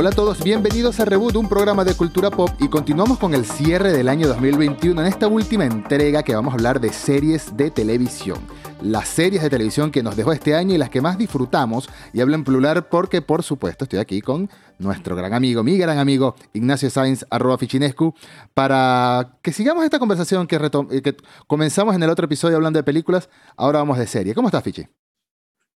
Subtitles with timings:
[0.00, 3.44] Hola a todos, bienvenidos a Reboot, un programa de cultura pop y continuamos con el
[3.44, 7.70] cierre del año 2021 en esta última entrega que vamos a hablar de series de
[7.70, 8.38] televisión.
[8.80, 12.22] Las series de televisión que nos dejó este año y las que más disfrutamos, y
[12.22, 14.48] hablo en plural porque por supuesto estoy aquí con
[14.78, 18.14] nuestro gran amigo, mi gran amigo Ignacio Sainz, arroba Fichinescu,
[18.54, 21.14] para que sigamos esta conversación que, eh, que
[21.46, 24.34] comenzamos en el otro episodio hablando de películas, ahora vamos de serie.
[24.34, 24.86] ¿Cómo estás, Fichi?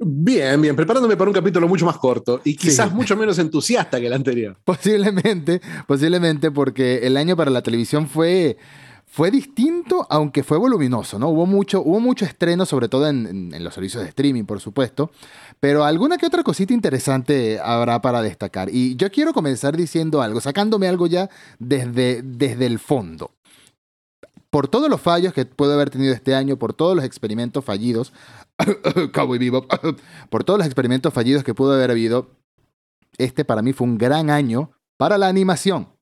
[0.05, 4.07] Bien, bien, preparándome para un capítulo mucho más corto y quizás mucho menos entusiasta que
[4.07, 4.57] el anterior.
[4.65, 8.57] Posiblemente, posiblemente porque el año para la televisión fue,
[9.05, 11.29] fue distinto, aunque fue voluminoso, ¿no?
[11.29, 15.11] Hubo mucho, hubo mucho estreno, sobre todo en, en, los servicios de streaming, por supuesto,
[15.59, 18.69] pero alguna que otra cosita interesante habrá para destacar.
[18.71, 23.31] Y yo quiero comenzar diciendo algo, sacándome algo ya desde, desde el fondo
[24.53, 28.13] por todos los fallos que puede haber tenido este año, por todos los experimentos fallidos,
[29.13, 29.71] Cowboy Bebop,
[30.29, 32.31] por todos los experimentos fallidos que pudo haber habido,
[33.17, 35.93] este para mí fue un gran año para la animación.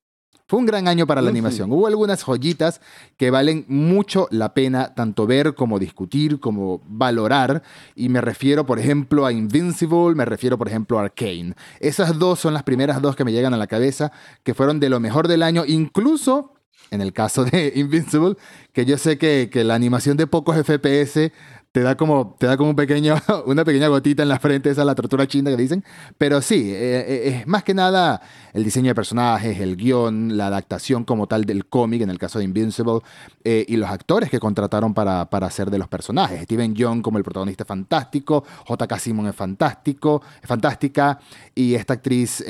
[0.52, 1.72] Fue un gran año para la animación.
[1.72, 2.82] Hubo algunas joyitas
[3.16, 7.64] que valen mucho la pena tanto ver como discutir, como valorar.
[7.96, 11.56] Y me refiero, por ejemplo, a Invincible, me refiero, por ejemplo, a Arcane.
[11.80, 14.12] Esas dos son las primeras dos que me llegan a la cabeza,
[14.44, 16.52] que fueron de lo mejor del año, incluso
[16.90, 18.36] en el caso de Invincible,
[18.74, 21.32] que yo sé que, que la animación de pocos FPS
[21.72, 24.82] te da como, te da como un pequeño, una pequeña gotita en la frente, esa
[24.82, 25.84] es la tortura chinda que dicen.
[26.18, 28.22] Pero sí, eh, eh, es más que nada
[28.54, 32.40] el diseño de personajes, el guion, la adaptación como tal del cómic, en el caso
[32.40, 33.00] de Invincible,
[33.44, 36.42] eh, y los actores que contrataron para, para hacer de los personajes.
[36.44, 39.00] Steven Young como el protagonista fantástico, J.K.
[39.00, 41.20] Simon es fantástico, es fantástica,
[41.56, 42.44] y esta actriz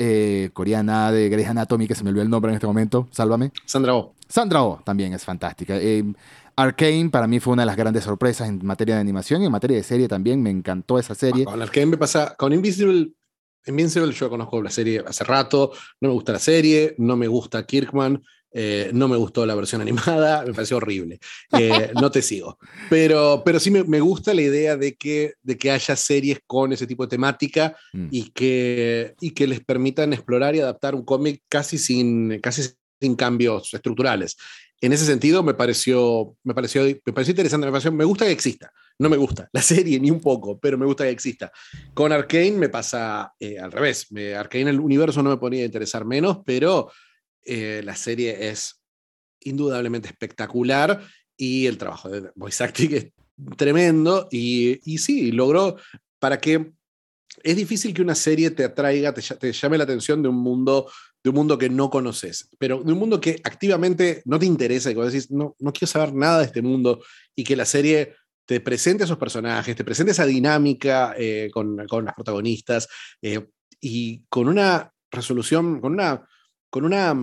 [0.52, 3.52] coreana de Grey's Anatomy, que se me olvidó el nombre en este momento, sálvame.
[3.66, 4.14] Sandra Oh.
[4.26, 5.74] Sandra Oh también es fantástica.
[6.62, 9.52] Arcane para mí fue una de las grandes sorpresas en materia de animación y en
[9.52, 10.42] materia de serie también.
[10.42, 11.44] Me encantó esa serie.
[11.44, 13.12] Con Arcane me pasa, con Invisible,
[13.66, 17.64] Invincible yo conozco la serie hace rato, no me gusta la serie, no me gusta
[17.64, 18.22] Kirkman,
[18.54, 21.20] eh, no me gustó la versión animada, me pareció horrible.
[21.58, 22.58] Eh, no te sigo.
[22.90, 26.86] Pero, pero sí me, gusta la idea de que, de que haya series con ese
[26.86, 28.08] tipo de temática mm.
[28.10, 32.62] y, que, y que les permitan explorar y adaptar un cómic casi sin, casi
[33.02, 34.36] sin cambios estructurales
[34.82, 38.72] en ese sentido me pareció, me pareció, me pareció interesante, me, me gusta que exista.
[38.98, 41.52] No me gusta la serie ni un poco, pero me gusta que exista.
[41.94, 44.08] Con Arkane me pasa eh, al revés.
[44.36, 46.90] Arkane el universo no me podría interesar menos, pero
[47.44, 48.82] eh, la serie es
[49.40, 51.00] indudablemente espectacular
[51.36, 53.06] y el trabajo de voice acting es
[53.56, 55.76] tremendo y, y sí, logró
[56.18, 56.72] para que
[57.42, 60.90] es difícil que una serie te atraiga, te, te llame la atención de un mundo
[61.22, 64.90] de un mundo que no conoces, pero de un mundo que activamente no te interesa
[64.90, 67.00] y cuando decís, no, no quiero saber nada de este mundo
[67.34, 71.86] y que la serie te presente a esos personajes, te presente esa dinámica eh, con,
[71.86, 72.88] con, las protagonistas
[73.20, 73.46] eh,
[73.80, 76.26] y con una resolución, con una,
[76.68, 77.14] con una,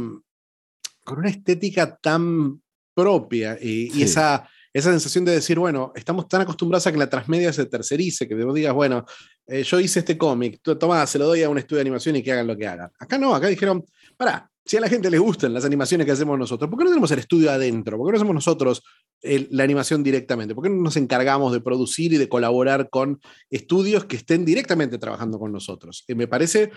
[1.04, 2.62] con una estética tan
[2.94, 7.52] propia y, esa, esa sensación de decir, bueno, estamos tan acostumbrados a que la transmedia
[7.52, 9.06] se tercerice, que vos digas, bueno,
[9.48, 12.24] eh, yo hice este cómic, toma, se lo doy a un estudio de animación y
[12.24, 12.92] que hagan lo que hagan.
[13.00, 13.84] Acá no, acá dijeron,
[14.16, 16.92] para, si a la gente le gustan las animaciones que hacemos nosotros, ¿por qué no
[16.92, 17.98] tenemos el estudio adentro?
[17.98, 18.84] ¿Por qué no hacemos nosotros
[19.22, 20.54] la animación directamente?
[20.54, 23.20] ¿Por qué no nos encargamos de producir y de colaborar con
[23.50, 26.04] estudios que estén directamente trabajando con nosotros?
[26.08, 26.70] Eh, me parece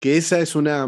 [0.00, 0.86] que esa es una,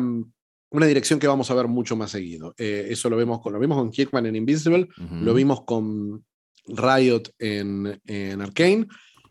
[0.71, 2.55] una dirección que vamos a ver mucho más seguido.
[2.59, 6.25] Eh, eso lo vemos con, lo vimos con Kickman en Invisible, lo vimos con
[6.69, 8.87] Riot en, en Arkane.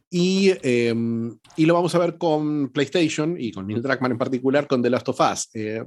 [0.09, 4.67] Y, em, y, lo vamos a ver con PlayStation y con Neil Druckmann en particular
[4.67, 5.49] con The Last of Us.
[5.53, 5.83] Eh,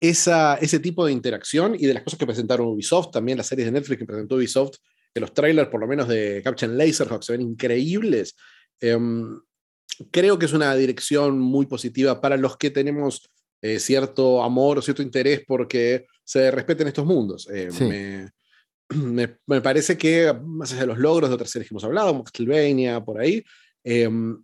[0.00, 3.66] esa, ese tipo de interacción y de las cosas que presentaron Ubisoft, también las series
[3.66, 4.76] de Netflix que presentó Ubisoft,
[5.12, 8.36] que los trailers, por lo menos de Captain Laserhawk, se ven increíbles.
[8.80, 9.40] Em,
[10.12, 13.28] creo que es una dirección muy positiva para los que tenemos
[13.60, 17.48] eh, cierto amor o cierto interés porque se respeten estos mundos.
[17.52, 18.30] Eh, me,
[18.94, 23.04] me, parece que, más allá de los logros de otras series que hemos hablado, Castlevania,
[23.04, 23.44] por ahí,
[23.84, 24.42] em,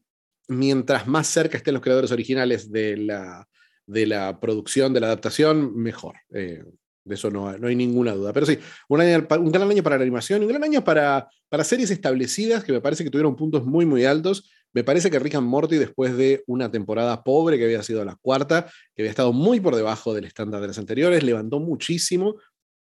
[0.48, 3.48] mientras más cerca estén los creadores originales de la,
[3.86, 6.16] de la producción, de la adaptación, mejor.
[6.32, 6.62] Eh,
[7.04, 8.32] de eso no, no, hay ninguna duda.
[8.32, 8.58] Pero sí,
[8.88, 12.80] un, gran año para la animación un gran año para, para series establecidas que me
[12.80, 14.50] parece que tuvieron puntos muy, muy altos.
[14.72, 18.16] Me parece que Rick and Morty, después de una temporada pobre que había sido la
[18.16, 22.36] cuarta, que había estado muy por debajo del estándar de las anteriores, levantó muchísimo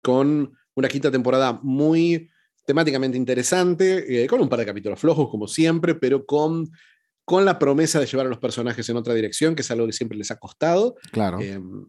[0.02, 2.28] con una quinta temporada muy
[2.64, 6.70] temáticamente interesante, eh, con un par de capítulos flojos como siempre, pero con,
[7.24, 9.92] con la promesa de llevar a los personajes en otra dirección, que es algo que
[9.92, 10.94] siempre les ha costado.
[11.10, 11.40] Claro.
[11.40, 11.86] Em,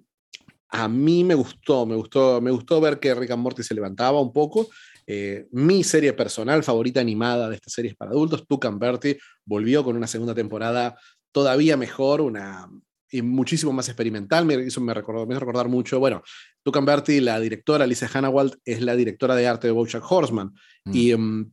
[0.69, 4.21] a mí me gustó, me gustó, me gustó ver que Rick and Morty se levantaba
[4.21, 4.69] un poco.
[5.05, 9.83] Eh, mi serie personal favorita animada de estas series para adultos, Tuck and Bertie, volvió
[9.83, 10.97] con una segunda temporada
[11.33, 12.69] todavía mejor, una,
[13.11, 14.45] y muchísimo más experimental.
[14.45, 15.99] Me, eso me, recordó, me hizo recordar mucho.
[15.99, 16.23] Bueno,
[16.63, 20.53] Tucan Berti, la directora, Alicia Hannawald, es la directora de arte de Bojack Horseman.
[20.85, 20.95] Mm.
[20.95, 21.51] Y, em,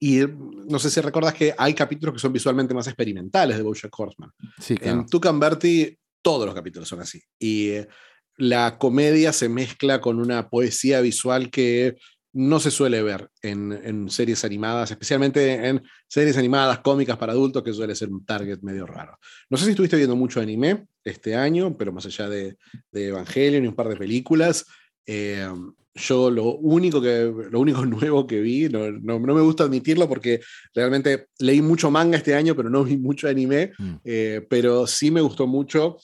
[0.00, 0.20] y
[0.68, 4.30] no sé si recuerdas que hay capítulos que son visualmente más experimentales de Bojack Horseman.
[4.60, 7.20] Sí, En Tucan Berti, todos los capítulos son así.
[7.38, 7.88] Y eh,
[8.36, 11.96] la comedia se mezcla con una poesía visual que
[12.38, 17.72] no se suele ver en, series animadas, especialmente en series animadas cómicas para adultos, que
[17.72, 19.18] suele ser un target medio raro.
[19.50, 22.56] No sé si estuviste viendo mucho anime este año, pero más allá de,
[22.92, 24.66] de Evangelion y un par de películas,
[25.04, 25.48] eh,
[25.94, 30.40] yo lo único, que, lo único nuevo que vi, no, no, me gusta admitirlo porque
[30.72, 33.94] realmente leí mucho manga este año, pero no vi mucho anime, mm.
[34.04, 35.96] eh, pero sí me gustó mucho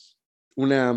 [0.56, 0.92] una,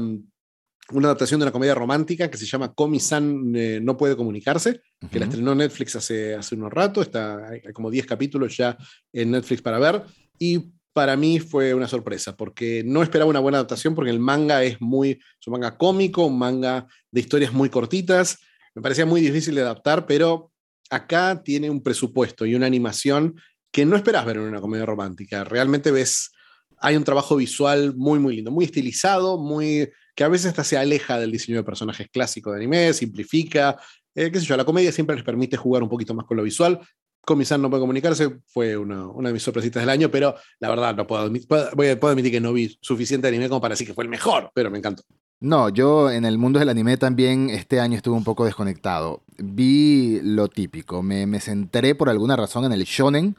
[0.94, 4.82] una adaptación de una comedia romántica que se llama Komi-san eh, no puede comunicarse,
[5.12, 8.78] que la estrenó Netflix hace, hace unos rato, está, hay como 10 capítulos ya
[9.12, 10.04] en Netflix para ver,
[10.40, 14.64] y para mí fue una sorpresa, porque no esperaba una buena adaptación, porque el manga
[14.64, 18.40] es muy, es un manga cómico, un manga de historias muy cortitas,
[18.74, 20.52] me parecía muy difícil de adaptar, pero
[20.90, 23.36] acá tiene un presupuesto y una animación
[23.72, 26.32] que no esperas ver en una comedia romántica, realmente ves,
[26.80, 30.76] hay un trabajo visual muy, muy lindo, muy estilizado, muy que a veces hasta se
[30.80, 33.78] aleja del diseño de personajes clásico de anime, simplifica,
[34.16, 36.42] eh, qué sé yo, la comedia siempre les permite jugar un poquito más con lo
[36.42, 36.80] visual.
[37.22, 40.96] Comisan no puede comunicarse, fue una, una, de mis sorpresitas del año, pero la verdad
[40.96, 44.10] no puedo, puedo, admitir que no vi suficiente anime como para decir que fue el
[44.10, 45.04] mejor, pero me encantó.
[45.40, 49.22] No, yo en el mundo del anime también este año estuve un poco desconectado.
[49.38, 53.38] Vi lo típico, me, me centré por alguna razón en el shonen,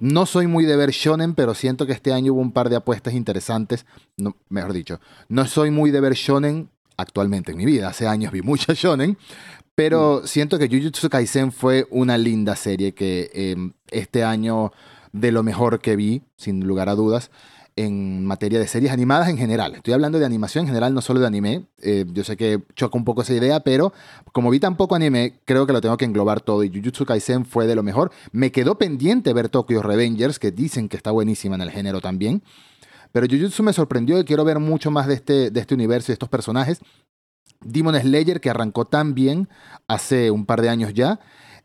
[0.00, 2.76] no soy muy de ver shonen, pero siento que este año hubo un par de
[2.76, 3.86] apuestas interesantes.
[4.16, 7.88] No, mejor dicho, no soy muy de ver shonen actualmente en mi vida.
[7.88, 9.18] Hace años vi mucha shonen,
[9.74, 10.26] pero mm.
[10.26, 14.72] siento que Jujutsu Kaisen fue una linda serie que em, este año
[15.12, 17.30] de lo mejor que vi, sin lugar a dudas
[17.78, 19.76] en materia de series animadas en general.
[19.76, 21.66] Estoy hablando de animación en general, no solo de anime.
[21.80, 23.92] Eh, yo sé que choca un poco esa idea, pero
[24.32, 26.64] como vi tan poco anime, creo que lo tengo que englobar todo.
[26.64, 28.10] Y Jujutsu Kaisen fue de lo mejor.
[28.32, 32.42] Me quedó pendiente ver Tokyo Revengers, que dicen que está buenísima en el género también.
[33.12, 36.12] Pero Jujutsu me sorprendió y quiero ver mucho más de este, de este universo y
[36.12, 36.80] de estos personajes.
[37.60, 39.48] Demon Slayer, que arrancó tan bien
[39.86, 41.20] hace un par de años ya.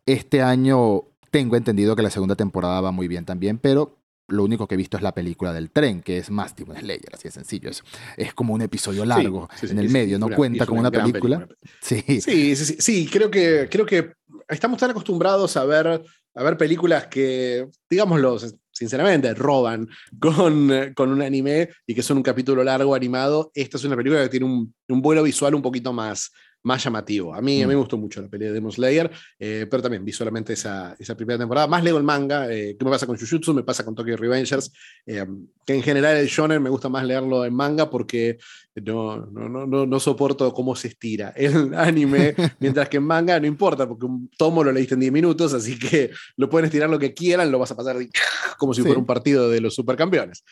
[0.06, 3.98] Este año tengo entendido que la segunda temporada va muy bien también, pero
[4.28, 7.10] lo único que he visto es la película del tren, que es más Demon Slayer,
[7.14, 7.70] así de sencillo.
[7.70, 7.84] Es,
[8.18, 11.48] es como un episodio largo en el medio, no cuenta como una, película.
[11.81, 12.04] Sí.
[12.22, 14.14] Sí, sí, sí, creo que, creo que
[14.48, 16.04] estamos tan acostumbrados a ver,
[16.36, 18.38] a ver películas que, digámoslo
[18.72, 19.88] sinceramente, roban
[20.20, 23.52] con, con un anime y que son un capítulo largo animado.
[23.54, 26.31] Esta es una película que tiene un, un vuelo visual un poquito más,
[26.63, 27.33] más llamativo.
[27.33, 27.75] A mí, a mí mm.
[27.75, 31.38] me gustó mucho la pelea de Demon Slayer, eh, pero también visualmente esa, esa primera
[31.38, 31.68] temporada.
[31.68, 33.54] Más leo el manga, eh, ¿qué me pasa con Jujutsu?
[33.54, 34.71] Me pasa con Tokyo Revengers,
[35.06, 35.25] eh,
[35.65, 38.38] que en general el shonen me gusta más leerlo en manga porque
[38.75, 43.48] no, no, no, no, soporto cómo se estira el anime, mientras que en manga no
[43.48, 47.00] importa, porque un tomo lo leíste en 10 minutos, así que lo pueden estirar lo
[47.00, 47.98] que quieran, lo vas a pasar
[48.57, 50.44] como si fuera un partido de los supercampeones.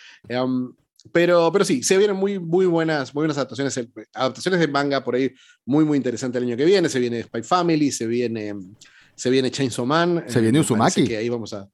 [1.11, 5.03] Pero, pero sí, se vienen muy, muy, buenas, muy buenas adaptaciones, eh, adaptaciones de manga
[5.03, 5.31] por ahí
[5.65, 6.89] muy, muy interesante el año que viene.
[6.89, 8.53] Se viene Spy Family, se viene,
[9.15, 10.23] se viene Chainsaw Man.
[10.27, 11.07] Se viene eh, Uzumaki.
[11.07, 11.67] Que ahí vamos a.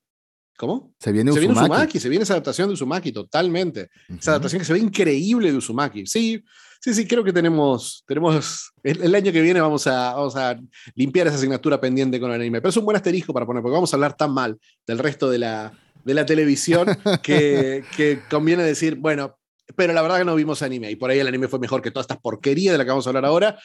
[0.57, 0.93] ¿Cómo?
[0.99, 1.45] Se viene Uzumaki.
[1.45, 3.89] Se viene Uzumaki, se viene esa adaptación de Uzumaki, totalmente.
[4.07, 6.05] Esa adaptación que se ve increíble de Uzumaki.
[6.07, 6.41] Sí,
[6.79, 10.57] sí, sí, creo que tenemos, tenemos el, año que viene vamos a, vamos a
[10.95, 12.61] limpiar esa asignatura pendiente con el anime.
[12.61, 14.57] Pero es un buen asterisco para poner, porque vamos a hablar tan mal
[14.87, 15.73] del resto de la,
[16.03, 16.87] de la televisión
[17.21, 19.37] que, que conviene decir, bueno,
[19.75, 21.91] pero la verdad que no vimos anime y por ahí el anime fue mejor que
[21.91, 23.59] toda esta porquería de la que vamos a hablar ahora.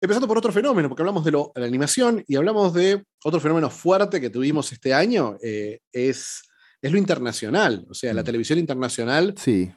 [0.00, 3.70] Empezando por otro fenómeno, porque hablamos de, lo, la animación y hablamos de otro fenómeno
[3.70, 6.42] fuerte que tuvimos este año, eh, es,
[6.80, 8.24] es lo internacional, o sea, la mm.
[8.24, 9.34] televisión internacional.
[9.38, 9.70] Sí.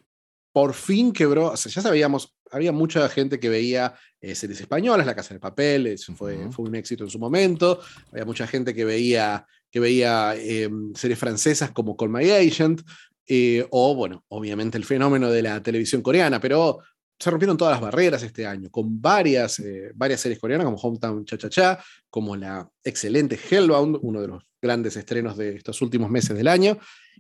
[0.51, 5.05] Por fin quebró, o sea, ya sabíamos, había mucha gente que veía eh, series españolas,
[5.05, 7.79] La Casa de Papel, eso fue, fue un éxito en su momento,
[8.11, 12.81] había mucha gente que veía que veía em, series francesas como Call My Agent,
[13.27, 16.79] eh, o bueno, obviamente el fenómeno de la televisión coreana, pero
[17.19, 21.25] se rompieron todas las barreras este año, con varias, eh, varias series coreanas como Hometown
[21.25, 26.09] Cha Cha Cha, como la excelente Hellbound, uno de los grandes estrenos de estos últimos
[26.09, 26.77] meses del año,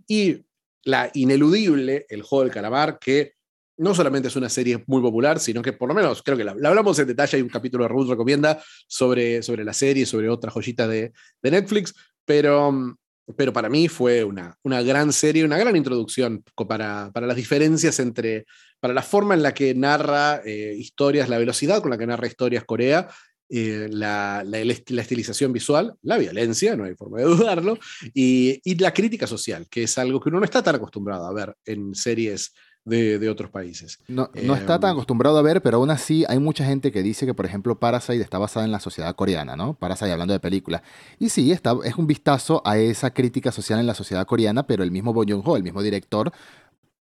[0.07, 0.45] y
[0.85, 3.33] la ineludible El Juego del Calamar, que
[3.79, 6.51] no solamente es una serie muy popular, sino que por lo menos creo que la,
[6.51, 10.51] hablamos en detalle, hay un capítulo de Ruth Recomienda sobre, sobre la serie, sobre otra
[10.51, 11.93] joyita de, de Netflix,
[12.25, 12.97] pero,
[13.35, 17.99] pero para mí fue una, una gran serie, una gran introducción para, para, las diferencias
[17.99, 18.45] entre,
[18.79, 22.27] para la forma en la que narra eh, historias, la velocidad con la que narra
[22.27, 23.07] historias Corea,
[23.47, 27.77] eh, la, la, la, estilización visual, la violencia, no hay forma de dudarlo,
[28.13, 31.33] y, y, la crítica social, que es algo que uno no está tan acostumbrado a
[31.33, 32.53] ver en series
[32.85, 33.99] de, otros países.
[34.07, 37.01] No, no está tan em, acostumbrado a ver, pero aún así hay mucha gente que
[37.01, 39.73] dice que, por ejemplo, Parasite está basada en la sociedad coreana, ¿no?
[39.73, 40.81] Parasite hablando de películas.
[41.19, 44.83] Y sí, está, es un vistazo a esa crítica social en la sociedad coreana, pero
[44.83, 46.31] el mismo Bo Joon-ho, el mismo director,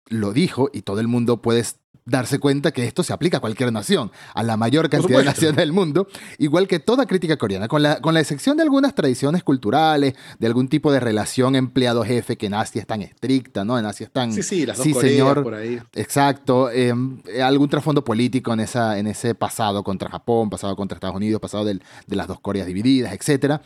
[0.09, 1.65] lo dijo y todo el mundo puede
[2.05, 5.57] darse cuenta que esto se aplica a cualquier nación, a la mayor cantidad de naciones
[5.57, 9.45] del mundo, igual que toda crítica coreana, con la, con la excepción de algunas tradiciones
[9.45, 13.79] culturales, de algún tipo de relación empleado-jefe que en Asia es tan estricta, ¿no?
[13.79, 14.33] En Asia es tan...
[14.33, 15.81] Sí, sí, las dos sí, señor, por ahí.
[15.95, 21.17] Exacto, em, algún trasfondo político en, esa, en ese pasado contra Japón, pasado contra Estados
[21.17, 23.63] Unidos, pasado de las dos Coreas divididas, etcétera.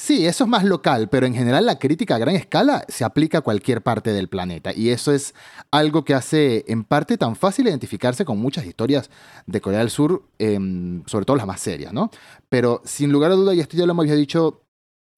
[0.00, 3.38] Sí, eso es más local, pero en general la crítica a gran escala se aplica
[3.38, 5.34] a cualquier parte del planeta y eso es
[5.72, 9.10] algo que hace en parte tan fácil identificarse con muchas historias
[9.46, 12.12] de Corea del Sur, em, sobre todo las más serias, ¿no?
[12.48, 14.62] Pero sin lugar a duda, y esto ya lo había dicho,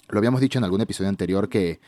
[0.09, 1.79] lo habíamos dicho en algún episodio anterior, que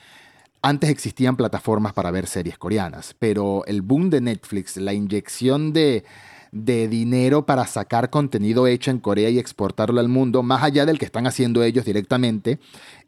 [0.61, 6.05] antes existían plataformas para ver series coreanas, pero el boom de Netflix, la inyección de
[6.53, 10.99] de dinero para sacar contenido hecho en Corea y exportarlo al mundo, más allá del
[10.99, 12.61] que están haciendo ellos directamente,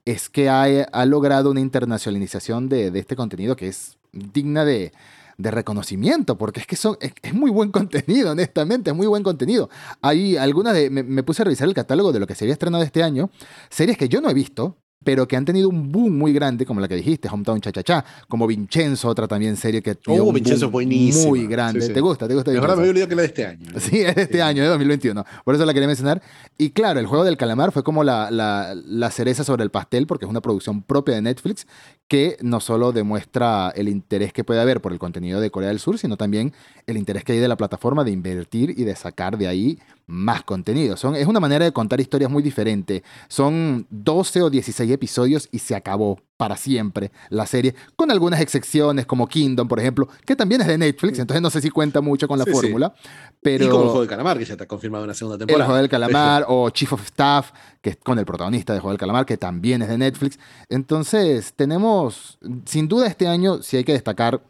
[0.06, 4.92] es que ha, logrado una internacionalización de, este contenido que es digna de,
[5.36, 9.68] reconocimiento, porque es que son, es, muy buen contenido, honestamente, es muy buen contenido.
[10.00, 12.54] Hay algunas de, me, me, puse a revisar el catálogo de lo que se había
[12.54, 13.30] estrenado este año,
[13.68, 16.80] series que yo no he visto, pero que han tenido un boom muy grande, como
[16.80, 20.24] la que dijiste, Hometown Cha Cha Cha, como Vincenzo, otra también serie que tuvo oh,
[20.24, 20.88] un Vincenzo boom
[21.26, 21.88] muy grande.
[21.90, 22.26] ¿Te gusta?
[22.26, 22.50] ¿Te gusta?
[22.50, 23.70] Verdad me había olvidado que era de este año.
[23.84, 25.24] Sí, es de este año, de 2021.
[25.44, 26.22] Por eso la quería mencionar.
[26.56, 30.06] Y claro, el juego del calamar fue como la, la, la cereza sobre el pastel,
[30.06, 31.66] porque es una producción propia de Netflix
[32.08, 35.80] que no solo demuestra el interés que puede haber por el contenido de Corea del
[35.80, 36.52] Sur, sino también
[36.86, 40.44] el interés que hay de la plataforma de invertir y de sacar de ahí más
[40.44, 40.96] contenido.
[40.96, 43.02] Son, es una manera de contar historias muy diferente.
[43.28, 49.06] Son 12 o 16 episodios y se acabó para siempre la serie, con algunas excepciones
[49.06, 52.26] como Kingdom, por ejemplo, que también es de Netflix, entonces no sé si cuenta mucho
[52.26, 52.92] con la fórmula.
[53.40, 53.64] Pero...
[53.64, 55.64] Y como el Juego del Calamar, que ya está confirmado una segunda temporada.
[55.64, 58.90] El Juego del Calamar, o Chief of Staff, que es con el protagonista de Juego
[58.90, 60.38] del Calamar, que también es de Netflix.
[60.68, 64.42] Entonces, tenemos, sin duda este año, si hay que destacar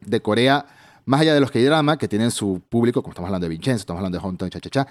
[0.00, 0.66] de Corea,
[1.04, 3.98] más allá de los K-drama, que tienen su público, como estamos hablando de Vincenzo, estamos
[3.98, 4.88] hablando de Hometown Cha Cha Cha,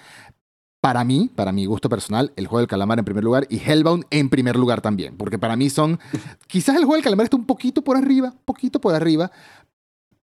[0.80, 4.04] para mí, para mi gusto personal, el juego del calamar en primer lugar y Hellbound
[4.10, 5.98] en primer lugar también, porque para mí son,
[6.46, 9.30] quizás el juego del calamar está un poquito por arriba, poquito por arriba,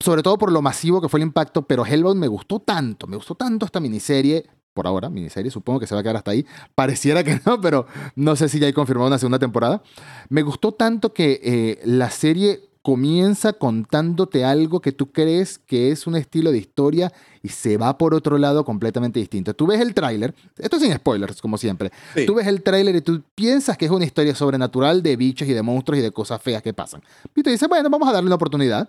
[0.00, 3.16] sobre todo por lo masivo que fue el impacto, pero Hellbound me gustó tanto, me
[3.16, 4.46] gustó tanto esta miniserie,
[4.78, 6.46] por ahora, miniserie, supongo que se va a quedar hasta ahí.
[6.76, 9.82] Pareciera que no, pero no sé si ya hay confirmado una segunda temporada.
[10.28, 16.06] Me gustó tanto que eh, la serie comienza contándote algo que tú crees que es
[16.06, 19.52] un estilo de historia y se va por otro lado completamente distinto.
[19.52, 21.92] Tú ves el tráiler, esto sin spoilers, como siempre.
[22.26, 25.52] Tú ves el tráiler y tú piensas que es una historia sobrenatural de bichos y
[25.52, 27.02] de monstruos y de cosas feas que pasan.
[27.36, 28.88] Y te dices, bueno, vamos a darle una oportunidad.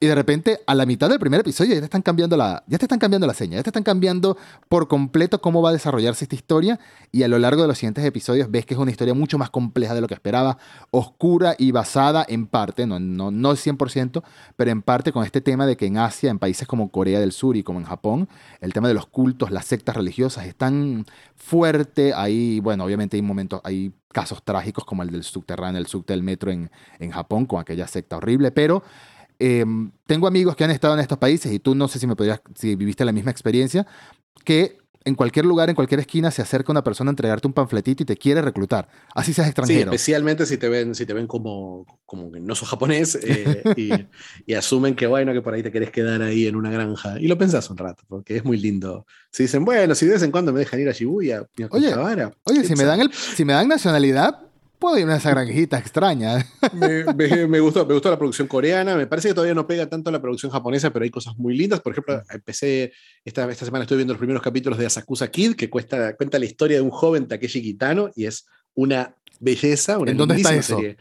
[0.00, 2.76] Y de repente, a la mitad del primer episodio, ya te están cambiando la, ya
[2.76, 4.36] te están cambiando la seña, ya te están cambiando
[4.68, 6.80] por completo cómo va a desarrollarse esta historia.
[7.12, 9.50] Y a lo largo de los siguientes episodios ves que es una historia mucho más
[9.50, 10.58] compleja de lo que esperaba,
[10.90, 14.24] oscura y basada en parte, no, no, no 100%,
[14.56, 17.30] pero en parte con este tema de que en Asia, en países como Corea del
[17.30, 18.28] Sur y como en Japón,
[18.60, 21.06] el tema de los cultos, las sectas religiosas es tan
[21.36, 22.12] fuerte.
[22.14, 26.24] Ahí, bueno, obviamente hay momentos, hay casos trágicos como el del subterráneo, el subte del
[26.24, 28.82] metro en, en Japón, con aquella secta horrible, pero
[29.44, 32.14] Em, tengo amigos que han estado en estos países y tú no sé si me
[32.14, 33.84] podrías, si viviste la misma experiencia,
[34.44, 38.04] que en cualquier lugar, en cualquier esquina, se acerca una persona a entregarte un panfletito
[38.04, 38.86] y te quiere reclutar.
[39.16, 39.90] Así seas extranjero.
[39.90, 43.64] Sí, especialmente si te ven, si te ven como, como que no sos japonés eh,
[44.46, 47.18] y, asumen que bueno, que por ahí te querés quedar ahí en una granja.
[47.18, 49.06] Y lo pensás un rato, porque es muy lindo.
[49.32, 51.92] Si dicen, bueno, si de vez en cuando me dejan ir a Shibuya, oye,
[52.44, 54.51] oye si, me dan el, si me dan nacionalidad,
[54.82, 56.44] puedo irme a esa granjita extraña.
[56.74, 58.96] Me, gustó, me gustó la producción coreana.
[58.96, 61.80] Me parece que todavía no pega tanto la producción japonesa, pero hay cosas muy lindas.
[61.80, 62.92] Por ejemplo, empecé,
[63.24, 66.46] esta, esta semana estoy viendo los primeros capítulos de Asakusa Kid, que cuesta, cuenta la
[66.46, 70.76] historia de un joven Takeshi Kitano y es una belleza, una ¿En dónde está eso?
[70.76, 70.96] serie.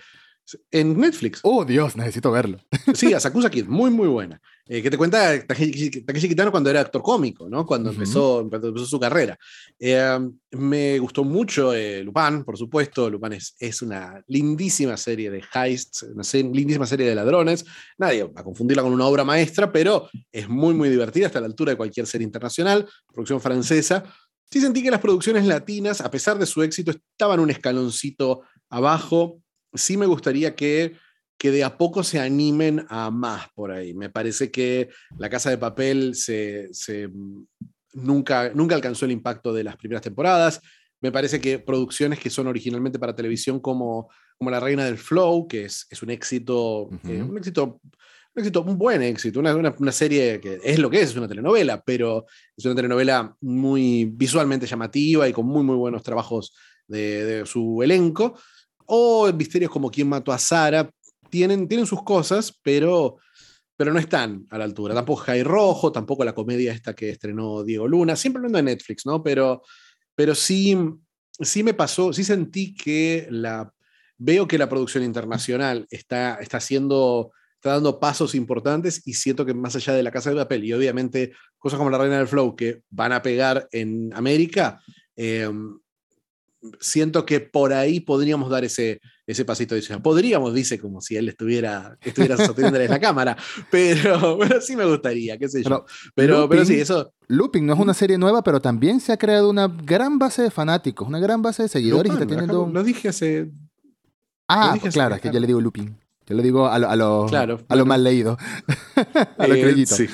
[0.69, 1.39] En Netflix.
[1.41, 2.59] Oh, Dios, necesito verlo.
[2.93, 4.39] Sí, Asakusa Kid, muy, muy buena.
[4.67, 7.65] Eh, que te cuenta Takeshi, Kitano cuando era actor cómico, ¿no?
[7.65, 9.37] Cuando, empezó, empezó su carrera.
[9.79, 10.19] Eh,
[10.51, 13.09] me gustó mucho eh, Lupin, por supuesto.
[13.09, 17.65] Lupin es, es, una lindísima serie de heists, una lindísima serie de ladrones.
[17.97, 21.47] Nadie va a confundirla con una obra maestra, pero es muy, muy divertida hasta la
[21.47, 24.03] altura de cualquier serie internacional, producción francesa.
[24.49, 29.41] Sí sentí que las producciones latinas, a pesar de su éxito, estaban un escaloncito abajo
[29.73, 30.95] sí me gustaría que,
[31.41, 33.95] que de a poco se animen a más por ahí.
[33.95, 36.69] Me parece que La Casa de Papel se,
[37.11, 37.43] mm,
[37.93, 40.61] nunca, nunca alcanzó el impacto de las primeras temporadas.
[41.01, 45.47] Me parece que producciones que son originalmente para televisión como, como La Reina del Flow,
[45.47, 47.81] que es, es un éxito, eh, un éxito
[48.35, 51.27] un éxito, un buen éxito, una, una, serie que es lo que es, es una
[51.27, 56.53] telenovela, pero es una telenovela muy visualmente llamativa y con muy, muy buenos trabajos
[56.87, 58.37] de, su elenco.
[58.85, 60.87] O misterios como Quién mató a Sara,
[61.31, 63.17] tienen, tienen sus cosas, pero,
[63.75, 64.93] pero no están a la altura.
[64.93, 69.05] Tampoco Jai Rojo, tampoco la comedia esta que estrenó Diego Luna, siempre hablando de Netflix,
[69.07, 69.23] ¿no?
[69.23, 69.63] Pero,
[70.13, 70.77] pero sí,
[71.39, 73.73] sí me pasó, sí sentí que la,
[74.19, 79.53] veo que la producción internacional está, está haciendo está dando pasos importantes y siento que
[79.53, 82.55] más allá de la casa de papel y obviamente cosas como la Reina del Flow
[82.55, 84.81] que van a pegar en América,
[85.15, 85.77] em,
[86.79, 90.01] siento que por ahí podríamos dar ese, ese pasito adicional.
[90.01, 93.37] Podríamos, dice, como si él estuviera, estuviera sosteniéndole la cámara,
[93.69, 95.85] pero, sí me gustaría, qué sé yo.
[96.15, 97.13] Pero, pero, sí, eso.
[97.27, 100.51] Looping no es una serie nueva, pero también se ha creado una gran base de
[100.51, 102.11] fanáticos, una gran base de seguidores.
[102.11, 102.69] y está teniendo...
[102.71, 103.51] Lo dije hace.
[104.47, 105.95] Ah, claro, es que ya le digo Looping.
[106.27, 107.27] Yo lo digo a lo, a lo,
[107.67, 108.37] a lo mal leído.
[109.37, 110.07] a lo eh, sí.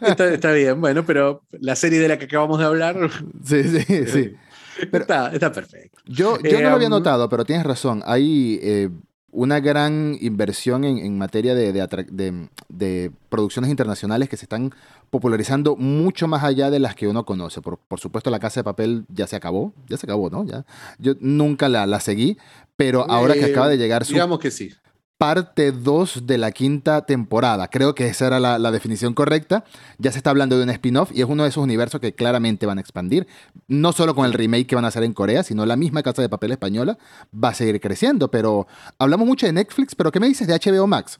[0.00, 2.96] está, está, bien, bueno, pero la serie de la que acabamos de hablar.
[3.44, 4.34] sí, sí, sí.
[4.82, 5.98] Eh, está, está, perfecto.
[6.06, 8.02] Yo, yo no lo había eh, notado, pero tienes razón.
[8.06, 8.90] Hay
[9.30, 14.72] una gran inversión en, en materia de, de, de, producciones internacionales que se están
[15.10, 17.60] popularizando mucho más allá de las que uno conoce.
[17.60, 20.44] Por, por supuesto, La Casa de Papel ya se acabó, ya se acabó, ¿no?
[20.44, 20.64] Ya,
[20.98, 22.38] yo nunca la, la seguí,
[22.76, 24.12] pero ahora que acaba de llegar su...
[24.12, 24.72] Digamos que sí
[25.18, 27.68] parte 2 de la quinta temporada.
[27.68, 29.64] Creo que esa era la, definición correcta.
[29.98, 32.66] Ya se está hablando de un spin-off y es uno de esos universos que claramente
[32.66, 33.26] van a expandir.
[33.66, 36.22] No solo con el remake que van a hacer en Corea, sino la misma Casa
[36.22, 36.98] de Papel española
[37.32, 38.30] va a seguir creciendo.
[38.30, 41.18] Pero hablamos mucho de Netflix, pero ¿qué me dices de HBO Max?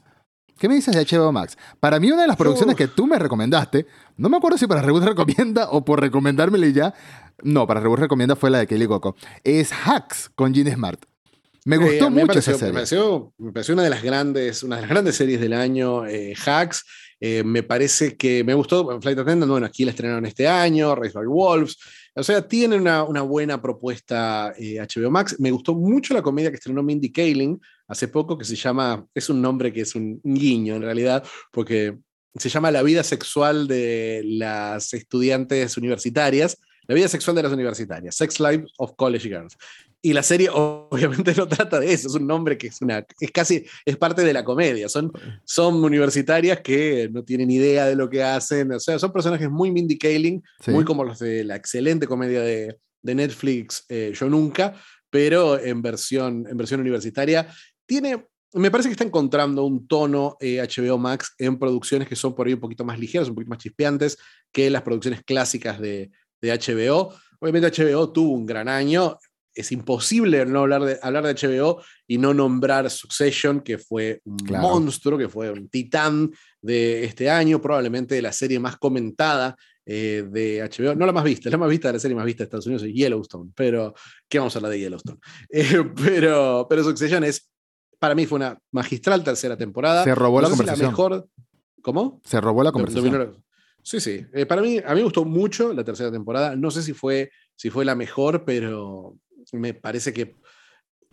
[0.57, 1.57] ¿Qué me dices de HBO Max?
[1.79, 3.85] Para mí una de las producciones que tú me recomendaste,
[4.17, 6.93] no me acuerdo si para Rebus recomienda o por recomendármela ya,
[7.43, 11.01] no, para Rebus recomienda fue la de Kelly Coco, es Hacks con Gene Smart.
[11.65, 12.67] Me gustó mucho esa serie.
[12.67, 16.85] Me pareció, una de las grandes, una de las grandes series del año, eh, Hacks.
[17.21, 21.13] Eh, me parece que me gustó Flight Attendant, bueno, aquí la estrenaron este año, Race
[21.13, 21.77] by Wolves.
[22.15, 25.35] O sea, tiene una, una buena propuesta HBO eh, Max.
[25.39, 29.29] Me gustó mucho la comedia que estrenó Mindy Kaling hace poco, que se llama, es
[29.29, 31.97] un nombre que es un guiño en realidad, porque
[32.35, 36.57] se llama La vida sexual de las estudiantes universitarias.
[36.87, 39.55] La vida sexual de las universitarias, Sex Life of College Girls.
[40.01, 43.31] Y la serie obviamente no trata de eso, es un nombre que es, una, es
[43.31, 45.11] casi, es parte de la comedia, son,
[45.43, 49.71] son universitarias que no tienen idea de lo que hacen, o sea, son personajes muy
[49.71, 54.75] Mindy Kaling, muy como los de la excelente comedia de, de Netflix, eh, Yo Nunca,
[55.09, 57.47] pero en versión, en versión universitaria.
[57.85, 62.35] Tiene, me parece que está encontrando un tono HBO eh, Max en producciones que son
[62.35, 64.17] por ahí un poquito más ligeras, un poquito más chispeantes
[64.51, 67.13] que las producciones clásicas de, de HBO.
[67.39, 69.17] Obviamente HBO tuvo un gran año,
[69.59, 74.37] es imposible no hablar de, hablar de HBO y no nombrar Succession, que fue un
[74.47, 80.61] monstruo, que fue un titán de este año, probablemente la serie más comentada eh, de
[80.61, 82.67] HBO, no la más vista, la más vista de la serie más vista de Estados
[82.67, 83.93] Unidos es Yellowstone, pero
[84.27, 85.19] ¿qué vamos a hablar de Yellowstone?
[85.49, 87.49] Eh, pero, pero Succession es,
[87.97, 90.03] para mí fue una magistral tercera temporada.
[90.03, 90.89] Se robó la conversación.
[90.89, 91.27] mejor,
[91.81, 92.21] ¿Cómo?
[92.23, 93.43] Se robó la conversación.
[93.83, 94.25] Sí, sí.
[94.33, 96.55] Eh, para mí, a mí me gustó mucho la tercera temporada.
[96.55, 99.15] No sé si fue, si fue la mejor, pero,
[99.53, 100.35] me parece que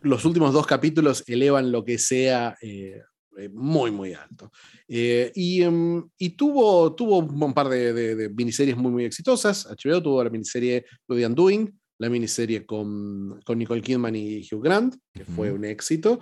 [0.03, 3.01] los últimos dos capítulos elevan lo que sea eh,
[3.39, 4.51] eh, muy, muy alto.
[4.89, 9.67] Eh, em, y, tuvo, tuvo un par de, miniseries muy, muy exitosas.
[9.67, 14.97] HBO tuvo la miniserie The Undoing, la miniserie con, con Nicole Kidman y Hugh Grant,
[15.13, 16.21] que fue un éxito.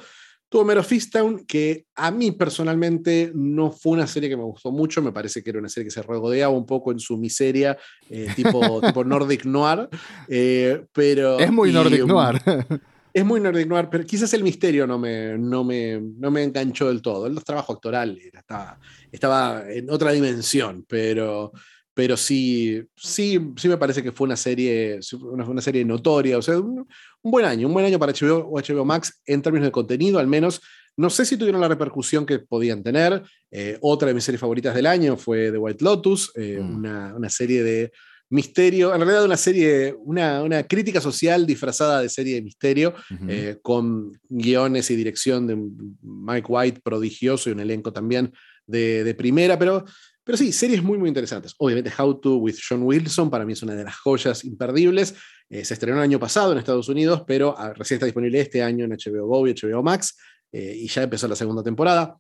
[0.49, 5.03] Tuvo Mero Fistown, que a mí personalmente no fue una serie que me gustó mucho,
[5.03, 7.77] me parece que era una serie que se regodeaba un poco en su miseria,
[8.09, 9.89] eh, tipo, tipo Nordic Noir,
[10.29, 11.39] eh, pero...
[11.39, 12.41] Es muy Nordic Noir.
[13.15, 16.89] es muy Nordic Noir, pero quizás el misterio no me, no me, no me enganchó
[16.89, 17.27] del todo.
[17.27, 18.79] El trabajo actoral estaba,
[19.13, 21.53] estaba en otra dimensión, pero,
[21.95, 26.43] pero sí, sí, sí me parece que fue una serie, una, una serie notoria, o
[26.43, 26.87] sea, un,
[27.23, 30.61] buen año, un buen año para HBO HBO Max en términos de contenido, al menos.
[30.97, 33.23] No sé si tuvieron la repercusión que podían tener.
[33.51, 36.77] Eh, otra de mis series favoritas del año fue The White Lotus, eh, mm.
[36.77, 37.93] una, una, serie de
[38.31, 42.95] misterio, en realidad una serie, una, una crítica social disfrazada de serie de misterio,
[43.29, 45.57] eh, con guiones y dirección de
[46.03, 48.33] Mike White prodigioso y un elenco también
[48.67, 49.85] de, de primera, pero
[50.25, 51.55] pero sí, series muy, muy interesantes.
[51.59, 55.15] Obviamente, How to with John Wilson para mí es una de las joyas imperdibles.
[55.51, 58.63] Eh, se estrenó el año pasado en Estados Unidos, pero ah, recién está disponible este
[58.63, 60.17] año en HBO Go y HBO Max.
[60.51, 62.19] Eh, y ya empezó la segunda temporada.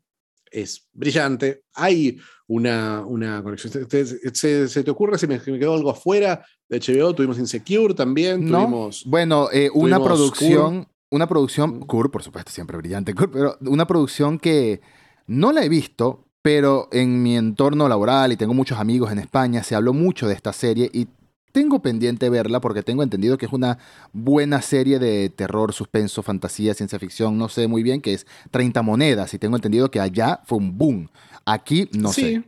[0.50, 1.62] Es brillante.
[1.74, 3.72] Hay una, una conexión.
[3.88, 7.14] ¿Se, te ocurre si me, quedó algo afuera de HBO?
[7.14, 8.46] Tuvimos Insecure también.
[8.46, 10.86] Tuvimos, bueno, eh, una producción.
[11.10, 14.80] Una producción, Kur, por supuesto, siempre brillante, Kur, pero una producción que
[15.28, 19.62] no la he visto, pero en mi entorno laboral y tengo muchos amigos en España,
[19.62, 21.06] se habló mucho de esta serie y
[21.52, 23.78] tengo pendiente verla porque tengo entendido que es una
[24.12, 28.82] buena serie de terror, suspenso, fantasía, ciencia ficción, no sé muy bien, que es 30
[28.82, 31.08] monedas y tengo entendido que allá fue un boom.
[31.46, 32.44] Aquí no sé.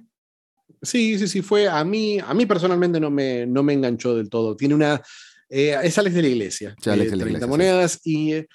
[0.83, 4.29] Sí, sí, sí, fue a mí, a mí personalmente no me, no me enganchó del
[4.29, 4.59] todo.
[4.59, 5.01] Tiene una,
[5.49, 8.47] eh, es Alex de la Iglesia, Sí, Alex de la 30 Iglesia, monedas y eh,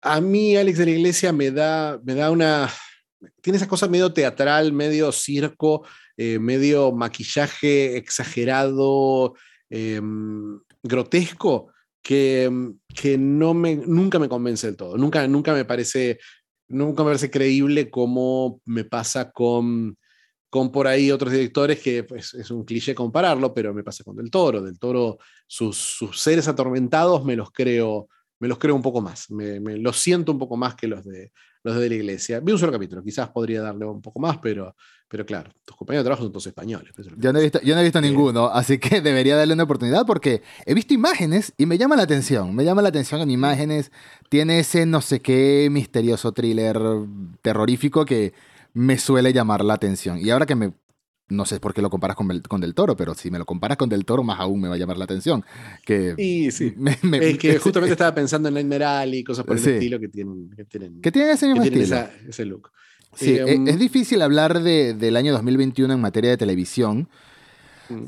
[0.00, 2.70] a mí Alex de la Iglesia me da, me da una,
[3.40, 9.34] tiene esa cosa medio teatral, medio circo, eh, medio maquillaje exagerado,
[9.70, 10.00] eh,
[10.82, 12.50] grotesco, que,
[12.94, 14.96] que no me, nunca me convence del todo.
[14.96, 16.18] Nunca, nunca me parece,
[16.68, 19.96] nunca me parece creíble como me pasa con,
[20.48, 24.16] con por ahí otros directores que pues, es un cliché compararlo, pero me pasa con
[24.16, 24.62] Del Toro.
[24.62, 29.30] Del Toro, sus, sus seres atormentados me los creo, me los creo un poco más,
[29.30, 31.32] me, me los siento un poco más que los de,
[31.66, 32.40] los de la iglesia.
[32.40, 34.76] Vi un solo capítulo, quizás podría darle un poco más, pero,
[35.08, 36.92] pero claro, tus compañeros de trabajo son todos españoles.
[36.96, 38.02] es Yo no he visto, yo no he visto Eh.
[38.02, 42.04] ninguno, así que debería darle una oportunidad porque he visto imágenes y me llama la
[42.04, 42.54] atención.
[42.54, 43.90] Me llama la atención en imágenes.
[44.28, 46.78] Tiene ese no sé qué misterioso thriller
[47.42, 48.32] terrorífico que
[48.72, 50.18] me suele llamar la atención.
[50.18, 50.72] Y ahora que me...
[51.28, 53.76] No sé por qué lo comparas con, con Del Toro, pero si me lo comparas
[53.76, 55.44] con Del Toro, más aún me va a llamar la atención.
[55.84, 56.72] Que Y sí.
[56.76, 59.70] me- me- Es que justamente estaba pensando en Nightmare Alley y cosas por el Sí.
[59.70, 61.96] estilo que tienen, que tienen, que ese que mismo tienen estilo.
[61.96, 62.70] esa- ese look.
[63.14, 67.08] Sí, Eh, e- um, es difícil hablar de- del año 2021 en materia de televisión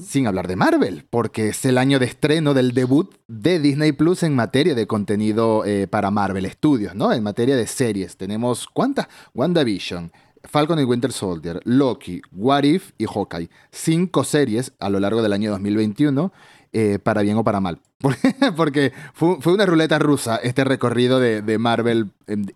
[0.00, 4.24] sin hablar de Marvel, porque es el año de estreno del debut de Disney Plus
[4.24, 7.12] en materia de contenido eh, para Marvel Studios, ¿no?
[7.12, 8.16] En materia de series.
[8.16, 9.06] Tenemos, ¿cuántas?
[9.34, 10.10] WandaVision,
[10.44, 13.48] Falcon y Winter Soldier, Loki, What If y Hawkeye.
[13.70, 16.32] Cinco series a lo largo del año 2021,
[16.72, 17.80] eh, para bien o para mal.
[18.56, 22.52] Porque fue, una ruleta rusa este recorrido de, Marvel en-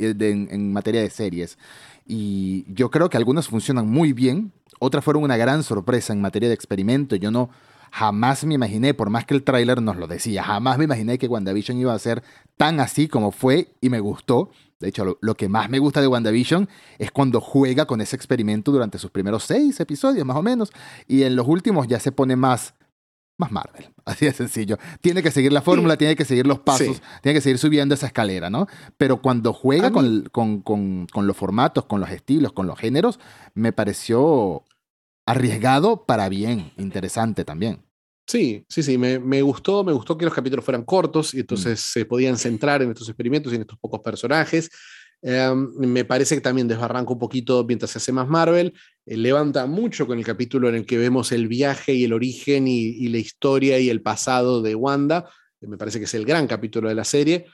[0.50, 1.58] en materia de series.
[2.06, 6.48] Y yo creo que algunas funcionan muy bien, otras fueron una gran sorpresa en materia
[6.48, 7.16] de experimento.
[7.16, 7.50] Yo no
[7.92, 11.28] jamás me imaginé, por más que el tráiler nos lo decía, jamás me imaginé que
[11.28, 12.22] WandaVision iba a ser
[12.56, 14.50] tan así como fue y me gustó.
[14.80, 18.16] De hecho, lo, lo que más me gusta de WandaVision es cuando juega con ese
[18.16, 20.72] experimento durante sus primeros seis episodios, más o menos,
[21.06, 22.74] y en los últimos ya se pone más,
[23.38, 23.90] más Marvel.
[24.04, 24.78] Así de sencillo.
[25.00, 27.02] Tiene que seguir la fórmula, tiene que seguir los pasos, Sí.
[27.22, 28.66] tiene que seguir subiendo esa escalera, ¿no?
[28.96, 33.20] Pero cuando juega con, con- con- con los formatos, con los estilos, con los géneros,
[33.54, 34.64] me pareció
[35.26, 37.82] arriesgado para bien, interesante también.
[38.26, 41.80] Sí, sí, sí, me, me gustó, me gustó que los capítulos fueran cortos y entonces
[41.80, 41.82] Mm.
[41.92, 44.70] se podían centrar en estos experimentos y en estos pocos personajes.
[45.20, 48.72] Em, me parece que también desbarranca un poquito mientras se hace más Marvel,
[49.06, 52.66] eh, levanta mucho con el capítulo en el que vemos el viaje y el origen
[52.66, 55.28] y, y la historia y el pasado de Wanda,
[55.60, 57.46] Eh, me parece que es el gran capítulo de la serie.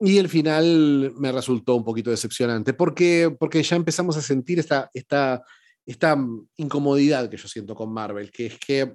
[0.00, 4.90] Y el final me resultó un poquito decepcionante, porque, porque ya empezamos a sentir esta,
[4.92, 5.42] esta,
[5.86, 8.94] esta mm, incomodidad que yo siento con Marvel, que es que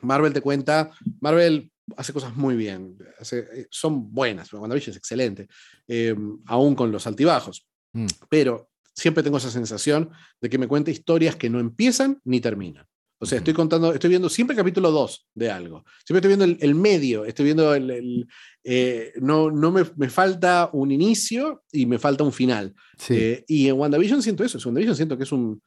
[0.00, 5.46] Marvel te cuenta, Marvel hace cosas muy bien, hace- eh, son buenas, WandaVision es excelente,
[5.88, 6.14] eh,
[6.46, 8.06] aún con los altibajos, Mm.
[8.28, 10.10] pero siempre tengo esa sensación
[10.40, 12.86] de que me cuenta historias que no empiezan ni terminan.
[13.18, 15.84] O sea, estoy contando, estoy viendo siempre el capítulo 2 de algo.
[16.04, 17.90] Siempre estoy viendo el, el medio, estoy viendo el...
[17.90, 18.28] el,
[18.62, 22.74] eh, no no me, me falta un inicio y me falta un final.
[22.98, 23.14] Sí.
[23.16, 24.58] Eh, y en WandaVision siento eso.
[24.58, 25.62] En WandaVision siento que es un,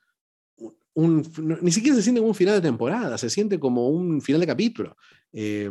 [1.03, 4.41] un- Ni siquiera se siente como un final de temporada, se siente como un final
[4.41, 4.95] de capítulo.
[5.33, 5.69] Eh,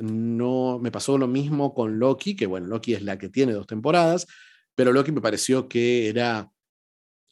[0.00, 3.66] no me pasó lo mismo con Loki, que bueno, Loki es la que tiene dos
[3.66, 4.26] temporadas,
[4.74, 6.50] pero Loki me pareció que era,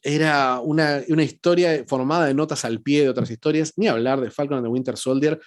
[0.03, 4.31] era una, una historia formada de notas al pie de otras historias, ni hablar de
[4.31, 5.39] Falcon and the Winter Soldier.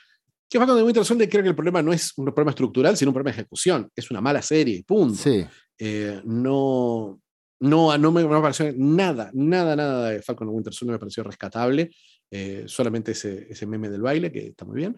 [0.48, 2.96] Que Falcon and the Winter Soldier creo que el problema no es un problema estructural,
[2.96, 3.88] sino un problema de ejecución.
[3.96, 5.44] Es una mala serie, punto sí.
[5.78, 7.20] eh, no,
[7.64, 11.22] no, no me, no me pareció nada, nada, nada de Falcon Winter Soldier me pareció
[11.24, 11.90] rescatable.
[12.30, 14.96] eh, solamente ese, ese meme del baile, que está muy bien.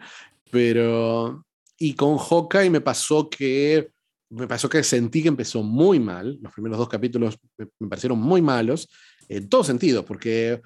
[0.51, 1.45] Pero.
[1.79, 3.91] Y con Hawkeye me pasó que.
[4.31, 6.39] Me pasó que sentí que empezó muy mal.
[6.41, 8.89] Los primeros dos capítulos me, me parecieron muy malos.
[9.29, 10.61] En todo sentido, porque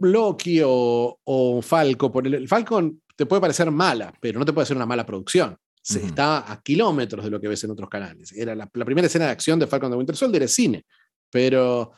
[0.00, 4.52] Loki o, o Falco, por el, el Falcon te puede parecer mala, pero no te
[4.52, 5.56] puede ser una mala producción.
[5.80, 8.32] Se está a kilómetros de lo que ves en otros canales.
[8.32, 10.86] Era la, la primera escena de acción de Falcon de Winter Soldier es cine,
[11.34, 11.90] pero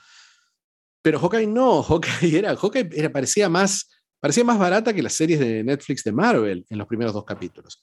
[1.02, 3.86] pero Hawkeye no, Hawkeye era Hawkeye era, parecía más
[4.18, 7.78] parecía más barata que las series de Netflix de Marvel en los primeros dos capítulos.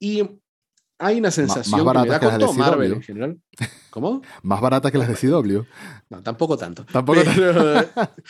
[0.00, 0.20] Y
[0.98, 3.38] hay una sensación que me da que las con todo Marvel en general.
[3.90, 4.20] ¿Cómo?
[4.42, 5.62] Más barata que las de CW.
[6.10, 6.84] No, tampoco tanto.
[6.84, 7.84] Tampoco pero,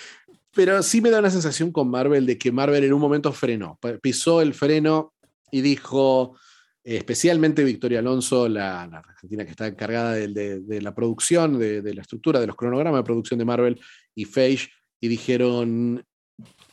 [0.55, 3.79] pero sí me da una sensación con Marvel de que Marvel en un momento frenó,
[4.03, 5.15] pisó el freno
[5.51, 6.37] y dijo,
[6.95, 11.83] especialmente Victoria Alonso, la, la argentina que está encargada de, de- de la producción, de,
[11.83, 13.81] de la estructura, de los cronogramas de producción de Marvel
[14.15, 14.69] y Feige,
[15.01, 16.05] y dijeron,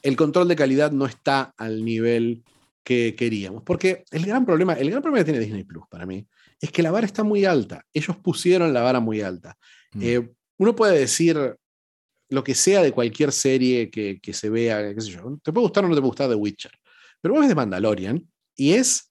[0.01, 2.43] el control de calidad no está al nivel
[2.83, 3.63] que queríamos.
[3.63, 6.27] Porque el gran problema, el gran problema que tiene Disney Plus para mí
[6.61, 7.83] es que la vara está muy alta.
[7.93, 9.57] Ellos pusieron la vara muy alta.
[9.93, 9.99] Mm.
[10.03, 11.37] Eh, uno puede decir
[12.29, 15.39] lo que sea de cualquier serie que, se vea, qué sé yo.
[15.43, 16.71] Te puede gustar o no te puede gustar The Witcher.
[17.21, 19.09] Pero vos ves The Mandalorian y es.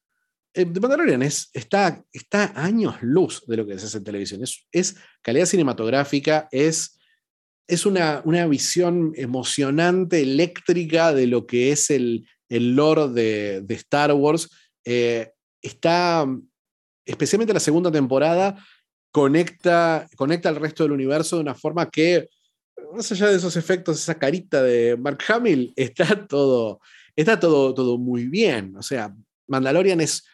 [0.52, 4.42] The Mandalorian es, está, está años luz de lo que se hace en televisión.
[4.42, 6.98] Es, es calidad cinematográfica, es
[7.66, 14.12] es una, una, visión emocionante, eléctrica de lo que es el, el lore de, Star
[14.12, 14.50] Wars.
[14.84, 16.26] Eh, está,
[17.06, 18.62] especialmente la segunda temporada,
[19.10, 22.28] conecta, conecta al resto del universo de una forma que,
[22.94, 26.80] más allá de esos efectos, esa carita de Mark Hamill, está todo,
[27.16, 28.76] está todo, todo muy bien.
[28.76, 29.14] O sea,
[29.46, 30.24] Mandalorian es,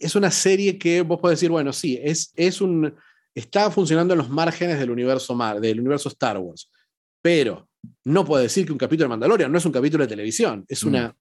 [0.00, 2.94] es una serie que vos podés decir, bueno, sí, es, es un,
[3.34, 6.70] está funcionando en los márgenes del universo, del universo Star Wars
[7.22, 7.68] pero
[8.04, 10.82] no puedo decir que un capítulo de Mandalorian no es un capítulo de televisión, es
[10.82, 11.14] una, mm.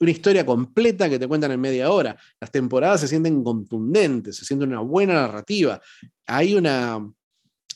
[0.00, 2.16] una historia completa que te cuentan en media hora.
[2.40, 5.80] Las temporadas se sienten contundentes, se siente una buena narrativa.
[6.26, 6.98] Hay una,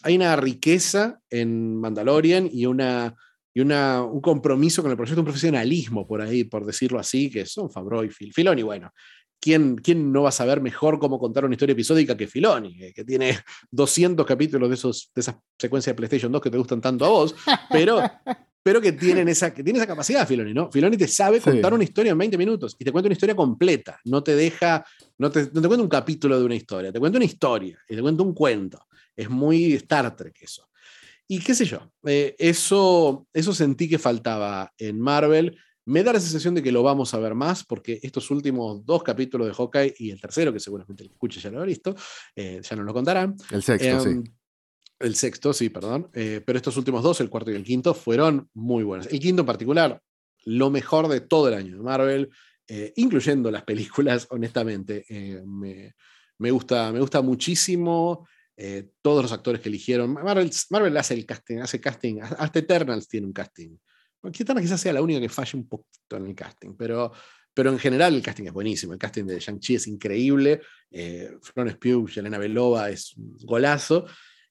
[0.02, 3.14] hay una riqueza en Mandalorian y una,
[3.52, 7.46] y una, un compromiso con el proyecto, un profesionalismo por ahí, por decirlo así, que
[7.46, 8.32] son Fabro y Phil.
[8.32, 8.92] Filoni, bueno,
[9.40, 13.04] ¿quién, ¿quién, no va a saber mejor cómo contar una historia episódica que Filoni, que,
[13.04, 13.38] tiene
[13.70, 17.08] 200 capítulos de, esos, de esas secuencias de PlayStation 2 que te gustan tanto a
[17.08, 17.34] vos,
[17.70, 18.00] pero,
[18.62, 20.70] pero que, tienen esa, que tiene esa capacidad Filoni, ¿no?
[20.70, 24.00] Filoni te sabe contar una historia en 20 minutos y te cuenta una historia completa,
[24.04, 24.84] no te deja,
[25.18, 27.94] no te, no te cuenta un capítulo de una historia, te cuenta una historia y
[27.94, 28.86] te cuenta un cuento.
[29.16, 30.68] Es muy Star Trek eso.
[31.26, 35.56] Y qué sé yo, eh, eso, eso sentí que faltaba en Marvel.
[35.86, 39.02] Me da la sensación de que lo vamos a ver más, porque estos últimos dos
[39.02, 41.94] capítulos de Hawkeye y el tercero, que seguramente el escuche ya lo ha visto,
[42.34, 43.36] eh, ya nos lo contarán.
[43.50, 44.08] El sexto, sí.
[44.08, 44.24] Em,
[45.00, 46.08] el sexto, sí, perdón.
[46.14, 49.08] Eh, pero estos últimos dos, el cuarto y el quinto, fueron muy buenos.
[49.08, 50.00] El quinto en particular,
[50.46, 52.30] lo mejor de todo el año de Marvel,
[52.66, 55.04] eh, incluyendo las películas, honestamente.
[55.44, 55.94] Me,
[56.38, 58.26] me, gusta, me gusta muchísimo.
[59.02, 60.14] todos los actores que eligieron.
[60.14, 63.76] Marvel, Marvel hace el casting, hace casting, hasta Eternals tiene un casting
[64.32, 67.12] quizás sea la única que falle un poquito en el casting, pero,
[67.52, 68.92] pero en general el casting es buenísimo.
[68.92, 70.60] El casting de Shang-Chi es increíble.
[70.90, 74.06] Eh, Florence Pugh, Yelena Belova es un golazo.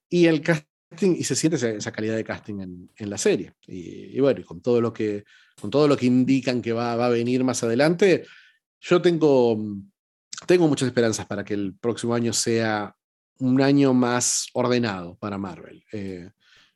[0.10, 3.54] Y el casting, y se siente esa, calidad de casting en, la serie.
[3.68, 5.24] Y, bueno, y con todo lo que,
[5.60, 8.26] con todo lo que indican que va, va a venir más adelante,
[8.80, 9.58] yo tengo,
[10.46, 12.96] tengo muchas esperanzas para que el próximo año sea
[13.40, 15.84] un año más ordenado para Marvel.
[15.92, 16.30] Eh,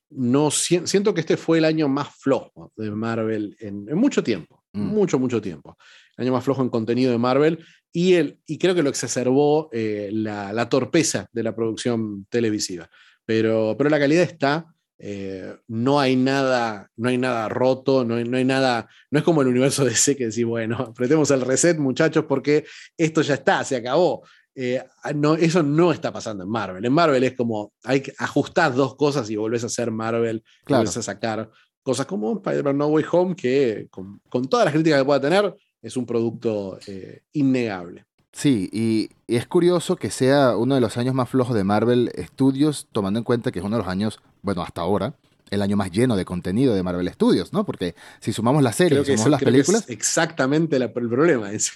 [0.09, 4.81] no siento que este fue el año más flojo de Marvel en, mucho tiempo, mm.
[4.81, 5.77] mucho, mucho tiempo.
[6.15, 7.59] El año más flojo en contenido de Marvel
[7.91, 12.89] y, el, y creo que lo exacerbó eh, la, torpeza de la producción televisiva.
[13.25, 14.65] Pero, pero la calidad está,
[14.99, 19.25] eh, no hay nada, no hay nada roto, no hay, no hay, nada, no es
[19.25, 22.65] como el universo de DC que decís, bueno, apretemos el reset muchachos porque
[22.97, 24.23] esto ya está, se acabó.
[24.59, 26.83] Eh, no, eso no está pasando en Marvel.
[26.83, 30.81] En Marvel es como hay que ajustar dos cosas y volvés a hacer Marvel, claro.
[30.81, 31.51] volvés a sacar
[31.83, 35.55] cosas como Spider-Man No Way Home, que con, con, todas las críticas que pueda tener,
[35.79, 38.05] es un producto eh, innegable.
[38.33, 42.87] Sí, y, es curioso que sea uno de los años más flojos de Marvel Studios,
[42.91, 45.13] tomando en cuenta que es uno de los años, bueno, hasta ahora,
[45.51, 47.63] el año más lleno de contenido de Marvel Studios, ¿no?
[47.63, 49.85] Porque si sumamos las series, sumamos las películas.
[49.87, 51.73] exactamente el problema ese.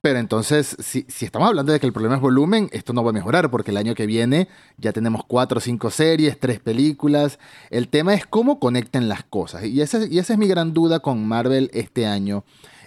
[0.00, 3.12] Pero entonces, si, estamos hablando de que el problema es volumen, esto no va a
[3.12, 7.38] mejorar porque el año que viene ya tenemos cuatro o cinco series, tres películas.
[7.70, 9.64] El tema es cómo conecten las cosas.
[9.64, 12.44] Y esa, y esa es mi gran duda con Marvel este año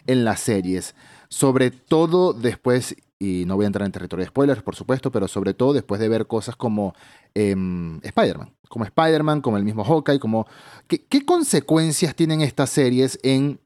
[0.07, 0.95] en las series.
[1.27, 5.27] Sobre todo después, y no voy a entrar en territorio de spoilers, por supuesto, pero
[5.27, 6.95] sobre todo después de ver cosas como
[7.33, 8.55] em, Spider-Man.
[8.69, 10.47] Como Spider-Man, como el mismo Hawkeye, como...
[10.87, 13.59] ¿Qué consecuencias tienen estas series en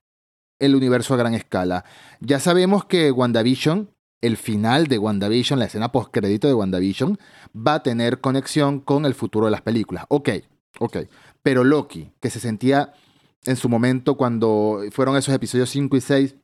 [0.65, 1.85] el universo a gran escala.
[2.19, 3.89] Ya sabemos que WandaVision,
[4.21, 7.17] el final de WandaVision, la escena post-crédito de WandaVision,
[7.55, 10.05] va a tener conexión con el futuro de las películas.
[10.07, 10.29] Ok,
[10.79, 10.97] ok.
[11.41, 12.93] Pero Loki, que se sentía
[13.45, 16.35] en su momento cuando fueron esos episodios 5 y 6,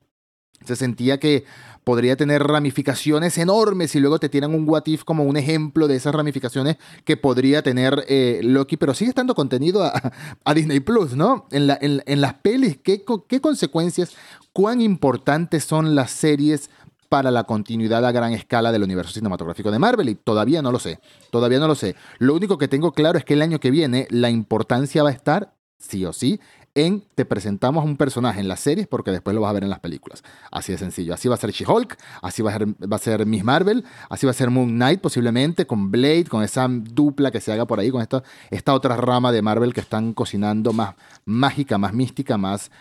[0.66, 1.46] se sentía que
[1.84, 5.96] podría tener ramificaciones enormes y luego te tiran un What If como un ejemplo de
[5.96, 11.48] esas ramificaciones que podría tener eh, Loki, pero sigue estando contenido a, Disney Plus, ¿no?
[11.52, 14.14] En, la, en, las pelis, ¿qué, ¿qué consecuencias,
[14.54, 16.70] cuán importantes son las series
[17.10, 20.80] para la continuidad a gran escala del universo cinematográfico de Marvel y todavía no lo
[20.80, 21.00] sé,
[21.32, 21.96] todavía no lo sé.
[22.20, 25.14] Lo único que tengo claro es que el año que viene la importancia va a
[25.14, 26.40] estar, sí o sí,
[26.76, 29.64] en te presentamos a un personaje en las series porque después lo vas a ver
[29.64, 30.24] en las películas.
[30.52, 31.14] Así de sencillo.
[31.14, 34.26] Así va a ser She-Hulk, así va a, ser, va a ser Miss Marvel, así
[34.26, 37.80] va a ser Moon Knight posiblemente, con Blade, con esa dupla que se haga por
[37.80, 42.38] ahí, con esta, esta otra rama de Marvel que están cocinando más mágica, más mística,
[42.38, 42.72] más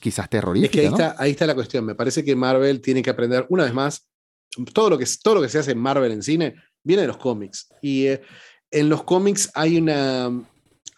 [0.00, 0.66] quizás terrorífica.
[0.66, 1.84] Es que ahí, está, ahí está la cuestión.
[1.84, 4.08] Me parece que Marvel tiene que aprender, una vez más,
[4.72, 7.18] todo lo que, todo lo que se hace en Marvel en cine viene de los
[7.18, 7.68] cómics.
[7.82, 8.22] Y eh,
[8.70, 10.30] en los cómics hay una,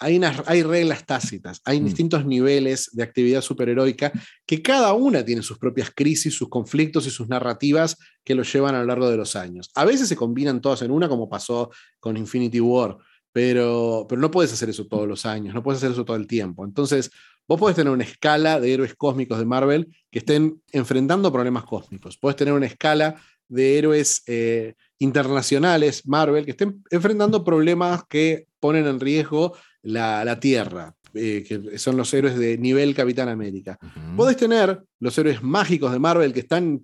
[0.01, 1.85] hay, hay reglas tácitas, hay mm.
[1.85, 4.11] distintos niveles de actividad superheroica
[4.47, 8.75] que cada una tiene sus propias crisis, sus conflictos y sus narrativas que los llevan
[8.75, 9.71] a lo largo de los años.
[9.75, 12.97] A veces se combinan todas en una, como pasó con Infinity War,
[13.31, 16.27] pero, pero no puedes hacer eso todos los años, no puedes hacer eso todo el
[16.27, 16.65] tiempo.
[16.65, 17.11] Entonces,
[17.47, 22.17] vos podés tener una escala de héroes cósmicos de Marvel que estén enfrentando problemas cósmicos.
[22.17, 28.87] Puedes tener una escala de héroes eh, internacionales, Marvel, que estén enfrentando problemas que ponen
[28.87, 33.79] en riesgo la, Tierra, eh, que son los héroes de nivel Capitán América.
[34.17, 36.83] Podés tener los héroes mágicos de Marvel que están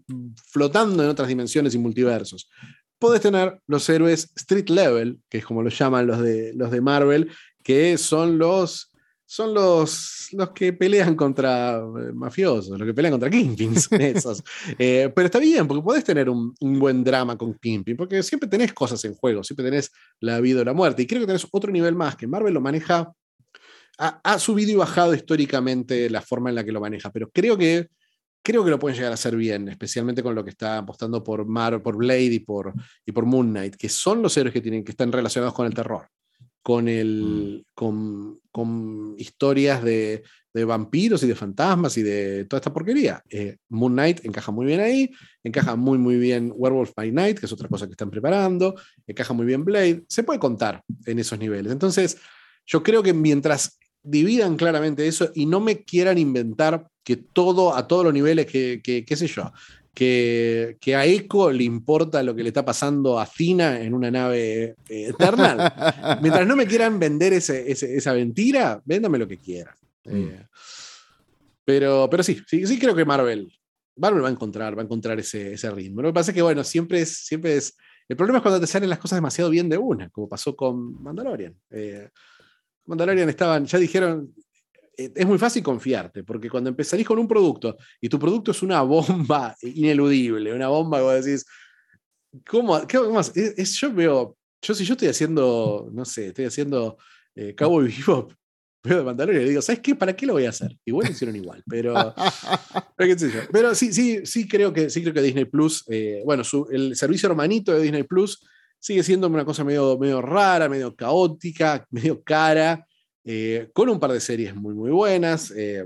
[0.51, 2.49] flotando en otras dimensiones y multiversos.
[2.99, 6.81] Podés tener los héroes street level, que es como lo llaman los de, los de
[6.81, 7.31] Marvel,
[7.63, 8.91] que son los
[9.27, 14.43] son los, los que pelean contra eh, mafiosos, los que pelean contra Kingpins, esos.
[14.79, 18.73] Eh, pero está bien, porque podés tener un, buen drama con Kingpin, porque siempre tenés
[18.73, 21.03] cosas en juego, siempre tenés la vida o la muerte.
[21.03, 23.13] Y creo que tenés otro nivel más, que Marvel lo maneja,
[23.99, 27.89] ha, subido y bajado históricamente la forma en la que lo maneja, pero creo que,
[28.43, 31.47] creo que lo pueden llegar a hacer bien, especialmente con lo que está apostando por,
[31.47, 34.85] Mar, por Blade y por, y por Moon Knight, que son los héroes que, tienen,
[34.85, 36.09] que están relacionados con el terror
[36.67, 37.75] con, el, mm.
[37.77, 43.23] con, con historias de, de, vampiros y de fantasmas y de toda esta porquería.
[43.31, 45.13] Eh, Moon Knight encaja muy bien ahí,
[45.45, 48.75] encaja muy, muy bien Werewolf by Night, que es otra cosa que están preparando,
[49.07, 51.71] encaja muy bien Blade, se puede contar en esos niveles.
[51.71, 52.19] Entonces,
[52.67, 57.87] yo creo que mientras dividan claramente eso y no me quieran inventar que todo, a
[57.87, 59.53] todos los niveles, que, que qué sé yo,
[59.97, 64.77] que, a Echo le importa lo que le está pasando a Fina en una nave
[64.89, 66.19] eh, eterna.
[66.21, 69.75] Mientras no me quieran vender esa mentira, véndame lo que quieran.
[70.05, 70.15] Mm.
[70.15, 70.47] Eh,
[71.65, 73.51] pero, pero sí, sí, sí creo que Marvel,
[73.97, 76.03] Marvel va a encontrar, va a encontrar ese, ese ritmo.
[76.03, 77.75] Lo que pasa es que, bueno, siempre es, siempre es.
[78.07, 81.03] El problema es cuando te salen las cosas demasiado bien de una, como pasó con
[81.03, 81.57] Mandalorian.
[81.71, 82.11] Eh,
[82.85, 84.35] Mandalorian estaban, ya dijeron,
[84.97, 88.83] es muy fácil confiarte, porque cuando empezarís con un producto y tu producto es una
[88.83, 91.47] bomba ineludible, una bomba que vos decís,
[92.49, 92.87] ¿cómo?
[92.87, 93.37] ¿Qué más?
[93.37, 96.97] Es, yo veo, yo si yo estoy haciendo, no sé, estoy haciendo
[97.35, 98.33] eh, Cowboy Bebop,
[98.83, 99.95] veo de Mandalorian y digo, ¿sabes qué?
[99.95, 100.77] ¿Para qué lo voy a hacer?
[100.85, 102.15] Igual lo hicieron igual, pero,
[103.53, 107.29] pero, sí, sí, sí creo que, sí creo que Disney Plus, eh, bueno, el servicio
[107.29, 108.41] hermanito de Disney Plus
[108.79, 112.87] sigue siendo una cosa medio, medio rara, medio caótica, medio cara.
[113.29, 115.85] Eh, con un par de series muy, muy buenas, eh,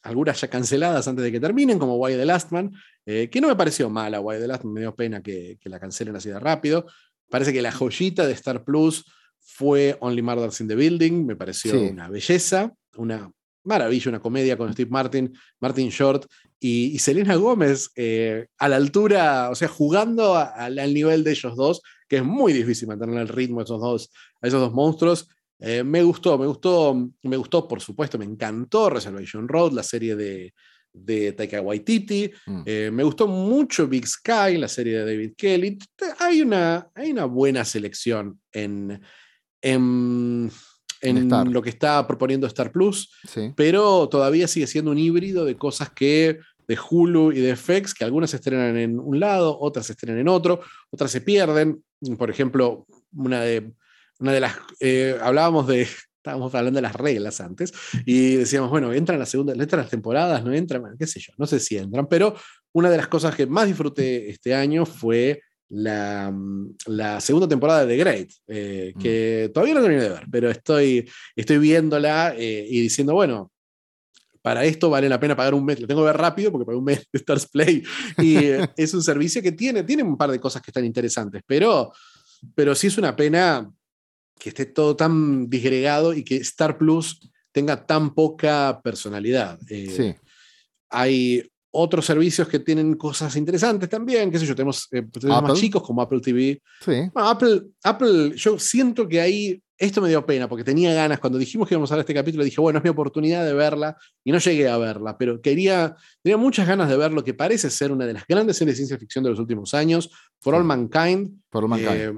[0.00, 2.72] algunas ya canceladas antes de que terminen, como Why the Last Man,
[3.04, 5.78] eh, que no me pareció mala, Why the Last Man, me dio pena que, la
[5.78, 6.86] cancelen así de rápido.
[7.28, 9.04] Parece que la joyita de Star Plus
[9.40, 13.30] fue Only Murders in the Building, me pareció una belleza, una
[13.62, 16.24] maravilla, una comedia con Steve Martin, Martin Short
[16.58, 17.90] y, Selena Gómez
[18.58, 22.88] a la altura, o sea, jugando al nivel de ellos dos, que es muy difícil
[22.88, 25.28] mantener el ritmo esos dos, a esos dos monstruos.
[25.60, 30.16] Eh, me gustó, me gustó, me gustó, por supuesto, me encantó Reservation Road, la serie
[30.16, 30.54] de,
[30.92, 32.30] de Taika Waititi.
[32.46, 32.62] Mm.
[32.64, 35.78] Eh, me gustó mucho Big Sky, la serie de David Kelly.
[36.18, 39.00] Hay una, hay una buena selección en,
[39.60, 40.50] en,
[41.02, 43.10] en lo que está proponiendo Star Plus,
[43.54, 48.04] pero todavía sigue siendo un híbrido de cosas que de Hulu y de FX, que
[48.04, 51.82] algunas se estrenan en un lado, otras se estrenan en otro, otras se pierden.
[52.16, 53.72] Por ejemplo, una de
[54.20, 55.82] una de las, eh, hablábamos de,
[56.16, 57.72] estábamos hablando de las reglas antes,
[58.04, 61.46] y decíamos, bueno, entran las segundas, entran las temporadas, no entran, qué sé yo, no
[61.46, 62.34] sé si entran, pero
[62.72, 66.34] una de las cosas que más disfruté este año fue la,
[66.86, 68.98] la segunda temporada de The Great, eh, mm.
[69.00, 73.50] que todavía no terminé de ver, pero estoy, estoy viéndola eh, y diciendo, bueno,
[74.42, 75.80] para esto vale la pena pagar un mes.
[75.80, 77.82] Lo tengo que ver rápido porque pagué un mes de Stars Play.
[78.18, 78.36] Y
[78.76, 81.92] es un servicio que tiene, tiene un par de cosas que están interesantes, pero,
[82.54, 83.70] pero sí es una pena
[84.40, 87.20] que esté todo tan disgregado y que Star Plus
[87.52, 89.58] tenga tan poca personalidad.
[89.68, 90.14] Eh, sí.
[90.88, 95.82] Hay otros servicios que tienen cosas interesantes también, qué sé yo, tenemos, eh, más chicos
[95.82, 96.60] como Apple TV.
[96.84, 97.10] Sí.
[97.14, 101.68] Apple, Apple, yo siento que ahí, esto me dio pena, porque tenía ganas, cuando dijimos
[101.68, 104.38] que íbamos a ver este capítulo, dije, bueno, es mi oportunidad de verla, y no
[104.38, 108.04] llegué a verla, pero quería, tenía muchas ganas de ver lo que parece ser una
[108.06, 110.10] de las grandes series de ciencia ficción de los últimos años,
[110.40, 111.30] For All Mankind.
[111.50, 112.00] For All Mankind.
[112.00, 112.14] Eh,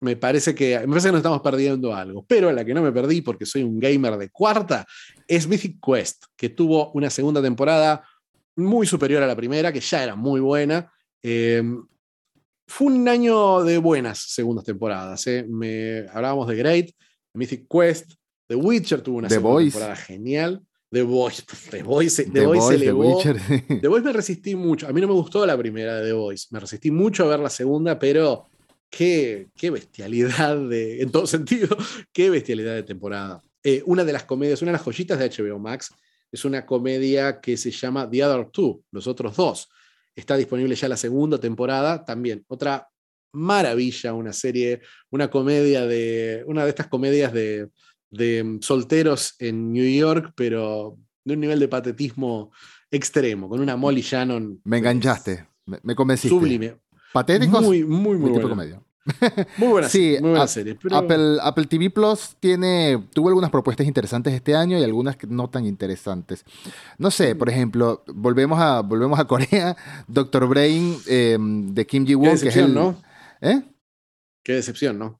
[0.00, 2.24] me parece que me parece que nos estamos perdiendo algo.
[2.26, 4.86] Pero la que no me perdí, porque soy un gamer de cuarta,
[5.26, 8.04] es Mythic Quest, que tuvo una segunda temporada
[8.56, 10.92] muy superior a la primera, que ya era muy buena.
[11.22, 11.62] Eh,
[12.66, 15.26] fue un año de buenas segundas temporadas.
[15.26, 15.44] Eh.
[15.48, 16.90] Me, hablábamos de Great,
[17.34, 18.12] Mythic Quest,
[18.48, 20.62] The Witcher tuvo una segunda temporada genial.
[20.90, 21.42] The Voice.
[21.70, 23.16] The Voice, The The Voice se Voice, The elevó.
[23.16, 23.80] Witcher.
[23.80, 24.88] The Voice me resistí mucho.
[24.88, 26.46] A mí no me gustó la primera de The Voice.
[26.50, 28.46] Me resistí mucho a ver la segunda, pero
[28.90, 31.76] qué, qué bestialidad de, en todo sentido,
[32.12, 33.42] qué bestialidad de temporada.
[33.62, 35.90] Eh, una de las comedias, una de las joyitas de HBO Max,
[36.30, 39.68] es una comedia que se llama The Other Two, Los Otros Dos.
[40.14, 42.88] Está disponible ya la segunda temporada, también otra
[43.32, 44.80] maravilla, una serie,
[45.10, 47.68] una comedia de, una de estas comedias de,
[48.10, 52.50] de solteros en New York, pero de un nivel de patetismo
[52.90, 54.60] extremo, con una Molly Shannon.
[54.64, 56.30] Me enganchaste, me, me convenciste.
[56.30, 56.76] Sublime.
[57.12, 58.48] Patéticos, Muy, muy, muy buena.
[58.48, 58.82] comedia.
[59.56, 63.28] Muy buena Sí, serie, muy buena Ap- serie, pero- Apple, Apple TV Plus tiene, tuvo
[63.28, 66.44] algunas propuestas interesantes este año y algunas que no tan interesantes.
[66.98, 69.76] No sé, por ejemplo, volvemos a, volvemos a Corea,
[70.08, 72.74] Doctor Brain eh, de Kim Qué Ji-won, que es decepción, el...
[72.74, 72.96] ¿no?
[73.40, 73.62] ¿Eh?
[74.44, 75.18] Qué decepción, ¿no?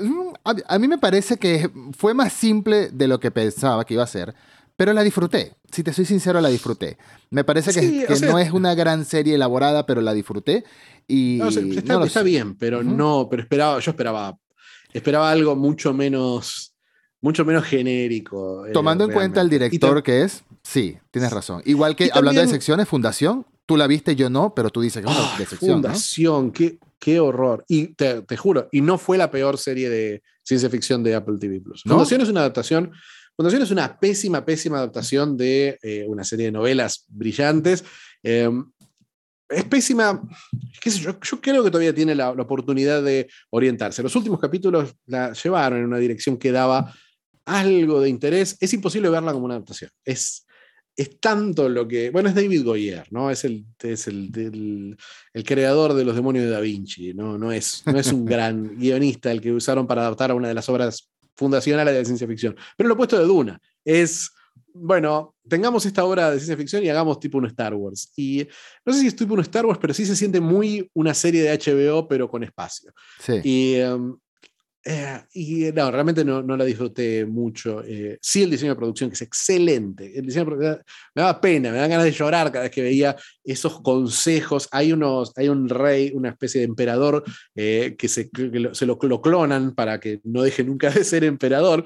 [0.00, 3.94] Mm, A, a mí me parece que fue más simple de lo que pensaba que
[3.94, 4.34] iba a ser,
[4.80, 5.52] pero la disfruté.
[5.70, 6.96] Si te soy sincero, la disfruté.
[7.28, 10.64] Me parece que, Sí, que sea- no es una gran serie elaborada, pero la disfruté.
[11.06, 12.88] Y No, o sea, está, no está bien, pero Ujú.
[12.88, 14.38] no, pero esperaba, yo esperaba,
[14.94, 16.74] esperaba algo mucho menos,
[17.20, 18.64] mucho menos genérico.
[18.64, 21.60] eh, Tomando en cuenta el director que es, sí, tienes razón.
[21.66, 25.04] Igual que hablando de también- secciones, Fundación, tú la viste, yo no, pero tú dices
[25.04, 25.88] que es una Ah, de sección, ¿no?
[25.88, 27.66] Fundación, qué, qué horror.
[27.68, 31.36] Y te, te juro, y no fue la peor serie de ciencia ficción de Apple
[31.38, 31.82] TV Plus.
[31.84, 31.92] ¿No?
[31.96, 32.92] Fundación es una adaptación.
[33.40, 37.82] Fundación es una pésima, pésima adaptación de eh, una serie de novelas brillantes.
[38.22, 38.50] Eh,
[39.48, 40.20] es pésima.
[40.78, 44.02] qué sé yo, yo creo que todavía tiene la, la oportunidad de orientarse.
[44.02, 46.94] Los últimos capítulos la llevaron en una dirección que daba
[47.46, 48.58] algo de interés.
[48.60, 49.90] Es imposible verla como una adaptación.
[50.04, 50.46] Es,
[50.94, 52.10] es tanto lo que.
[52.10, 53.30] Bueno, es David Goyer, ¿no?
[53.30, 54.98] Es el, es el, el-
[55.32, 57.38] el creador de Los Demonios de Da Vinci, ¿no?
[57.38, 60.54] No es, no es un gran guionista el que usaron para adaptar a una de
[60.54, 61.09] las obras
[61.40, 62.54] fundacionales de la ciencia ficción.
[62.76, 64.30] Pero lo opuesto de Duna es.
[64.72, 68.12] Bueno, tengamos esta obra de ciencia ficción y hagamos tipo un Star Wars.
[68.14, 68.46] Y
[68.84, 71.42] no sé si es tipo un Star Wars, pero sí se siente muy una serie
[71.42, 72.92] de HBO, pero con espacio.
[73.18, 73.40] Sí.
[73.42, 74.16] Y, um,
[74.84, 77.82] eh, y no, realmente no, no la disfruté mucho.
[77.84, 80.18] Eh, sí, el diseño de producción, que es excelente.
[80.18, 80.82] El diseño de produ-
[81.14, 84.68] me daba pena, me daban ganas de llorar cada vez que veía esos consejos.
[84.72, 87.24] Hay, unos, hay un rey, una especie de emperador
[87.54, 91.04] eh, que, se, que lo, se lo, lo clonan para que no deje nunca de
[91.04, 91.84] ser emperador.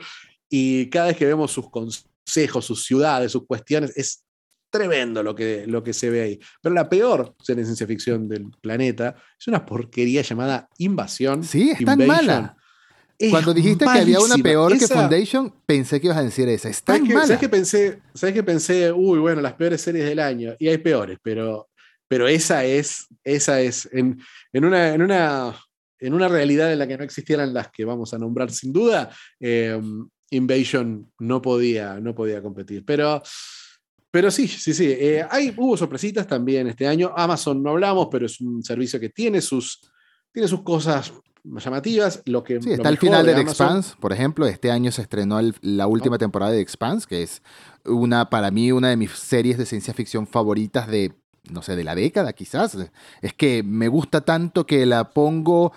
[0.48, 4.22] Y cada vez que vemos sus consejos, sus ciudades, sus cuestiones, es
[4.70, 6.40] tremendo lo que, lo que se ve ahí.
[6.60, 11.44] Pero la peor serie de ciencia ficción del planeta es una porquería llamada Invasión.
[11.44, 12.56] Sí, es tan mala.
[13.18, 16.68] Es Cuando dijiste que había una peor que Foundation, pensé que ibas a decir esa.
[16.68, 17.26] Es ¿Sabes tan mala.
[17.26, 18.02] ¿sabes qué pensé?
[18.12, 18.90] ¿Sabes qué pensé?
[18.92, 20.54] Uy, bueno, las peores series del año.
[20.58, 21.68] Y hay peores, pero,
[22.08, 24.20] pero esa es, esa es, en,
[24.52, 25.56] en, una, en, una,
[26.00, 29.10] en una realidad en la que no existieran las que vamos a nombrar sin duda,
[29.38, 29.80] eh,
[30.30, 32.84] Invasion no podía, no podía competir.
[32.84, 33.22] Pero,
[34.10, 34.86] pero sí, sí, sí.
[34.90, 37.12] eh, hay, hubo sorpresitas también este año.
[37.16, 39.80] Amazon no hablamos, pero es un servicio que tiene sus,
[40.32, 41.12] tiene sus cosas
[41.44, 42.22] llamativas.
[42.26, 44.46] Lo que, Sí, lo está el mejor final de The Expanse, por ejemplo.
[44.46, 47.42] Este año se estrenó el- la última temporada de The Expanse, que es
[47.84, 51.12] una, para mí, una de mis series de ciencia ficción favoritas de,
[51.50, 52.76] no sé, de la década quizás.
[53.20, 55.72] Es que me gusta tanto que la pongo...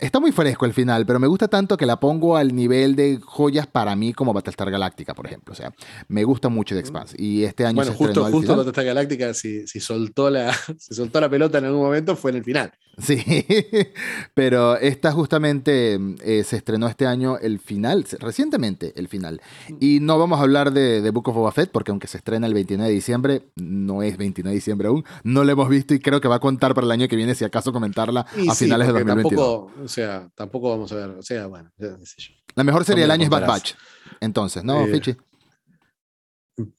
[0.00, 3.20] Está muy fresco el final, pero me gusta tanto que la pongo al nivel de
[3.24, 5.52] joyas para mí como Battlestar Galactica, por ejemplo.
[5.52, 5.72] O sea,
[6.08, 7.14] me gusta mucho The Expanse.
[7.16, 8.56] Y este año Bueno, se estrenó justo, al justo final.
[8.56, 12.38] Battlestar Galáctica, si, si, soltó la, si soltó la pelota en algún momento, fue en
[12.38, 12.72] el final.
[12.98, 13.22] Sí,
[14.34, 19.40] pero esta justamente eh, se estrenó este año el final, recientemente el final.
[19.80, 22.46] Y no vamos a hablar de, de Book of Boba Fett, porque aunque se estrena
[22.46, 26.00] el 29 de diciembre, no es 29 de diciembre aún, no la hemos visto y
[26.00, 28.54] creo que va a contar para el año que viene, si acaso comentarla Y a
[28.54, 29.46] sí, finales de porque 2022.
[29.66, 32.34] Tampoco, o sea, tampoco vamos a ver, o sea, bueno, ya, qué sé yo.
[32.54, 33.46] La mejor serie del año es Bad.
[33.46, 33.74] Batch.
[34.20, 35.16] Entonces, ¿no, Eh, Fichi?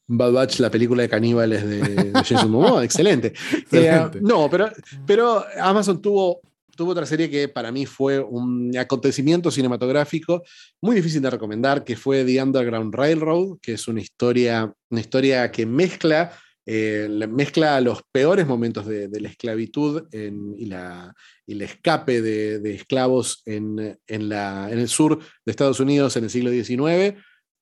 [0.07, 3.27] Bad Batch, la película de caníbales de, de Jason Momoa, excelente.
[3.51, 4.19] Excelente.
[4.19, 4.69] Eh, no, pero,
[5.05, 6.39] pero Amazon tuvo,
[6.75, 10.43] tuvo otra serie que para mí fue un acontecimiento cinematográfico
[10.81, 15.51] muy difícil de recomendar, que fue The Underground Railroad, que es una historia, una historia
[15.51, 16.31] que mezcla,
[16.65, 21.13] eh, la- mezcla los peores momentos de, de la esclavitud en- y, la,
[21.45, 26.15] y el escape de, de esclavos en, en, la, en el sur de Estados Unidos
[26.17, 27.15] en el siglo XIX,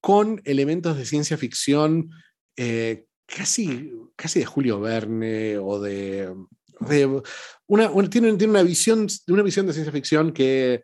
[0.03, 2.09] con elementos de ciencia ficción
[2.57, 6.29] eh, casi, casi de Julio Verne o de...
[6.81, 7.21] de
[7.67, 10.83] una, una- tiene, tiene una, visión, una visión de ciencia ficción que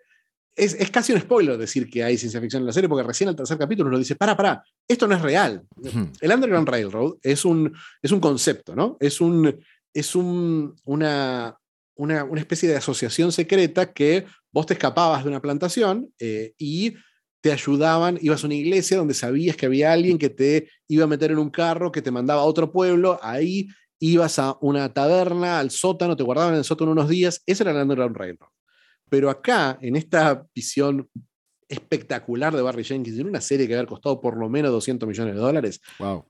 [0.56, 3.30] es, es casi un spoiler decir que hay ciencia ficción en la serie, porque recién
[3.30, 5.64] el tercer capítulo nos dice, para, para, esto no es real.
[5.76, 6.12] Ujú.
[6.22, 8.96] El Underground Railroad es un, es un concepto, ¿no?
[9.02, 9.54] Es, un,
[9.94, 11.58] es un, una,
[11.96, 16.96] una, una especie de asociación secreta que vos te escapabas de una plantación eh, y
[17.42, 21.08] te ayudaban, ibas a una iglesia donde sabías que había alguien que te iba a
[21.08, 23.68] meter en un carro, que te mandaba a otro pueblo, ahí
[24.00, 27.72] ibas a una taberna, al sótano, te guardaban en el sótano unos días, eso era
[27.72, 28.50] el Underground Railroad.
[29.10, 31.10] Pero acá, en esta visión
[31.68, 35.36] espectacular de Barry Jenkins, en una serie que había costado por lo menos 200 millones
[35.36, 35.82] de dólares,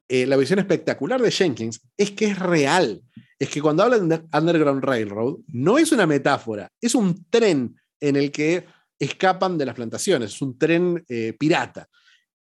[0.07, 3.01] eh, la visión espectacular de Jenkins es que es real.
[3.37, 8.15] Es que cuando hablan de Underground Railroad, no es una metáfora, es un tren en
[8.17, 8.65] el que
[8.99, 11.87] escapan de las plantaciones, es un tren eh, pirata.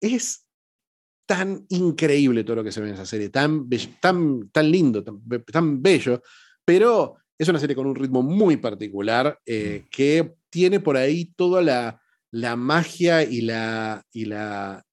[0.02, 0.48] Es
[1.28, 5.82] tan increíble todo lo que se ve en esa serie, tan, tan, tan lindo, tan,
[5.82, 6.22] bello,
[6.66, 9.90] pero es una serie con un ritmo muy particular eh, mm.
[9.92, 12.02] que tiene por ahí toda la,
[12.32, 14.84] la magia y la, y la,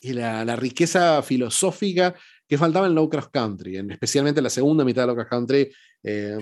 [0.00, 2.14] y la, riqueza filosófica
[2.46, 5.72] que faltaba en Low Cross Country, en, especialmente la segunda mitad de Low Cross Country,
[6.02, 6.38] eh,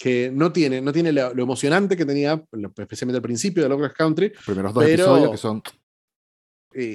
[0.00, 2.42] que no tiene, no tiene lo, emocionante que tenía,
[2.78, 4.32] especialmente al principio de Cross Country.
[4.34, 5.62] Los primeros dos episodios que son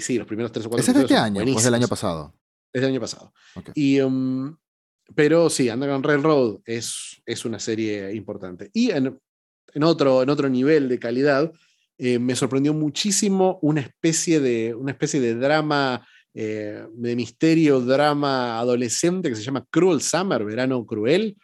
[0.01, 0.83] sí, los primeros tres o cuatro.
[0.83, 2.33] ¿Es de este año o es del año pasado?
[2.73, 3.31] Es del año pasado.
[3.75, 4.57] Y, um,
[5.13, 8.71] pero sí, Underground Railroad es, es una serie importante.
[8.73, 9.19] Y en,
[9.75, 11.53] en, otro, en otro nivel de calidad,
[11.99, 18.59] eh, me sorprendió muchísimo una especie de, una especie de drama, eh, de misterio, drama
[18.59, 21.37] adolescente que se llama Cruel Summer, Verano Cruel.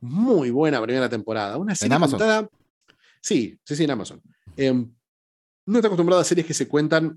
[0.00, 1.56] Muy buena primera temporada.
[1.56, 2.50] Una serie ¿En Amazon?
[3.20, 4.20] Sí, sí, sí, en Amazon.
[4.56, 4.92] Em,
[5.66, 7.16] no está acostumbrado a series que se cuentan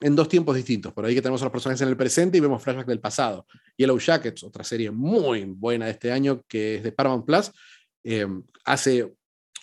[0.00, 0.92] en dos tiempos distintos.
[0.92, 3.46] Por ahí que tenemos a los personajes en el presente y vemos flashbacks del pasado.
[3.76, 7.52] Yellow Jackets, otra serie muy buena de este año que es de Paramount Plus,
[8.02, 8.26] eh,
[8.64, 9.14] hace,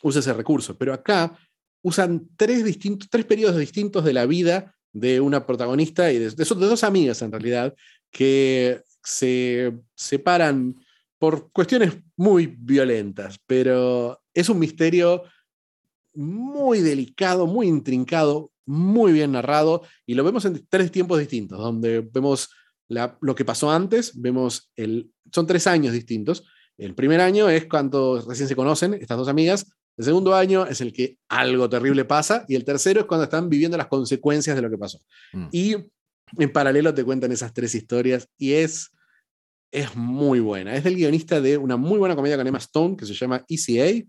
[0.01, 0.77] usa ese recurso.
[0.77, 1.37] Pero acá
[1.81, 6.45] usan tres, distintos, tres periodos distintos de la vida de una protagonista y de, de,
[6.45, 7.75] dos amigas en realidad
[8.09, 10.73] que se separan
[11.19, 15.23] por cuestiones muy violentas, pero es un misterio
[16.13, 21.99] muy delicado, muy intrincado, muy bien narrado y lo vemos en tres tiempos distintos, donde
[21.99, 22.49] vemos
[22.87, 26.45] lo que pasó antes, vemos el, son tres años distintos.
[26.77, 30.81] El primer año es cuando recién se conocen estas dos amigas, el segundo año es
[30.81, 34.61] el que algo terrible pasa y el tercero es cuando están viviendo las consecuencias de
[34.61, 34.99] lo que pasó.
[35.33, 35.47] Mm.
[35.51, 35.75] Y
[36.37, 38.91] en paralelo te cuentan esas tres historias y es,
[39.71, 40.75] es muy buena.
[40.75, 44.05] Es del guionista de una muy buena comedia con Emma Stone que se llama ECA.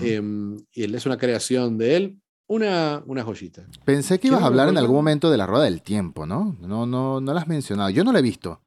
[0.00, 2.18] Em, y él es una creación de él
[2.48, 3.66] una, una joyita.
[3.84, 6.56] Pensé que ibas a hablar en algún momento de la rueda del tiempo, ¿no?
[6.60, 7.90] No, no, no la has mencionado.
[7.90, 8.62] Yo no la he visto.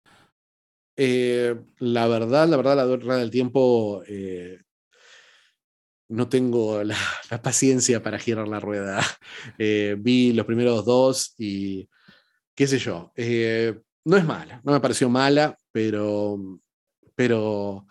[0.95, 4.03] Eh, la verdad, la verdad, la rueda del tiempo.
[4.07, 4.59] Eh,
[6.11, 6.95] no tengo la,
[7.41, 9.01] paciencia para girar la rueda.
[9.57, 11.87] Eh, vi los primeros dos y
[12.55, 13.11] qué sé yo.
[14.05, 16.37] no es mala, no me pareció mala, pero,
[17.15, 17.85] pero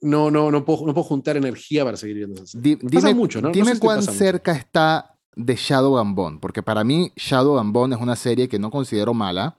[0.00, 3.50] no, no, no, puedo, no puedo juntar energía para seguir viendo esa dime, mucho, ¿no?
[3.50, 8.48] Dime cuán cerca está de Shadow Gambon, porque para mí Shadow Gambon es una serie
[8.48, 9.58] que no considero mala,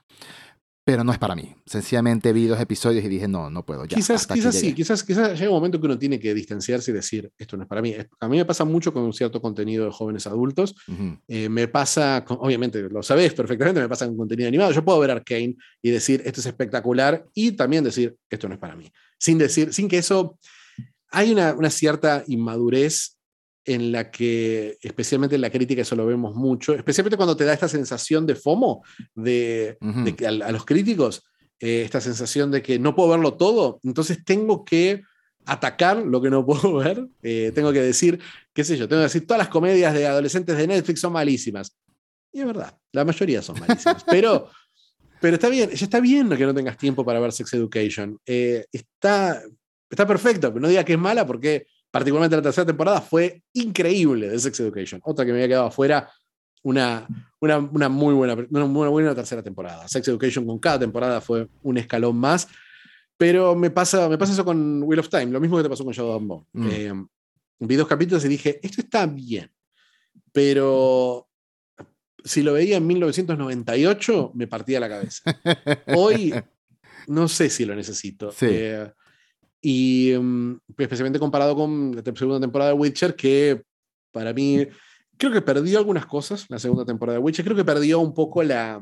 [0.87, 1.53] pero no es para mí.
[1.65, 3.83] Sencillamente vi dos episodios y dije, no, no puedo.
[3.83, 6.93] Ya, quizás quizás sí, quizás, quizás llega un momento que uno tiene que distanciarse y
[6.93, 7.93] decir, esto no es para mí.
[8.21, 10.75] A mí me pasa mucho con un cierto contenido de jóvenes adultos.
[11.27, 14.71] Eh, me pasa, obviamente lo sabes perfectamente, me pasa con contenido animado.
[14.71, 18.59] Yo puedo ver Arkane y decir, esto es espectacular, y también decir, esto no es
[18.61, 18.89] para mí.
[19.19, 20.39] Sin decir, sin que eso...
[21.09, 23.16] Hay una, una cierta inmadurez
[23.67, 27.53] en la que, especialmente en la crítica, eso lo vemos mucho, especialmente cuando te da
[27.53, 28.81] esta sensación de FOMO
[29.13, 29.77] de,
[30.17, 31.23] que a, los críticos,
[31.59, 35.03] eh, esta sensación de que no puedo verlo todo, entonces tengo que
[35.45, 38.21] atacar lo que no puedo ver, eh, tengo que decir,
[38.53, 41.77] qué sé yo, tengo que decir, todas las comedias de adolescentes de Netflix son malísimas.
[42.31, 44.49] Y es verdad, la mayoría son malísimas, pero...
[45.19, 48.19] Pero está bien, ya está bien que no tengas tiempo para ver Sex Education.
[48.23, 49.41] Eh, está,
[49.89, 54.29] está perfecto, pero no diga que es mala porque particularmente la tercera temporada, fue increíble
[54.29, 55.01] de Sex Education.
[55.03, 56.09] Otra que me había quedado afuera,
[56.63, 57.07] una,
[57.39, 59.87] una, una, muy buena, una muy buena tercera temporada.
[59.87, 62.47] Sex Education con cada temporada fue un escalón más.
[63.17, 65.83] Pero me pasa, me pasa eso con Wheel of Time, lo mismo que te pasó
[65.83, 66.45] con Shadow of Bone.
[66.53, 66.67] Mm.
[66.71, 66.93] Eh,
[67.59, 69.51] vi dos capítulos y dije, esto está bien,
[70.31, 71.27] pero
[72.23, 75.23] si lo veía en 1998, me partía la cabeza.
[75.95, 76.33] Hoy,
[77.07, 78.31] no sé si lo necesito.
[78.31, 78.45] Sí.
[78.49, 78.91] Eh,
[79.69, 83.63] y mm, especialmente comparado con la segunda temporada de Witcher, que
[84.13, 84.65] para mí
[85.17, 88.43] creo que perdió algunas cosas la segunda temporada de Witcher, creo que perdió un poco
[88.43, 88.81] la,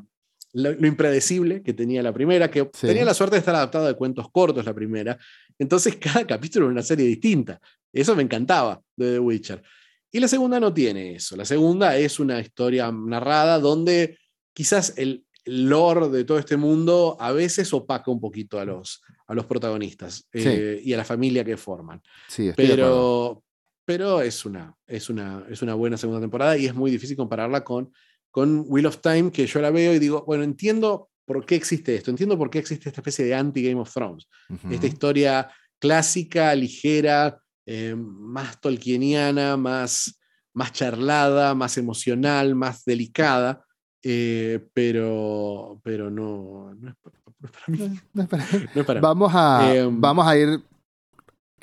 [0.53, 4.27] lo, impredecible que tenía la primera, que tenía la suerte de estar adaptada de cuentos
[4.31, 5.17] cortos la primera,
[5.57, 7.59] entonces cada capítulo era una serie distinta,
[7.91, 9.63] eso me encantaba de The Witcher.
[10.11, 14.19] Y la segunda no tiene eso, la segunda es una historia narrada donde
[14.53, 19.33] quizás el, lore de todo este mundo a veces opaca un poquito a los, a
[19.33, 22.01] los protagonistas eh, y a la familia que forman.
[22.27, 23.43] Sí, pero,
[23.83, 27.63] pero es una, es, una, es una buena segunda temporada y es muy difícil compararla
[27.63, 27.91] con,
[28.31, 31.95] con Wheel of Time, que yo la veo y digo, bueno, entiendo por qué existe
[31.95, 34.27] esto, entiendo por qué existe esta especie de anti-Game of Thrones.
[34.69, 35.49] Esta historia
[35.79, 40.19] clásica, ligera, eh, más tolkieniana, más,
[40.53, 43.65] más charlada, más emocional, más delicada,
[44.03, 47.24] eh, pero, pero no, no, es
[47.67, 47.99] para, mí.
[48.13, 50.63] No es para, vamos, a, em, vamos a ir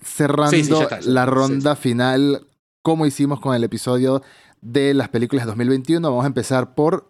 [0.02, 2.46] cerrando la ronda final,
[2.82, 4.22] como hicimos con el episodio
[4.60, 6.08] de las películas de 2021.
[6.08, 7.08] Vamos a empezar por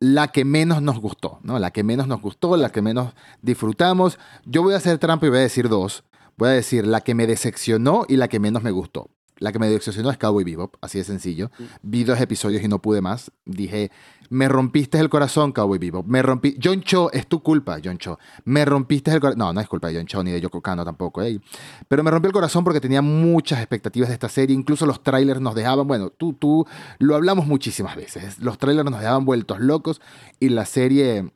[0.00, 1.58] la que menos nos gustó, ¿no?
[1.58, 4.18] La que menos nos gustó, la que menos disfrutamos.
[4.44, 6.02] Yo voy a hacer trampa y voy a decir dos.
[6.36, 9.10] Voy a decir la que me decepcionó y la que menos me gustó.
[9.38, 11.50] La que me decepcionó es Cowboy Bebop, así de sencillo.
[11.82, 13.32] Vi dos episodios y no pude más.
[13.44, 13.90] Dije,
[14.30, 16.06] me rompiste el corazón, Cowboy Bebop.
[16.06, 16.56] Me rompí.
[16.62, 18.18] John Cho, es tu culpa, John Cho.
[18.44, 19.38] Me rompiste el corazón.
[19.38, 21.22] No, no es culpa de John Cho ni de Yoko Kano tampoco.
[21.22, 21.40] ¿eh?
[21.88, 24.54] Pero me rompió el corazón porque tenía muchas expectativas de esta serie.
[24.54, 25.86] Incluso los trailers nos dejaban.
[25.86, 26.66] Bueno, tú, tú,
[26.98, 28.38] lo hablamos muchísimas veces.
[28.38, 30.00] Los trailers nos dejaban vueltos locos
[30.38, 31.32] y la serie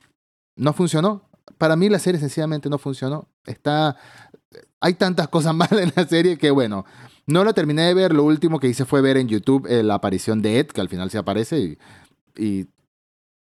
[0.55, 1.23] no funcionó.
[1.57, 3.27] Para mí la serie sencillamente no funcionó.
[3.45, 3.97] Está
[4.79, 6.85] hay tantas cosas malas en la serie que, bueno,
[7.27, 8.13] no la terminé de ver.
[8.13, 10.89] Lo último que hice fue ver en YouTube eh, la aparición de Ed, que al
[10.89, 11.77] final se aparece
[12.35, 12.67] y,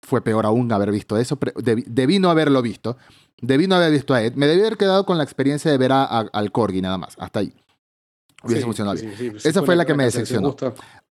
[0.05, 1.39] fue peor aún haber visto eso.
[1.87, 2.97] Debí, no haberlo visto.
[3.41, 4.35] Debí no haber visto a Ed.
[4.35, 7.14] Me debí haber quedado con la experiencia de ver a, al Corgi nada más.
[7.18, 7.55] Hasta ahí.
[8.43, 9.37] Hubiese funcionado bien.
[9.45, 10.57] Esa fue la que me decepcionó.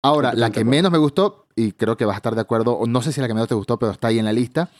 [0.01, 2.87] Ahora, la que menos me gustó, y creo que vas a estar de acuerdo, o
[2.87, 4.71] no sé si la que menos te gustó, pero está ahí en la lista,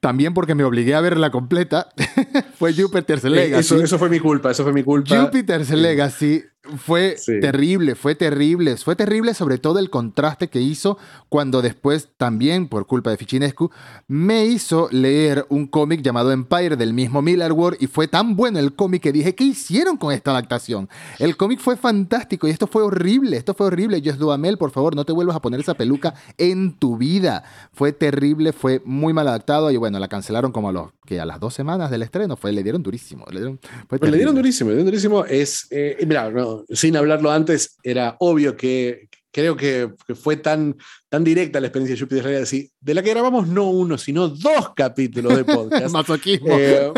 [0.00, 1.88] también porque me obligué a verla completa,
[2.58, 3.60] fue Jupiter's Legacy.
[3.60, 5.16] Eso, eso, fue mi culpa, eso fue mi culpa.
[5.16, 6.44] Jupiter's Legacy
[6.76, 8.76] fue terrible, fue terrible.
[8.76, 10.96] Fue terrible sobre todo el contraste que hizo
[11.28, 13.70] cuando después, también por culpa de Fichinescu,
[14.06, 18.74] me hizo leer un cómic llamado Empire del mismo Millarworld y fue tan bueno el
[18.74, 20.88] cómic que dije, ¿qué hicieron con esta adaptación?
[21.18, 24.00] El cómic fue fantástico y esto fue horrible, esto fue horrible.
[24.04, 27.42] Just Duhamel, por favor, no te vuelvas a poner esa peluca en tu vida.
[27.72, 31.26] Fue terrible, fue muy mal adaptado y bueno, la cancelaron como a los que a
[31.26, 33.26] las dos semanas del estreno fue, le dieron durísimo.
[33.30, 33.60] Le dieron,
[34.00, 35.24] le dieron durísimo, le dieron durísimo.
[35.24, 36.30] Es, eh, mira,
[36.70, 40.76] sin hablarlo antes, era obvio que creo que, fue tan,
[41.08, 44.74] tan directa la experiencia de Jupiter Legacy, de la que grabamos no uno, sino dos
[44.76, 45.88] capítulos de podcast.
[45.92, 46.48] Masoquismo.
[46.50, 46.92] Eh,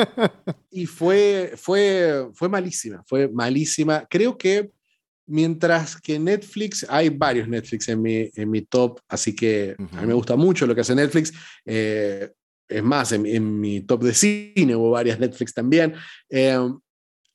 [0.71, 4.05] y fue, fue, fue malísima, fue malísima.
[4.11, 4.71] Creo que
[5.27, 10.09] mientras que Netflix, hay varios Netflix en mi, en mi top, así que a mí
[10.09, 11.33] me gusta mucho lo que hace Netflix.
[11.65, 12.31] Eh,
[12.67, 15.95] es más, en, mi top de cine hubo varias Netflix también.
[16.29, 16.59] Eh,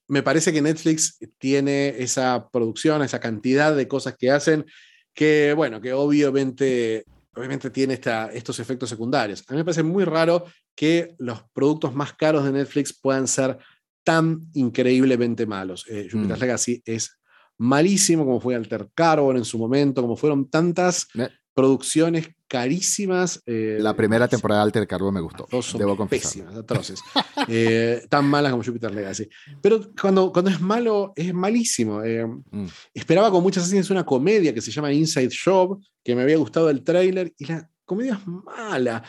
[0.09, 4.65] me parece que Netflix tiene esa producción, esa cantidad de cosas que hacen,
[5.13, 7.05] que bueno, que obviamente,
[7.35, 9.43] obviamente tiene esta, estos efectos secundarios.
[9.47, 10.45] A mí me parece muy raro
[10.75, 13.59] que los productos más caros de Netflix puedan ser
[14.03, 15.85] tan increíblemente malos.
[15.87, 16.39] Eh, Jupiter mm.
[16.39, 17.19] Legacy es
[17.59, 21.07] malísimo, como fue Alter Carbon en su momento, como fueron tantas
[21.53, 23.41] producciones carísimas.
[23.45, 25.47] Eh, la primera temporada de Alter Carbon me gustó.
[25.77, 26.31] debo confesar.
[26.31, 27.01] Pésimas, atroces.
[27.47, 29.27] Eh, tan malas como Jupiter Legacy.
[29.61, 32.03] Pero cuando, cuando es malo, es malísimo.
[32.03, 32.65] Eh, mm.
[32.93, 36.69] Esperaba con muchas veces una comedia que se llama Inside Job, que me había gustado
[36.69, 39.03] el tráiler, y la comedia es mala.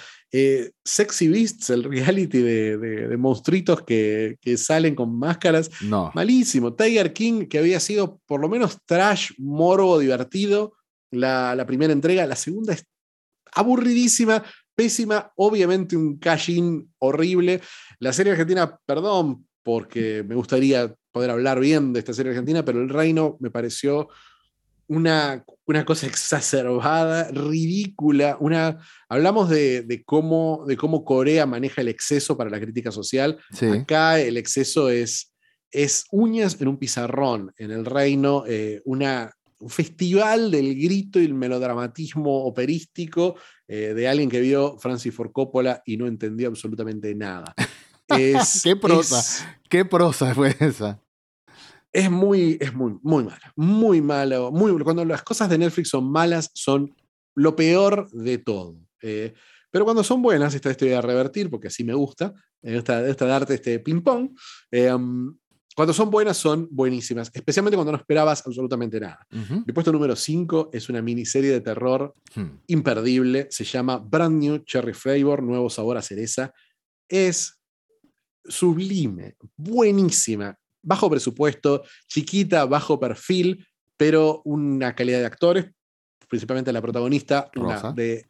[0.85, 5.71] Sexy Beasts, el reality de, de, monstruitos que, que, salen con máscaras.
[5.83, 6.13] No.
[6.15, 6.75] Malísimo.
[6.75, 10.75] Tiger King, que había sido por lo menos trash, morbo, divertido
[11.11, 12.27] la, primera entrega.
[12.27, 12.85] La segunda es
[13.55, 14.43] aburridísima,
[14.75, 16.51] pésima, obviamente un cash
[16.99, 17.61] horrible.
[17.99, 22.81] La serie argentina, perdón, porque me gustaría poder hablar bien de esta serie argentina, pero
[22.81, 24.09] El Reino me pareció
[24.87, 28.37] una, una cosa exacerbada, ridícula.
[28.41, 28.79] Una,
[29.09, 33.39] hablamos de, cómo, de cómo Corea maneja el exceso para la crítica social.
[33.73, 35.33] Acá el exceso es,
[35.71, 37.53] es uñas en un pizarrón.
[37.57, 43.37] En El Reino, eh, una un festival del grito y el melodramatismo operístico
[43.69, 47.55] eh, de alguien que vio Francis Ford Coppola y no entendió absolutamente nada.
[48.19, 49.61] Es, ¿Qué prosa?
[49.69, 51.01] ¿Qué prosa fue esa?
[51.93, 53.53] Es muy, es muy, muy mala.
[53.55, 54.51] Muy malo.
[54.51, 56.93] Muy, cuando las cosas de Netflix son malas, son
[57.37, 58.81] lo peor de todo.
[59.01, 59.33] Eh,
[59.71, 63.55] pero cuando son buenas, esta estoy a revertir porque así me gusta, esta, esta darte
[63.55, 64.31] este ping-pong.
[64.73, 64.91] Eh,
[65.77, 69.27] cuando son buenas, son buenísimas, especialmente cuando no esperabas absolutamente nada.
[69.31, 72.47] El puesto número 5 es una miniserie de terror hmm.
[72.67, 76.53] imperdible, se llama Brand New Cherry Flavor, Nuevo Sabor a Cereza.
[77.09, 77.61] Es
[78.45, 83.67] sublime, buenísima, bajo presupuesto, chiquita, bajo perfil,
[83.97, 85.67] pero una calidad de actores,
[86.29, 88.27] principalmente la protagonista, una de,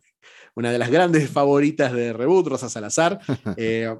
[0.54, 3.18] una de, las grandes favoritas de Reboot, Rosa Salazar.
[3.56, 3.94] Eh,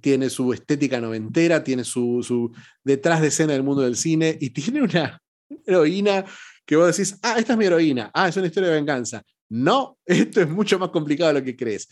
[0.00, 4.50] tiene su estética noventera, tiene su, su, detrás de escena del mundo del cine y
[4.50, 5.20] tiene una
[5.66, 6.24] heroína
[6.66, 9.22] que vos decís, ah, esta es mi heroína, ah, es una historia de venganza.
[9.48, 11.88] no, esto es mucho más complicado de lo que crees.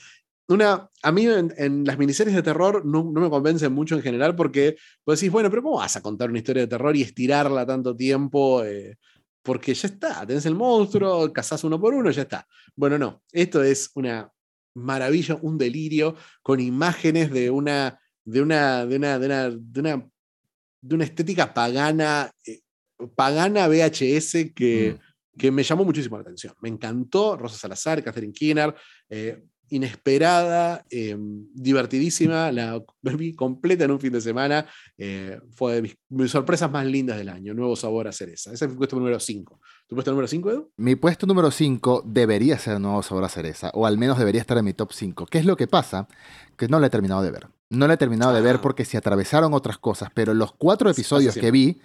[0.48, 4.76] Una, a mí en, las miniseries de terror no, me convencen mucho en general porque
[5.06, 7.96] vos decís, bueno, pero ¿cómo vas a contar una historia de terror y estirarla tanto
[7.96, 8.62] tiempo?
[8.64, 8.96] Eh,
[9.42, 12.46] porque ya está, tenés el monstruo, cazás uno por uno, ya está.
[12.76, 14.30] Bueno, no, esto es una
[14.74, 20.10] maravilla, un delirio con imágenes de una, de una, de una, de una, de una,
[20.80, 22.60] de una estética pagana, eh,
[23.14, 25.38] pagana VHS que, mm.
[25.38, 26.54] que, me llamó muchísimo la atención.
[26.62, 28.74] Me encantó Rosa Salazar, Catherine Keener,
[29.08, 31.16] eh, inesperada, eh,
[31.54, 32.82] divertidísima, la
[33.16, 34.66] vi completa en un fin de semana.
[34.98, 38.52] Eh, fue de mis, sorpresas más lindas del año, nuevo sabor a cereza.
[38.52, 39.60] Ese es mi puesto número 5.
[39.86, 40.70] ¿Tu puesto número 5, Edu?
[40.76, 44.58] Mi puesto número 5 debería ser nuevo sabor a cereza, o al menos debería estar
[44.58, 45.26] en mi top 5.
[45.26, 46.06] ¿Qué es lo que pasa?
[46.58, 47.48] Que no lo he terminado de ver.
[47.70, 48.60] No lo he terminado de ver ah.
[48.60, 51.80] porque se atravesaron otras cosas, pero los cuatro episodios que vi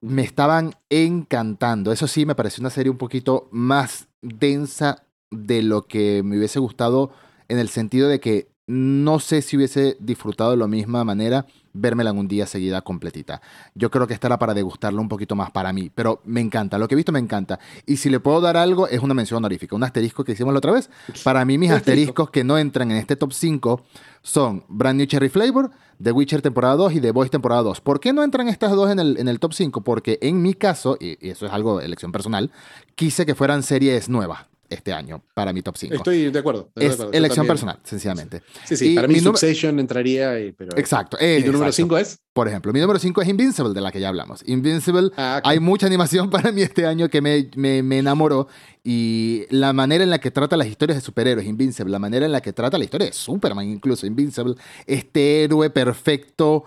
[0.00, 1.92] me estaban encantando.
[1.92, 5.03] Eso sí, me pareció una serie un poquito más densa
[5.34, 7.10] de lo que me hubiese gustado
[7.48, 12.10] en el sentido de que no sé si hubiese disfrutado de la misma manera vérmela
[12.10, 13.42] en un día seguida completita.
[13.74, 16.78] Yo creo que esta era para degustarla un poquito más para mí, pero me encanta,
[16.78, 17.58] lo que he visto me encanta.
[17.84, 20.58] Y si le puedo dar algo, es una mención honorífica, un asterisco que hicimos la
[20.58, 20.88] otra vez.
[21.24, 23.82] Para mí mis asteriscos que no entran en este top 5
[24.22, 25.70] son Brand New Cherry Flavor,
[26.02, 27.80] The Witcher temporada 2 y The Voice temporada 2.
[27.80, 29.82] ¿Por qué no entran estas dos en el, en el top 5?
[29.82, 32.50] Porque en mi caso, y, y eso es algo de elección personal,
[32.94, 35.94] quise que fueran series nuevas este año para mi top 5.
[35.94, 36.70] Estoy de acuerdo.
[36.76, 38.42] es elección personal, sencillamente.
[38.64, 40.34] Sí, sí, para mí Succession entraría.
[40.56, 40.76] pero...
[40.76, 41.16] Exacto.
[41.20, 42.20] ¿Y tu número 5 es?
[42.32, 44.42] Por ejemplo, mi número 5 es Invincible, de la que ya hablamos.
[44.46, 48.48] Invincible, ah, hay mucha animación para mí este año que me, me, me, enamoró.
[48.82, 52.32] Y la manera en la que trata las historias de superhéroes, Invincible, la manera en
[52.32, 54.54] la que trata la historia de Superman, incluso Invincible,
[54.86, 56.64] este héroe perfecto,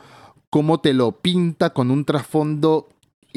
[0.50, 2.90] cómo te lo pinta con un trasfondo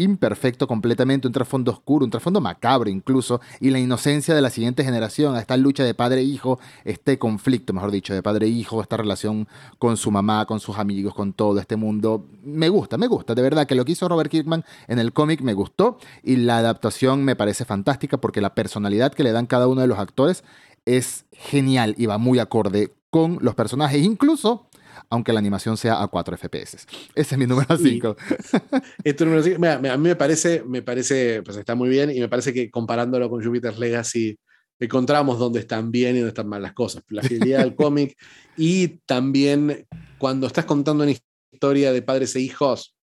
[0.03, 4.85] imperfecto completamente, un trasfondo oscuro, un trasfondo macabro incluso, y la inocencia de la siguiente
[4.85, 9.49] generación, esta lucha de padre-hijo, este conflicto, mejor dicho, de padre-hijo, esta relación
[9.79, 12.27] con su mamá, con sus amigos, con todo este mundo.
[12.43, 15.41] Me gusta, me gusta, de verdad que lo que hizo Robert Kirkman en el cómic
[15.43, 19.69] me gustó y la adaptación me parece fantástica porque la personalidad que le dan cada
[19.69, 20.45] uno de los actores
[20.87, 24.67] es genial y va muy acorde con los personajes, incluso
[25.09, 26.87] aunque la animación sea a 4 FPS.
[27.15, 28.17] Ese es mi número 5.
[29.05, 32.29] Este número 5, a mí me parece, me parece, pues está muy bien y me
[32.29, 34.39] parece que comparándolo con Jupiter's Legacy
[34.79, 37.03] encontramos dónde están bien y dónde están mal las cosas.
[37.09, 38.17] La fidelidad al cómic
[38.57, 39.87] y también
[40.19, 41.13] cuando estás contando una
[41.53, 42.97] historia de padres e hijos,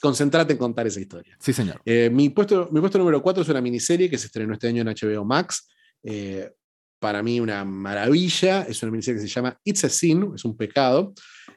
[0.00, 1.36] concentrate en contar esa historia.
[1.38, 1.80] Sí, señor.
[1.84, 4.82] Eh, mi, puesto, mi puesto número 4 es una miniserie que se estrenó este año
[4.82, 5.68] en HBO Max.
[6.02, 6.50] Eh,
[7.00, 8.62] para mí una maravilla.
[8.62, 11.12] Es una miniserie que se llama It's a Sin, es un pecado.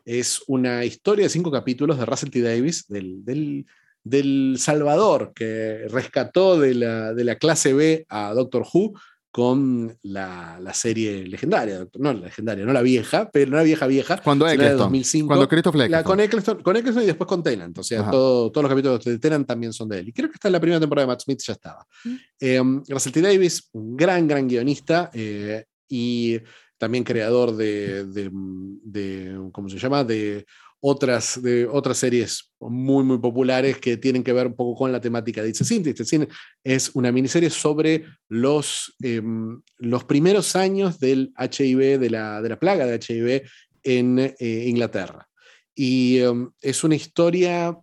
[0.06, 2.42] Es una historia de cinco capítulos de Russell T.
[2.42, 3.66] Davis, del,
[4.04, 8.94] del, Salvador, que rescató de la, de la, clase B a Doctor Who
[9.34, 13.88] con la, la, serie legendaria, no la legendaria, no la vieja, pero no la vieja
[13.88, 14.22] vieja.
[14.24, 14.78] Cuando Eccleston.
[14.78, 17.76] 2005, cuando Christoph la, con, Eccleston, con Eccleston y después con Tennant.
[17.80, 20.10] O sea, todos los capítulos de Tennant también son de él.
[20.10, 21.84] Y creo que está en la primera temporada de Matt Smith ya estaba.
[22.04, 22.16] Mm.
[22.40, 23.22] Eh, Russell T.
[23.22, 26.38] Davis, un gran, gran guionista eh, y
[26.78, 30.04] también creador de, de, de, ¿cómo se llama?
[30.04, 30.46] De
[30.86, 35.00] otras, de otras series muy, muy populares que tienen que ver un poco con la
[35.00, 36.28] temática de It's a
[36.62, 42.60] es una miniserie sobre los, em, los primeros años del HIV, de la, de la
[42.60, 43.44] plaga de HIV
[43.82, 45.30] en eh, Inglaterra.
[45.74, 47.78] Y em, es una historia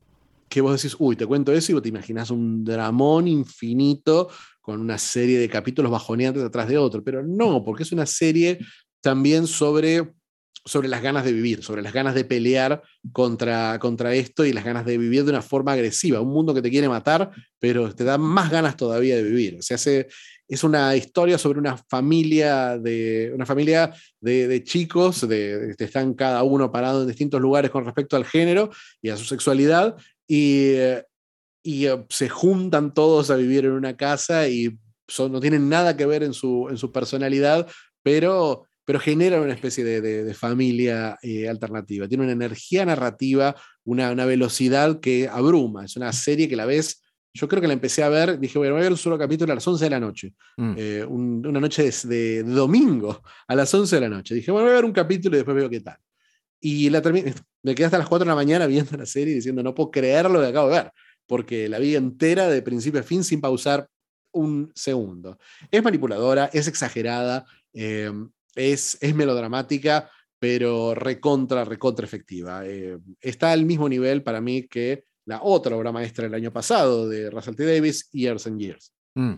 [0.50, 4.28] que vos decís, uy, te cuento eso y vos te imaginas un dramón infinito
[4.60, 8.58] con una serie de capítulos bajoneantes detrás de otro, pero no, porque es una serie
[9.00, 10.19] también sobre
[10.64, 12.82] sobre las ganas de vivir, sobre las ganas de pelear
[13.12, 16.20] contra, contra esto y las ganas de vivir de una forma agresiva.
[16.20, 19.58] Un mundo que te quiere matar, pero te da más ganas todavía de vivir.
[19.58, 25.84] O sea, es una historia sobre una familia de, una familia de, chicos, de, que
[25.84, 29.96] están cada uno parado en distintos lugares con respecto al género y a su sexualidad,
[30.28, 30.74] y,
[31.62, 34.78] y eh, se juntan todos a vivir en una casa y
[35.18, 37.68] no tienen nada que ver en su, en su personalidad,
[38.02, 42.08] pero pero genera una especie de, familia eh, alternativa.
[42.08, 43.54] Tiene una energía narrativa,
[43.84, 45.84] una, velocidad que abruma.
[45.84, 47.02] Es una serie que la ves,
[47.32, 49.52] yo creo que la empecé a ver, dije, bueno, voy a ver un solo capítulo
[49.52, 50.74] a las 11 de la noche, mm.
[50.76, 54.34] eh, una noche de, domingo a las 11 de la noche.
[54.34, 55.98] Dije, bueno, voy a ver un capítulo y después veo qué tal.
[56.60, 57.00] Y la
[57.62, 60.30] me quedé hasta las 4 de la mañana viendo la serie diciendo, no puedo creer
[60.30, 60.92] lo que acabo de ver,
[61.26, 63.88] porque la vi entera de principio a fin sin pausar
[64.32, 65.38] un segundo.
[65.70, 68.10] Es manipuladora, es exagerada, eh,
[68.54, 72.66] es, melodramática, pero recontra, recontra efectiva.
[72.66, 77.08] Eh, está al mismo nivel para mí que la otra obra maestra del año pasado
[77.08, 77.64] de Russell T.
[77.64, 78.92] Davis, Years and Years.
[79.14, 79.34] Mm,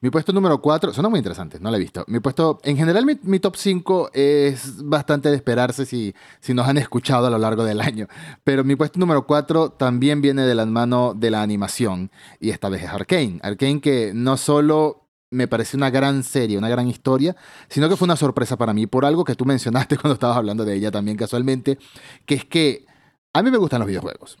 [0.00, 2.04] Mi puesto número 4, suena muy interesante, no lo he visto.
[2.06, 6.78] Mi puesto, en general mi, top 5 es bastante de esperarse si, si nos han
[6.78, 8.06] escuchado a lo largo del año.
[8.44, 12.68] Pero mi puesto número 4 también viene de la mano de la animación y esta
[12.68, 13.40] vez es Arkane.
[13.42, 15.05] Arkane que no solo
[15.36, 17.36] me parece una gran serie, una gran historia,
[17.68, 20.64] sino que fue una sorpresa para mí por algo que tú mencionaste cuando estabas hablando
[20.64, 21.78] de ella también casualmente,
[22.24, 22.86] que es que
[23.32, 24.38] a mí me gustan los videojuegos.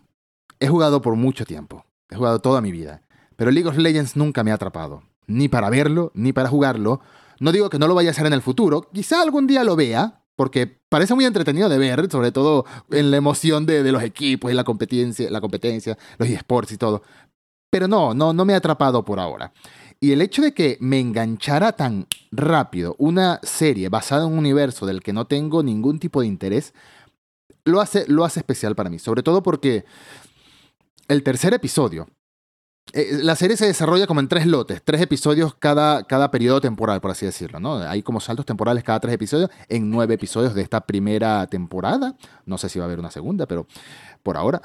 [0.58, 3.02] He jugado por mucho tiempo, he jugado toda mi vida,
[3.36, 7.00] pero League of Legends nunca me ha atrapado ni para verlo, ni para jugarlo.
[7.40, 9.76] No digo que no lo vaya a hacer en el futuro, quizá algún día lo
[9.76, 14.50] vea, porque parece muy entretenido de ver, sobre todo en la emoción de, los equipos
[14.50, 17.02] y la competencia, la competencia, los esports y todo.
[17.70, 19.52] Pero no, no, no me ha atrapado por ahora.
[19.98, 24.84] Y el hecho de que me enganchara tan rápido una serie basada en un universo
[24.86, 26.74] del que no tengo ningún tipo de interés,
[27.64, 28.98] lo hace, lo hace especial para mí.
[28.98, 29.84] Sobre todo porque
[31.08, 32.08] el tercer episodio,
[32.92, 37.00] eh, la serie se desarrolla como en tres lotes, tres episodios cada, cada periodo temporal,
[37.00, 37.78] por así decirlo, ¿no?
[37.78, 42.16] Hay como saltos temporales cada tres episodios en nueve episodios de esta primera temporada.
[42.44, 43.66] No sé si va a haber una segunda, pero
[44.22, 44.60] por ahora.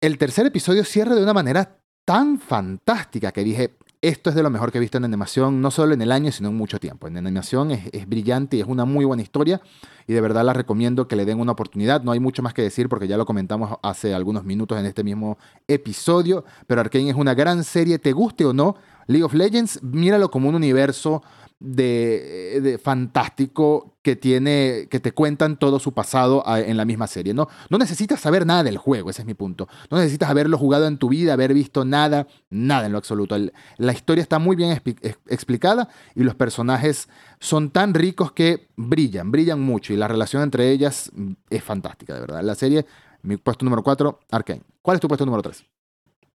[0.00, 4.50] El tercer episodio cierra de una manera tan fantástica que dije, esto es de lo
[4.50, 7.06] mejor que he visto en animación, no solo en el año, sino en mucho tiempo.
[7.06, 9.60] En animación es, brillante y es una muy buena historia
[10.08, 12.02] y de verdad la recomiendo que le den una oportunidad.
[12.02, 15.04] No hay mucho más que decir porque ya lo comentamos hace algunos minutos en este
[15.04, 15.38] mismo
[15.68, 18.74] episodio, pero Arkane es una gran serie, te guste o no.
[19.06, 21.22] League of Legends, míralo como un universo
[21.62, 27.34] de, fantástico que tiene, que te cuentan todo su pasado ah, en la misma serie.
[27.34, 27.48] ¿no?
[27.70, 29.68] no necesitas saber nada del juego, ese es mi punto.
[29.90, 33.36] No necesitas haberlo jugado en tu vida, haber visto nada, nada en lo absoluto.
[33.78, 34.80] la historia está muy bien
[35.28, 37.08] explicada y los personajes
[37.38, 41.12] son tan ricos que brillan, brillan mucho y la relación entre ellas
[41.48, 42.42] es fantástica, de verdad.
[42.42, 42.86] La serie,
[43.22, 44.62] mi puesto número 4, Arkane.
[44.82, 45.64] ¿Cuál es tu puesto número 3?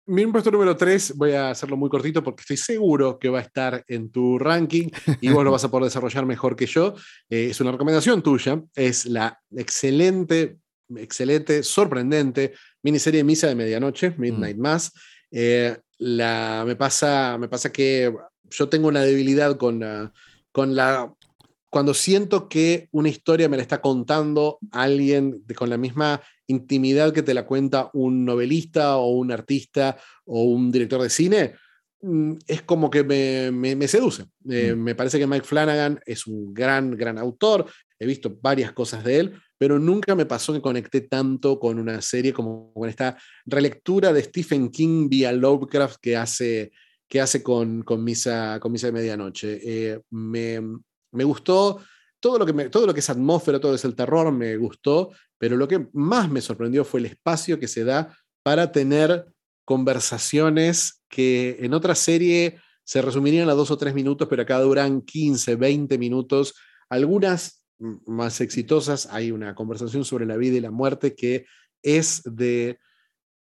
[0.09, 3.41] Mi puesto número 3, voy a hacerlo muy cortito porque estoy seguro que va a
[3.41, 4.87] estar en tu ranking
[5.19, 6.95] y vos lo vas a poder desarrollar mejor que yo.
[7.29, 10.59] Eh, es una recomendación tuya, es la excelente,
[10.95, 12.53] excelente, sorprendente
[12.83, 14.61] miniserie Misa de Medianoche, Midnight mm.
[14.61, 14.93] Mass.
[15.29, 18.13] Eh, la, me, pasa, me pasa que
[18.49, 19.83] yo tengo una debilidad con,
[20.53, 21.13] con la
[21.69, 27.23] cuando siento que una historia me la está contando alguien con la misma intimidad que
[27.23, 31.55] te la cuenta un novelista o un artista o un director de cine,
[32.01, 34.25] mm, es como que me, seduce.
[34.49, 34.79] Eh, mm.
[34.79, 37.65] Me parece que Mike Flanagan es un gran, gran autor.
[37.99, 42.01] He visto varias cosas de él, pero nunca me pasó que conecté tanto con una
[42.01, 46.71] serie como con esta relectura de Stephen King vía Lovecraft que hace,
[47.09, 49.59] que hace con, con, Misa, con Misa de Medianoche.
[49.63, 50.61] Eh, me,
[51.17, 51.81] me gustó
[52.19, 55.57] todo lo, que todo lo que es atmósfera, todo es el terror, me gustó, pero
[55.57, 59.25] lo que más me sorprendió fue el espacio que se da para tener
[59.65, 65.01] conversaciones que en otra serie se resumirían a dos o tres minutos, pero acá duran
[65.01, 66.55] 15, 20 minutos.
[66.89, 71.45] Algunas más exitosas, hay una conversación sobre la vida y la muerte que
[71.83, 72.79] es de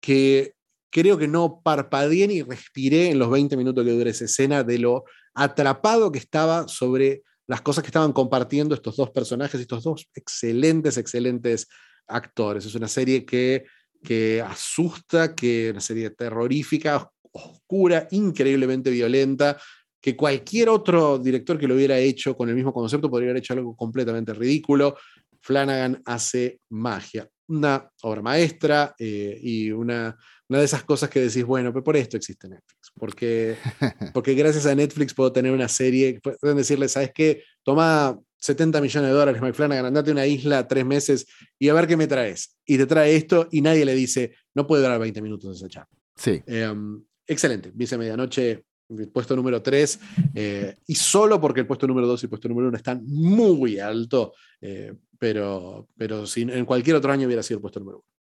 [0.00, 0.54] que
[0.90, 4.78] creo que no parpadeé ni respiré en los 20 minutos que dura esa escena de
[4.78, 5.04] lo
[5.34, 10.96] atrapado que estaba sobre las cosas que estaban compartiendo estos dos personajes, estos dos excelentes,
[10.98, 11.68] excelentes
[12.06, 12.66] actores.
[12.66, 13.64] Es una serie que,
[14.02, 19.58] que asusta, que una serie terrorífica, oscura, increíblemente violenta,
[20.00, 23.54] que cualquier otro director que lo hubiera hecho con el mismo concepto podría haber hecho
[23.54, 24.96] algo completamente ridículo.
[25.40, 30.16] Flanagan hace magia, una obra maestra eh, y una,
[30.48, 33.56] una de esas cosas que decís, bueno, pero por esto existe Netflix, porque,
[34.14, 37.42] porque gracias a Netflix puedo tener una serie, pueden decirle, ¿sabes qué?
[37.62, 41.26] Toma 70 millones de dólares, Mike Flanagan, andate a una isla tres meses
[41.58, 42.56] y a ver qué me traes.
[42.64, 45.88] Y te trae esto y nadie le dice, no puede durar 20 minutos esa chat.
[46.14, 46.42] Sí.
[46.46, 48.64] Em, excelente, Vice Medianoche,
[49.12, 50.00] puesto número 3,
[50.34, 53.80] eh, y solo porque el puesto número 2 y el puesto número 1 están muy
[53.80, 58.15] alto, eh, pero, pero si en cualquier otro año hubiera sido el puesto número 1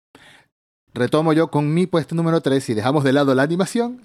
[0.94, 4.02] retomo yo con mi puesto número 3 y dejamos de lado la animación.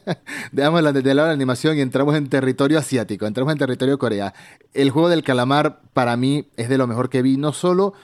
[0.52, 4.34] dejamos de lado la animación y entramos en territorio asiático, entramos en territorio Corea.
[4.74, 7.94] El juego del calamar para mí es de lo mejor que vi, no solo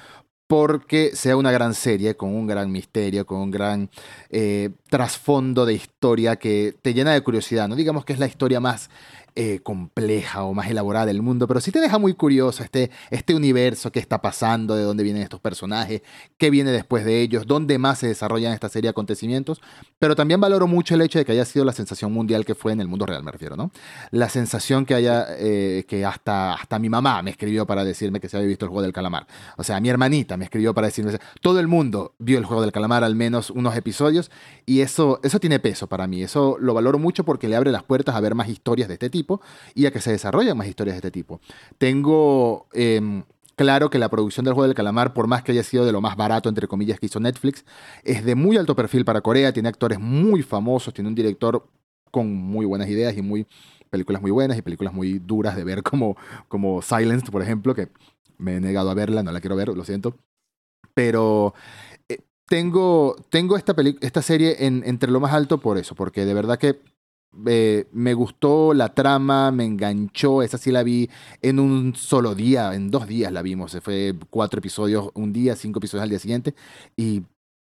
[0.47, 3.91] porque sea una gran serie con un gran misterio, con un gran
[4.31, 7.67] eh, trasfondo de historia que te llena de curiosidad.
[7.67, 8.91] No digamos que es la historia más
[9.37, 13.35] eh, compleja o más elaborada del mundo, pero sí te deja muy curioso este, este
[13.35, 16.03] universo, qué está pasando, de dónde vienen estos personajes,
[16.39, 19.61] qué viene después de ellos, dónde más se desarrollan esta serie de acontecimientos.
[19.99, 22.73] Pero también valoro mucho el hecho de que haya sido la sensación mundial que fue
[22.73, 23.73] en el mundo real, me refiero, ¿no?
[24.13, 28.29] La sensación que haya, eh, que hasta, hasta mi mamá me escribió para decirme que
[28.29, 29.27] se había visto el juego del calamar.
[29.57, 32.71] O sea, mi hermanita me escribió para decirme, todo el mundo vio el juego del
[32.71, 34.31] calamar al menos unos episodios
[34.65, 36.23] y eso, eso tiene peso para mí.
[36.23, 39.11] Eso lo valoro mucho porque le abre las puertas a ver más historias de este
[39.11, 39.24] tipo
[39.75, 41.41] y a que se desarrollen más historias de este tipo.
[41.79, 43.25] Tengo em,
[43.57, 46.01] claro que la producción del juego del calamar, por más que haya sido de lo
[46.01, 47.65] más barato, entre comillas, que hizo Netflix,
[48.03, 51.67] es de muy alto perfil para Corea, tiene actores muy famosos, tiene un director
[52.11, 53.47] con muy buenas ideas y muy
[53.95, 56.17] películas muy buenas y películas muy duras de ver como,
[56.49, 57.89] como Silence, por ejemplo, que
[58.39, 60.17] me he negado a verla, no la quiero ver, lo siento.
[60.95, 61.55] Pero
[62.09, 62.19] eh,
[62.49, 66.59] tengo, tengo esta, esta serie en, entre lo más alto por eso, porque de verdad
[66.59, 66.81] que
[67.47, 71.09] eh, me gustó la trama, me enganchó, esa sí la vi
[71.43, 75.57] en un solo día, en dos días la vimos, se fue cuatro episodios un día,
[75.57, 76.55] cinco episodios al día siguiente
[76.97, 77.23] y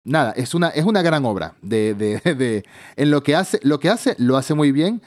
[0.04, 2.64] nada, es una, es una gran obra de, de, de,
[2.96, 5.02] en lo que hace, lo que hace, lo hace muy bien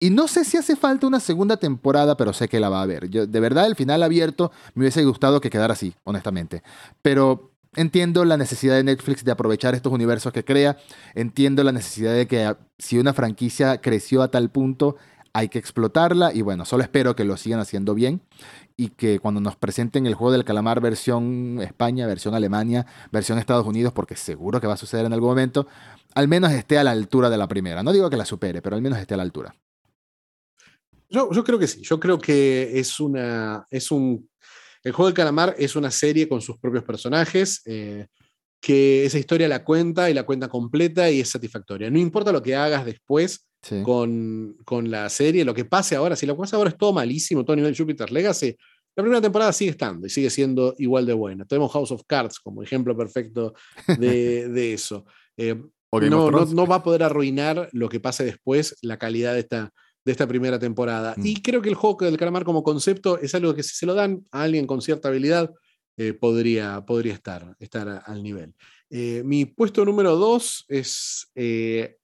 [0.00, 2.82] y no sé si hace falta una segunda temporada, pero sé que la va a
[2.82, 3.08] haber.
[3.08, 6.62] Yo, de verdad, el final abierto me hubiese gustado que quedara así, honestamente.
[7.00, 10.76] Pero Entiendo la necesidad de Netflix de aprovechar estos universos que crea.
[11.14, 14.96] Entiendo la necesidad de que ah, si una franquicia creció a tal punto,
[15.32, 16.32] hay que explotarla.
[16.32, 18.22] Y bueno, solo espero que lo sigan haciendo bien
[18.76, 23.66] y que cuando nos presenten el juego del calamar versión España, versión Alemania, versión Estados
[23.66, 25.66] Unidos, porque seguro que va a suceder en algún momento,
[26.14, 27.82] al menos esté a la altura de la primera.
[27.82, 29.54] No digo que la supere, pero al menos esté a la altura.
[31.08, 31.82] Yo, yo creo que sí.
[31.82, 34.28] Yo creo que es, una, es un
[34.84, 38.06] el juego del calamar es una serie con sus propios personajes, eh,
[38.60, 41.90] que esa historia la cuenta y la cuenta completa y es satisfactoria.
[41.90, 43.48] No importa lo que hagas después
[43.82, 44.56] con,
[44.90, 47.54] la serie, lo que pase ahora, si lo que pasa ahora es todo malísimo, todo
[47.54, 48.54] a nivel Jupiter Legacy,
[48.96, 51.44] la primera temporada sigue estando y sigue siendo igual de buena.
[51.46, 53.54] Tenemos House of Cards como ejemplo perfecto
[53.98, 55.06] de, eso.
[55.36, 55.56] Eh,
[55.92, 59.72] no, no, va a poder arruinar lo que pase después, la calidad de esta,
[60.04, 61.14] de esta primera temporada.
[61.16, 61.26] Mm.
[61.26, 63.94] Y creo que el juego del calamar como concepto es algo que si se lo
[63.94, 65.50] dan a alguien con cierta habilidad,
[65.96, 68.54] eh, podría, podría estar, estar al nivel.
[68.90, 71.96] Eh, mi puesto número dos es, eh,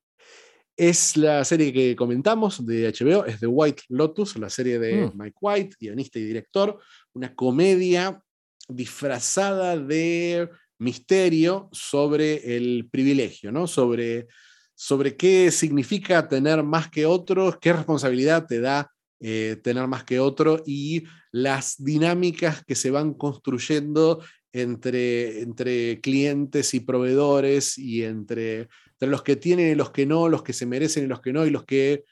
[0.76, 5.12] es la serie que comentamos de HBO, es The White Lotus, la serie de mm.
[5.14, 6.78] Mike White, guionista y director,
[7.12, 8.22] una comedia
[8.68, 10.48] disfrazada de
[10.78, 13.66] misterio sobre el privilegio, ¿no?
[13.66, 14.28] Sobre
[14.82, 20.20] sobre qué significa tener más que otros, qué responsabilidad te da eh, tener más que
[20.20, 24.24] otro y las dinámicas que se van construyendo
[24.54, 30.30] entre, entre clientes y proveedores y entre, entre los que tienen y los que no,
[30.30, 32.04] los que se merecen y los que no, y los que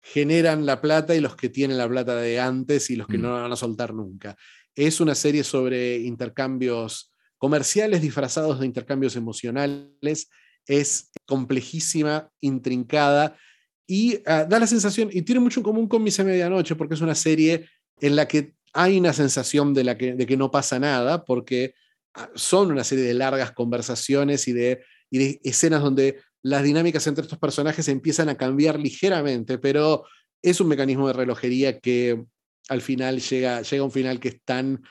[0.00, 3.22] generan la plata y los que tienen la plata de antes y los que mm.
[3.22, 4.36] no la van a soltar nunca.
[4.76, 10.28] Es una serie sobre intercambios comerciales disfrazados de intercambios emocionales
[10.66, 13.36] es complejísima, intrincada
[13.86, 17.00] y ah, da la sensación, y tiene mucho en común con Misa Medianoche, porque es
[17.00, 17.68] una serie
[18.00, 21.74] en la que hay una sensación de, la que, de que no pasa nada, porque
[22.14, 27.22] ah, son una serie de largas conversaciones y de, y escenas donde las dinámicas entre
[27.22, 30.04] estos personajes empiezan a cambiar ligeramente, pero
[30.42, 32.24] es un mecanismo de relojería que
[32.68, 34.82] al final llega, llega a un final que es tan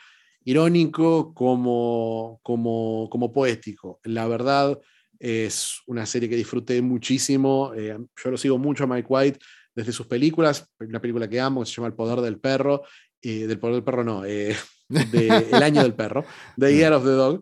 [0.45, 3.99] irónico como, como, como poético.
[4.03, 4.79] La verdad,
[5.23, 7.71] es una serie que disfruté muchísimo.
[7.73, 9.39] Eh, yo lo sigo mucho a Mike White
[9.73, 10.69] desde sus películas.
[10.81, 12.83] Una película que amo, que se llama El Poder del Perro.
[13.21, 14.25] Eh, del Poder del Perro, no.
[14.25, 14.53] Eh,
[14.89, 16.25] de El Año del Perro.
[16.57, 17.41] The Year of the Dog.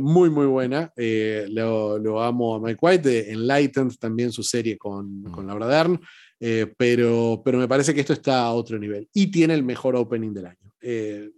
[0.00, 0.92] muy, muy buena.
[0.96, 3.08] Lo, lo, amo a Mike White.
[3.08, 5.30] De Enlightened, también su serie con, mm.
[5.30, 6.00] con Laura Dern.
[6.76, 9.08] pero, pero me parece que esto está a otro nivel.
[9.14, 10.74] Y tiene el mejor opening del año.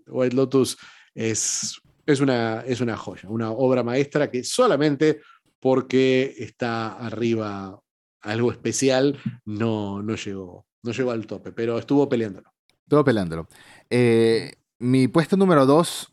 [0.07, 0.79] White Lotus
[1.15, 5.21] es, es, una, es una joya, una obra maestra que solamente
[5.67, 7.83] porque está arriba
[8.21, 12.53] algo especial, no, no, llegó, no llegó al tope, pero estuvo peleándolo.
[12.85, 13.49] Estuvo peleándolo.
[13.91, 16.13] Eh, mi puesto número 2,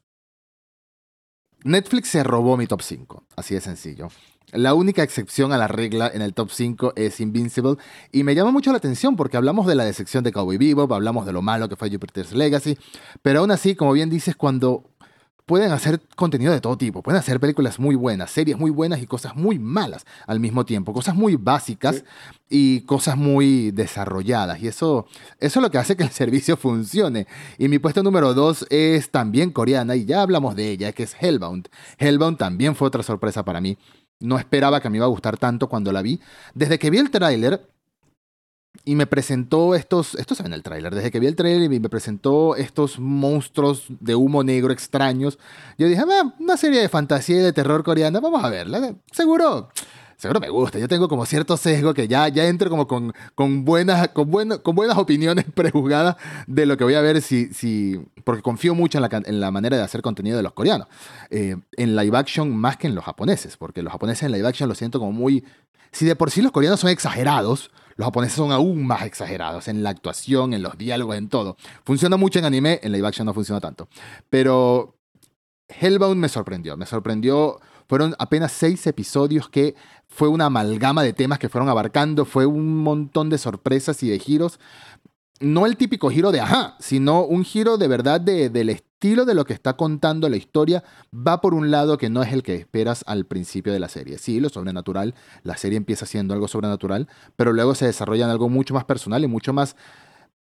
[1.66, 4.08] Netflix se robó mi top 5, así de sencillo.
[4.54, 7.76] La única excepción a la regla en el top 5 es Invincible
[8.12, 11.28] y me llama mucho la atención porque hablamos de la decepción de Cowboy Bebop, hablamos
[11.28, 12.76] de lo malo que fue Jupiter's Legacy,
[13.22, 14.93] pero aún así, como bien dices, cuando
[15.46, 19.08] pueden hacer contenido de todo tipo, pueden hacer películas muy buenas, series muy buenas y
[19.08, 22.04] cosas muy malas al mismo tiempo, cosas muy básicas
[22.50, 24.62] y cosas muy desarrolladas.
[24.62, 25.08] Y eso,
[25.40, 27.28] eso es lo que hace que el servicio funcione.
[27.58, 31.16] Y mi puesto número dos es también coreana y ya hablamos de ella, que es
[31.20, 31.68] Hellbound.
[31.98, 33.78] Hellbound también fue otra sorpresa para mí.
[34.20, 36.22] No esperaba que me iba a gustar tanto cuando la vi.
[36.54, 37.68] Desde que vi el tráiler,
[38.86, 41.72] y me presentó estos, esto se ve en el tráiler, desde que vi el tráiler
[41.72, 45.40] y me presentó estos monstruos de humo negro extraños,
[45.78, 49.70] yo dije, ah, una serie de fantasía y de terror coreana, vamos a verla, seguro,
[50.18, 53.64] seguro me gusta, yo tengo como cierto sesgo que ya, ya entro como con, con,
[53.64, 54.30] buenas, con,
[54.60, 56.18] con buenas opiniones prejuzgadas
[56.48, 59.52] de lo que voy a ver si, si porque confío mucho en la, en la
[59.52, 60.88] manera de hacer contenido de los coreanos,
[61.30, 64.68] eh, en live action más que en los japoneses, porque los japoneses en live action
[64.68, 65.46] lo siento como muy...
[65.92, 69.84] Si de por sí los coreanos son exagerados, los japoneses son aún más exagerados en
[69.84, 71.58] la actuación, en los diálogos, en todo.
[71.84, 73.88] Funciona mucho en anime, en live action no funciona tanto.
[74.30, 74.96] Pero
[75.68, 77.60] Hellbound me sorprendió, me sorprendió.
[77.88, 79.76] Fueron apenas seis episodios que
[80.08, 84.20] fue una amalgama de temas que fueron abarcando, fue un montón de sorpresas y de
[84.20, 84.60] giros.
[85.40, 89.34] No el típico giro de ajá, sino un giro de verdad de, del estilo de
[89.36, 90.84] lo que está contando la historia
[91.14, 94.18] va por un lado que no es el que esperas al principio de la serie.
[94.18, 98.48] Sí, lo sobrenatural, la serie empieza siendo algo sobrenatural, pero luego se desarrolla en algo
[98.48, 99.76] mucho más personal y mucho más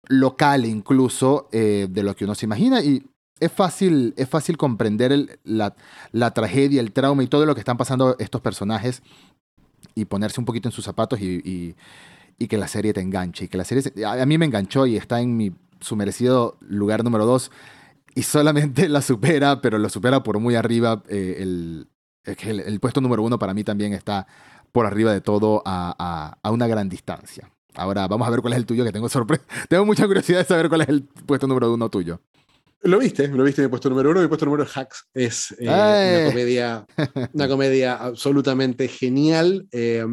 [0.09, 3.05] local incluso eh, de lo que uno se imagina y
[3.39, 5.75] es fácil, es fácil comprender la,
[6.35, 9.03] tragedia, el trauma y todo lo que están pasando estos personajes
[9.95, 11.77] y ponerse un poquito en sus zapatos y,
[12.49, 13.45] que la serie te enganche.
[13.45, 17.03] Y que la serie, a, mí me enganchó y está en mi su merecido lugar
[17.05, 17.51] número dos
[18.15, 21.03] y solamente la supera, pero lo supera por muy arriba.
[21.09, 21.89] Eh, el,
[22.25, 24.27] el, puesto número uno para mí también está
[24.73, 27.51] por arriba de todo a, a, una gran distancia.
[27.75, 29.45] Ahora vamos a ver cuál es el tuyo, que tengo sorpresa.
[29.69, 32.21] Tengo mucha curiosidad de saber cuál es el puesto número uno tuyo.
[32.83, 34.23] Lo viste, lo viste en mi puesto número uno.
[34.23, 36.87] Mi puesto número Hacks es eh, una, comedia,
[37.35, 39.69] una comedia absolutamente genial.
[39.71, 40.07] Eh,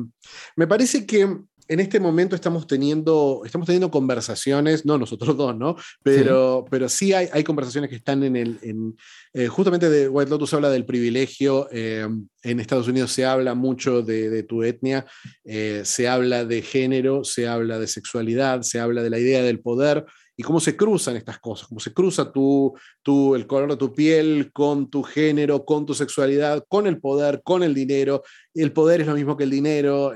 [0.56, 1.38] me parece que
[1.68, 5.76] en este momento estamos teniendo, estamos teniendo conversaciones, no nosotros dos, ¿no?
[6.04, 8.60] Pero sí, pero sí hay, hay conversaciones que están en el.
[8.62, 8.96] En,
[9.34, 11.68] eh, justamente de White Lotus habla del privilegio.
[11.72, 12.08] Eh,
[12.44, 15.06] en Estados Unidos se habla mucho de, tu etnia,
[15.44, 19.60] eh, se habla de género, se habla de sexualidad, se habla de la idea del
[19.60, 20.06] poder
[20.38, 23.92] y cómo se cruzan estas cosas, cómo se cruza tu, tu, el color de tu
[23.94, 28.24] piel con tu género, con tu sexualidad, con el poder, con el dinero.
[28.54, 30.14] El poder es lo mismo que el dinero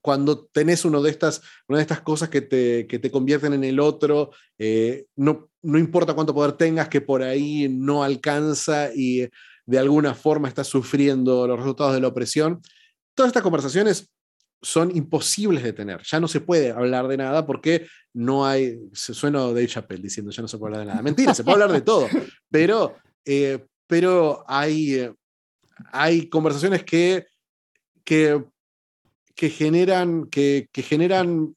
[0.00, 3.64] cuando tenés uno de estas, una de estas cosas que te, que te convierten en
[3.64, 9.28] el otro, eh, no, no importa cuánto poder tengas, que por ahí no alcanza y
[9.66, 12.60] de alguna forma estás sufriendo los resultados de la opresión.
[13.14, 14.10] Todas estas conversaciones
[14.62, 16.02] son imposibles de tener.
[16.02, 18.78] Ya no se puede hablar de nada porque no hay.
[18.92, 21.02] Se suena Dave Chappelle diciendo ya no se puede hablar de nada.
[21.02, 22.08] Mentira, se puede hablar de todo.
[22.50, 25.14] Pero, eh, pero hay, eh,
[25.92, 27.26] hay conversaciones que,
[28.04, 28.44] que
[29.34, 31.54] que generan, que, generan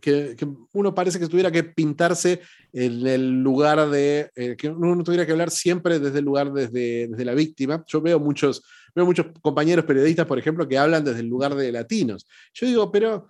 [0.00, 0.36] que,
[0.72, 2.40] uno parece que tuviera que pintarse
[2.72, 7.08] en el lugar de, eh, que uno tuviera que hablar siempre desde el lugar desde,
[7.08, 7.84] desde la víctima.
[7.86, 8.62] Yo veo muchos,
[8.94, 12.26] veo muchos compañeros periodistas, por ejemplo, que hablan desde el lugar de latinos.
[12.54, 13.28] Yo digo, pero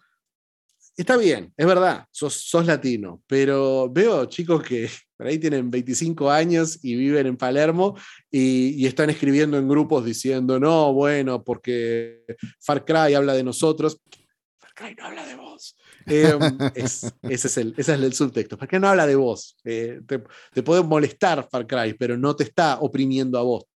[0.97, 4.89] está bien, es verdad, sos, sos latino, pero veo chicos que
[5.21, 7.95] por ahí tienen 25 años y viven en Palermo
[8.31, 12.25] y, están escribiendo en grupos diciendo, no, bueno, porque
[12.59, 14.01] Far Cry habla de nosotros.
[14.59, 15.77] Far Cry no habla de vos.
[16.07, 16.41] Em,
[16.75, 18.57] ese, es el, ese es el subtexto.
[18.57, 19.59] Far Cry no habla de vos.
[19.63, 23.67] Eh, te, puede molestar Far Cry, pero no te está oprimiendo a vos.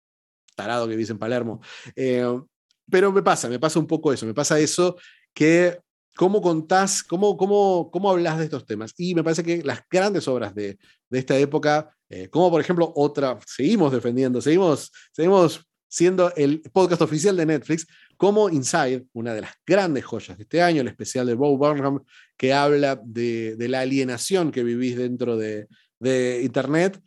[0.56, 1.60] Tarado que vives en Palermo.
[1.94, 2.42] Em,
[2.90, 4.24] pero me pasa, me pasa un poco eso.
[4.24, 4.96] Me pasa eso
[5.34, 5.78] que
[6.16, 8.94] ¿Cómo contás, cómo, cómo, cómo hablas de estos temas?
[8.96, 12.92] Y me parece que las grandes obras de, de esta época, eh, como por ejemplo
[12.94, 17.86] otra, seguimos defendiendo, seguimos, seguimos siendo el podcast oficial de Netflix,
[18.16, 22.04] como Inside, una de las grandes joyas de este año, el especial de Bo Burnham,
[22.36, 25.66] que habla de, de la alienación que vivís dentro de,
[25.98, 27.00] de Internet.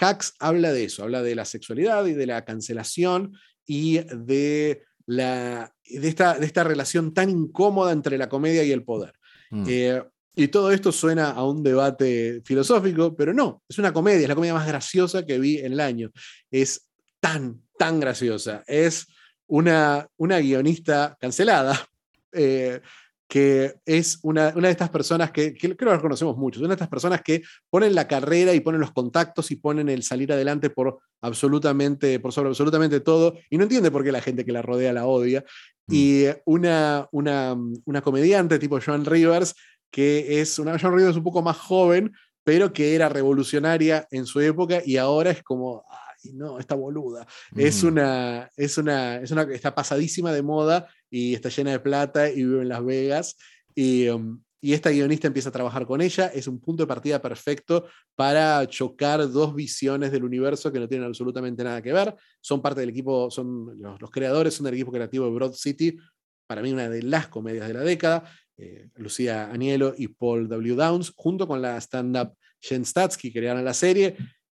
[0.00, 3.34] Hacks habla de eso, habla de la sexualidad y de la cancelación
[3.66, 8.84] y de la, de, esta, de esta relación tan incómoda entre la comedia y el
[8.84, 9.14] poder.
[9.50, 9.64] Mm.
[9.68, 10.02] Eh,
[10.36, 14.34] y todo esto suena a un debate filosófico, pero no, es una comedia, es la
[14.34, 16.10] comedia más graciosa que vi en el año.
[16.50, 16.88] Es
[17.20, 18.64] tan, tan graciosa.
[18.66, 19.06] Es
[19.46, 21.78] una, una guionista cancelada,
[22.32, 22.80] eh,
[23.28, 26.74] que es una, una, de estas personas que, que creo que conocemos muchos, una de
[26.74, 30.70] estas personas que ponen la carrera y ponen los contactos y ponen el salir adelante
[30.70, 34.62] por absolutamente, por sobre absolutamente todo, y no entiende por qué la gente que la
[34.62, 35.44] rodea la odia.
[35.86, 35.94] Mm.
[35.94, 39.54] Y una, una, una comediante tipo Joan Rivers,
[39.90, 42.12] que es una Joan Rivers un poco más joven,
[42.44, 45.84] pero que era revolucionaria en su época y ahora es como,
[46.32, 47.26] no, esta boluda.
[47.54, 52.30] Es, una, es, una, es una, está pasadísima de moda y está llena de plata
[52.30, 53.36] y vive en Las Vegas.
[53.74, 56.28] Y, um, y esta guionista empieza a trabajar con ella.
[56.28, 61.06] Es un punto de partida perfecto para chocar dos visiones del universo que no tienen
[61.06, 62.14] absolutamente nada que ver.
[62.40, 65.98] Son parte del equipo, son los, creadores son del equipo creativo de Broad City,
[66.46, 68.24] para mí una de las comedias de la década.
[68.56, 70.76] eh, Lucía Anielo y Paul W.
[70.76, 74.16] Downs, junto con la stand-up Jen Statsky, crearon la serie.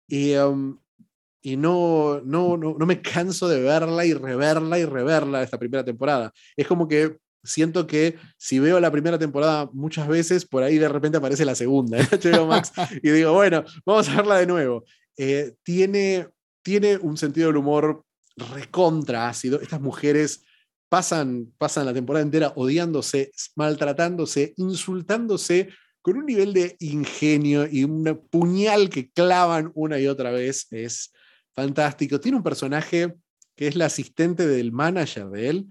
[0.06, 0.78] Y, um,
[1.44, 5.84] y no, no, no, no, me canso de verla y reverla y reverla esta primera
[5.84, 6.32] temporada.
[6.56, 10.88] Es como que siento que si veo la primera temporada muchas veces, por ahí de
[10.88, 12.72] repente aparece la segunda en HBO Max
[13.02, 14.84] y digo, bueno, vamos a verla de nuevo.
[15.18, 16.28] Eh, tiene,
[16.62, 18.06] tiene un sentido del humor
[18.36, 19.60] recontra ácido.
[19.60, 20.44] Estas mujeres
[20.88, 25.68] pasan, pasan la temporada entera odiándose, maltratándose, insultándose
[26.00, 30.68] con un nivel de ingenio y un puñal que clavan una y otra vez.
[30.70, 31.12] Es
[31.54, 32.20] fantástico.
[32.20, 33.14] Tiene un personaje
[33.56, 35.66] que es la asistente del manager de él,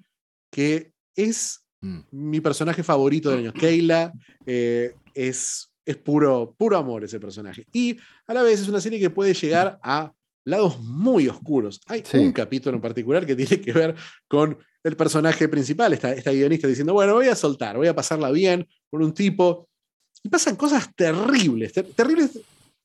[0.52, 2.00] que es mm.
[2.12, 3.54] mi personaje favorito del año.
[3.60, 4.14] Keila
[4.46, 7.66] eh, es, es puro, puro amor ese personaje.
[7.74, 7.98] Y
[8.28, 10.14] a la vez es una serie que puede llegar a
[10.46, 11.82] lados muy oscuros.
[11.88, 13.96] Hay un capítulo en particular que tiene que ver
[14.28, 18.32] con el personaje principal, esta, esta guionista diciendo, bueno, voy a soltar, voy a pasarla
[18.32, 19.70] bien con un tipo.
[20.22, 22.40] Y pasan cosas terribles, terribles.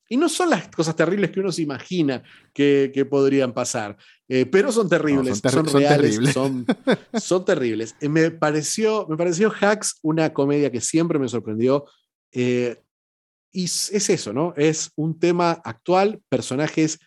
[0.08, 2.22] Y no son las cosas terribles que uno se imagina
[2.54, 3.96] que, que podrían pasar,
[4.28, 6.34] eh, pero son terribles, son, reales, terribles.
[6.34, 6.66] Son,
[7.20, 7.94] son terribles.
[8.00, 11.84] Eh, me, pareció, me pareció Hacks una comedia que siempre me sorprendió.
[12.32, 12.82] Eh,
[13.52, 14.52] y es eso, ¿no?
[14.56, 16.98] Es un tema actual, personajes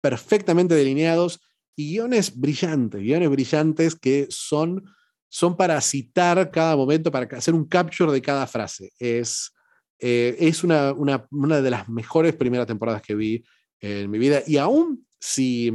[0.00, 1.40] perfectamente delineados
[1.76, 4.84] y guiones brillantes, guiones brillantes que son,
[5.28, 8.92] son para citar cada momento, para hacer un capture de cada frase.
[8.98, 9.52] Es,
[10.04, 13.44] eh, es una, una, una, de las mejores primeras temporadas que vi
[13.80, 15.72] en mi vida y aún si,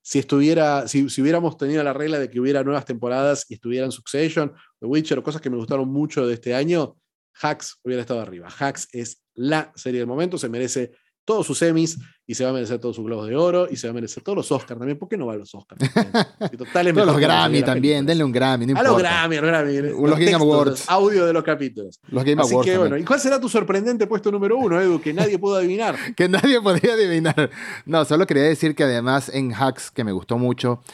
[0.00, 3.92] si, estuviera, si, si, hubiéramos tenido la regla de que hubiera nuevas temporadas y estuvieran
[3.92, 4.50] Succession,
[4.80, 6.96] The Witcher o cosas que me gustaron mucho de este año,
[7.42, 8.48] Hacks hubiera estado arriba.
[8.48, 10.92] Hacks es la serie del momento, se merece
[11.24, 11.98] todos sus semis
[12.30, 14.22] y se va a merecer todos sus globos de oro y se va a merecer
[14.22, 14.96] todos los Oscars también.
[14.96, 15.80] ¿Por qué no va a los Oscars?
[16.94, 18.66] todos los Grammy también, denle un Grammy.
[18.66, 19.80] No a los Grammy, a los Grammy.
[20.08, 20.84] Los, Game Awards.
[20.88, 21.98] audio de los capítulos.
[22.06, 25.00] Los Game Así Que, bueno, ¿y cuál será tu sorprendente puesto número uno, Edu?
[25.00, 25.96] Que nadie pudo adivinar.
[26.16, 27.50] que nadie podía adivinar.
[27.84, 30.84] No, solo quería decir que además en Hacks, que me gustó mucho,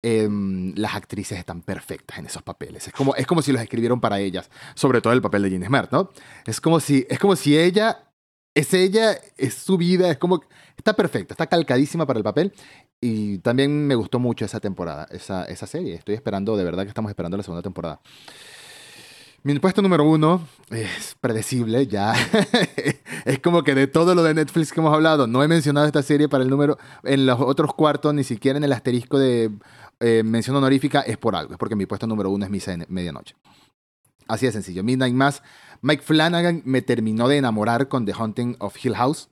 [0.00, 2.86] em, las actrices están perfectas en esos papeles.
[2.86, 5.64] Es como, es como si los escribieron para ellas, sobre todo el papel de Jean
[5.66, 6.10] Smart, ¿no?
[6.46, 8.05] Es como si, es como si ella
[8.56, 10.40] es ella, es su vida, es como...
[10.76, 12.52] Está perfecta, está calcadísima para el papel.
[13.00, 15.94] Y también me gustó mucho esa temporada, esa, esa serie.
[15.94, 18.00] Estoy esperando, de verdad que estamos esperando la segunda temporada.
[19.42, 22.14] Mi puesto número uno es predecible, ya.
[23.26, 26.02] es como que de todo lo de Netflix que hemos hablado, no he mencionado esta
[26.02, 26.78] serie para el número.
[27.04, 29.50] En los otros cuartos, ni siquiera en el asterisco de
[30.00, 31.52] eh, mención honorífica, es por algo.
[31.52, 33.36] Es porque mi puesto número uno es Misa de Medianoche.
[34.28, 34.82] Así de sencillo.
[34.82, 35.42] Midnight Mass.
[35.82, 39.28] Mike Flanagan me terminó de enamorar con The Haunting of Hill House.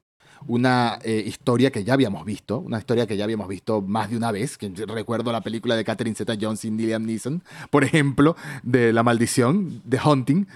[0.47, 4.17] Una eh, historia que ya habíamos visto, una historia que ya habíamos visto más de
[4.17, 4.59] una vez.
[4.59, 9.03] Que recuerdo la película de Catherine Zeta Jones y Liam Neeson, por ejemplo, de La
[9.03, 10.47] Maldición, The Haunting.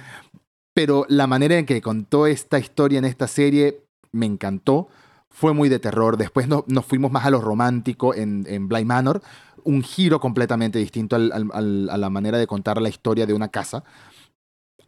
[0.74, 3.80] Pero la manera en que contó esta historia en esta serie
[4.12, 4.88] me encantó.
[5.30, 6.16] Fue muy de terror.
[6.16, 9.22] Después nos fuimos más a lo romántico en, en Manor.
[9.64, 13.84] Un giro completamente distinto a la manera de contar la historia de una casa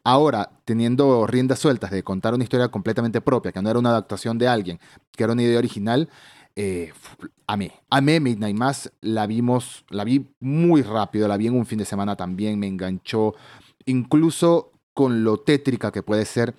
[0.02, 4.39] Ahora, teniendo riendas sueltas de contar una historia completamente propia, que no era una adaptación
[4.39, 4.81] de alguien,
[5.12, 6.09] que era una idea original,
[6.56, 6.93] eh,
[7.47, 7.72] amé.
[7.90, 11.85] Amé Midnight Mass, la vimos, la vi muy rápido, la vi en un fin de
[11.85, 13.35] semana también, me enganchó,
[13.86, 16.55] incluso con lo tétrica que puede ser,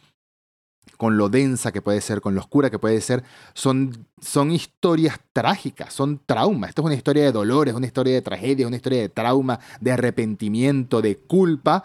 [0.97, 3.23] con lo densa que puede ser, con lo oscura que puede ser,
[3.53, 6.69] son, son historias trágicas, son traumas.
[6.69, 9.91] Esto es una historia de dolores, una historia de tragedia, una historia de trauma, de
[9.91, 11.83] arrepentimiento, de culpa,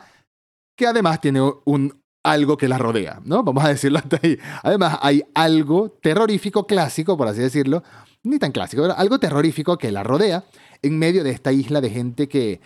[0.77, 3.45] que además tiene un algo que la rodea, ¿no?
[3.45, 4.39] Vamos a decirlo hasta ahí.
[4.63, 7.83] Además, hay algo terrorífico clásico, por así decirlo,
[8.25, 10.45] ni tan clásico, pero algo terrorífico que la rodea
[10.83, 12.61] en medio de esta isla de gente que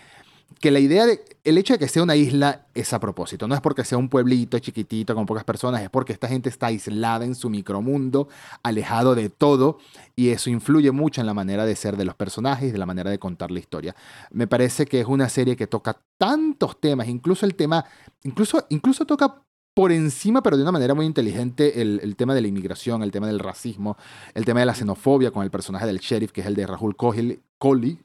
[0.60, 3.54] que la idea de, el hecho de que sea una isla es a propósito, no
[3.54, 7.24] es porque sea un pueblito chiquitito con pocas personas, es porque esta gente está aislada
[7.24, 8.28] en su micromundo,
[8.62, 9.78] alejado de todo,
[10.14, 13.10] y eso influye mucho en la manera de ser de los personajes, de la manera
[13.10, 13.96] de contar la historia.
[14.30, 17.86] Me parece que es una serie que toca tantos temas, incluso el tema,
[18.22, 19.42] incluso, incluso toca
[19.74, 23.26] por encima, pero de una manera muy inteligente, el, tema de la inmigración, el tema
[23.26, 23.96] del racismo,
[24.34, 26.96] el tema de la xenofobia con el personaje del sheriff, que es el de Rahul
[26.96, 27.40] Kohli,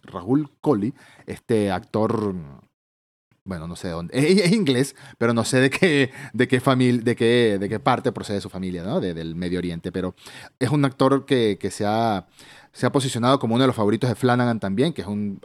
[0.03, 0.93] Rahul Kohli,
[1.25, 2.35] este actor,
[3.43, 7.01] bueno, no sé de dónde, es, inglés, pero no sé de qué, de qué familia,
[7.01, 9.01] de qué, de qué parte procede su familia, ¿no?
[9.01, 10.15] del Medio Oriente, pero
[10.59, 12.27] es un actor que, que se, ha,
[12.73, 15.41] se ha posicionado como uno de los favoritos de Flanagan también, que es un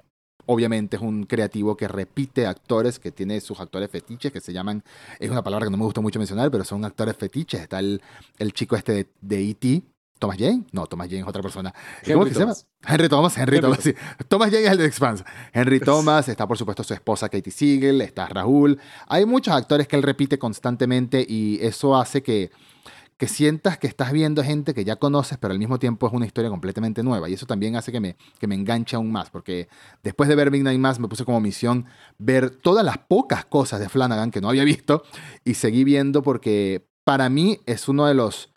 [0.51, 4.83] obviamente es un creativo que repite actores, que tiene sus actores fetiches, que se llaman,
[5.21, 7.61] es una palabra que no me gusta mucho mencionar, pero son actores fetiches.
[7.61, 8.03] Está el,
[8.37, 9.83] el chico este de, E.T.,
[10.19, 11.73] Thomas Jane, no, Thomas Jane es otra persona.
[12.03, 12.53] Henry ¿Cómo que se llama?
[12.53, 12.67] Thomas.
[12.87, 13.95] Henry Thomas, Henry, Henry Thomas, sí.
[14.29, 15.25] Thomas Jane es el de Expanse.
[15.53, 18.79] Henry Thomas, está por supuesto su esposa Katie Siegel, está Rahul.
[19.07, 22.51] Hay muchos actores que él repite constantemente y eso hace que,
[23.21, 26.25] que sientas que estás viendo gente que ya conoces, pero al mismo tiempo es una
[26.25, 27.29] historia completamente nueva.
[27.29, 29.69] Y eso también hace que me, que me enganche aún más, porque
[30.03, 31.85] después de ver Midnight Mass me puse como misión
[32.17, 35.03] ver todas las pocas cosas de Flanagan que no había visto
[35.45, 38.49] y seguí viendo porque para mí es uno de los...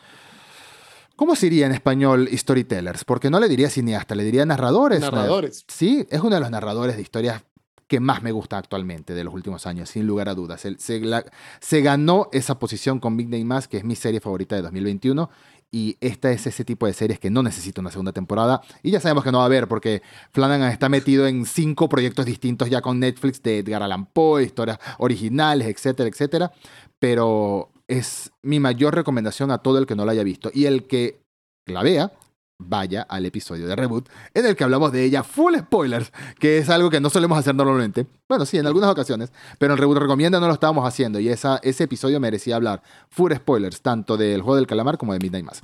[1.14, 3.04] ¿Cómo se diría en español storytellers?
[3.04, 5.00] Porque no le diría cineasta, le diría narradores.
[5.00, 5.66] Narradores.
[5.68, 7.42] Sí, es uno de los narradores de historias
[7.86, 10.60] que más me gusta actualmente de los últimos años, sin lugar a dudas.
[10.60, 14.62] Se, se ganó esa posición con Big Name Mass, que es mi serie favorita de
[14.62, 15.30] 2021.
[15.70, 18.62] Y esta es ese tipo de series que no necesita una segunda temporada.
[18.82, 22.26] Y ya sabemos que no va a haber, porque Flanagan está metido en cinco proyectos
[22.26, 26.52] distintos ya con Netflix de Edgar Allan Poe, historias originales, etcétera, etcétera.
[27.00, 30.50] Pero es mi mayor recomendación a todo el que no la haya visto.
[30.54, 31.20] Y el que
[31.66, 32.12] la vea,
[32.58, 36.68] vaya al episodio de Reboot, en el que hablamos de ella full spoilers, que es
[36.70, 38.06] algo que no solemos hacer normalmente.
[38.28, 41.58] Bueno, sí, en algunas ocasiones, pero en Reboot Recomienda no lo estábamos haciendo y esa,
[41.62, 45.62] ese episodio merecía hablar full spoilers, tanto del Juego del Calamar como de Midnight Mass.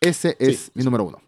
[0.00, 0.70] Ese es Sí.
[0.74, 1.20] mi número uno.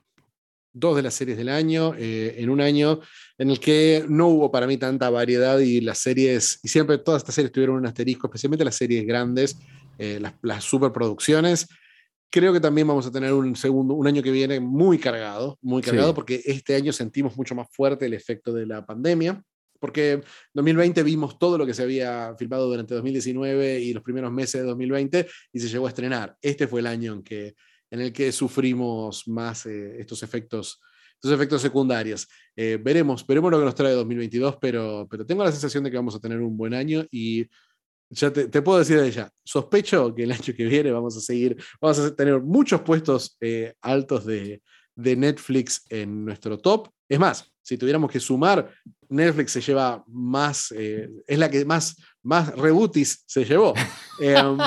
[0.74, 3.00] dos de las series del año, eh, en un año
[3.38, 7.22] en el que no hubo para mí tanta variedad y las series, y siempre todas
[7.22, 9.58] estas series tuvieron un asterisco, especialmente las series grandes,
[9.98, 11.66] eh, las, las superproducciones.
[12.30, 15.82] Creo que también vamos a tener un segundo, un año que viene muy cargado, muy
[15.82, 15.90] Sí.
[15.90, 19.42] cargado, porque este año sentimos mucho más fuerte el efecto de la pandemia,
[19.80, 24.30] porque en 2020 vimos todo lo que se había filmado durante 2019 y los primeros
[24.32, 26.36] meses de 2020 y se llegó a estrenar.
[26.42, 27.54] Este fue el año en que
[27.90, 30.78] en el que sufrimos más eh, estos efectos
[31.14, 32.28] estos efectos secundarios.
[32.54, 35.96] Eh, veremos, veremos lo que nos trae 2022, pero, pero tengo la sensación de que
[35.96, 37.44] vamos a tener un buen año y
[38.10, 41.20] ya te, te puedo decir de ya, sospecho que el año que viene vamos a
[41.20, 44.62] seguir, vamos a tener muchos puestos eh, altos de,
[44.94, 46.88] de Netflix en nuestro top.
[47.08, 48.70] Es más, si tuviéramos que sumar,
[49.08, 53.74] Netflix se lleva más, eh, es la que más, más rebootis se llevó.
[54.20, 54.58] Em,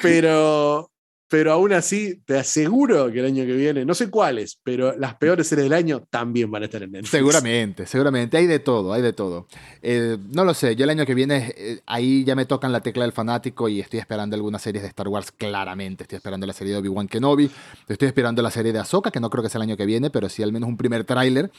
[0.00, 0.91] pero,
[1.32, 5.14] pero aún así, te aseguro que el año que viene, no sé cuáles, pero las
[5.14, 7.08] peores series del año también van a estar en Netflix.
[7.10, 8.36] Seguramente, seguramente.
[8.36, 9.46] Hay de todo, hay de todo.
[9.80, 12.82] Eh, no lo sé, yo el año que viene, eh, ahí ya me tocan la
[12.82, 16.04] tecla del fanático y estoy esperando algunas series de Star Wars, claramente.
[16.04, 17.50] Estoy esperando la serie de Obi-Wan Kenobi,
[17.88, 20.10] estoy esperando la serie de Ahsoka, que no creo que sea el año que viene,
[20.10, 21.50] pero sí al menos un primer tráiler.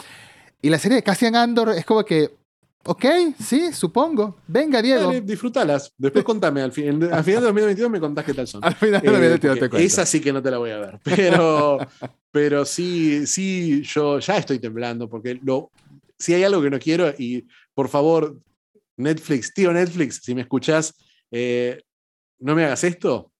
[0.61, 2.29] Y la serie de Cassian Andor es como que,
[2.85, 3.05] ok,
[3.43, 4.37] sí, supongo.
[4.47, 5.05] Venga, Diego.
[5.07, 5.93] Dale, disfrútalas.
[5.97, 8.63] Después contame, al, fin, al final de 2022 me contás qué tal son.
[8.63, 9.85] Al final Eh, de la vida te porque te cuento.
[9.87, 10.99] esa sí que no te la voy a ver.
[11.03, 11.79] Pero,
[12.31, 15.71] pero sí, sí, yo ya estoy temblando porque lo,
[16.17, 18.37] si hay algo que no quiero, y por favor,
[18.97, 20.93] Netflix, tío Netflix, si me escuchás,
[21.31, 21.81] eh,
[22.39, 23.31] no me hagas esto.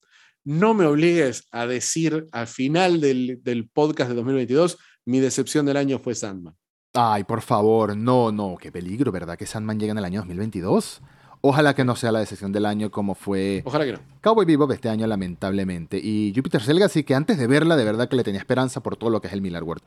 [0.45, 5.77] No me obligues a decir al final del, del podcast de 2022, mi decepción del
[5.77, 6.53] año fue Sandman.
[6.95, 9.35] Ay, por favor, no, no, qué peligro, ¿verdad?
[9.35, 11.01] Que Sandman llega en el año 2022.
[11.41, 13.99] Ojalá que no sea la decepción del año como fue Ojalá que no.
[14.21, 15.97] Cowboy Bebop este año, lamentablemente.
[15.97, 18.95] Y Jupiter Selga, sí que antes de verla, de verdad que le tenía esperanza por
[18.95, 19.81] todo lo que es el Miller World.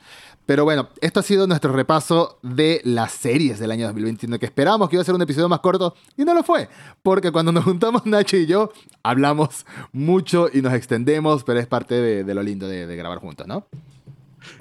[0.47, 4.89] Pero bueno, esto ha sido nuestro repaso de las series del año 2021, que esperábamos
[4.91, 6.69] que iba a ser un episodio más corto, y no lo fue.
[7.05, 8.73] Porque cuando nos juntamos Nacho y yo,
[9.05, 13.19] hablamos mucho y nos extendemos, pero es parte de, de lo lindo de, de grabar
[13.19, 13.65] juntos, ¿no?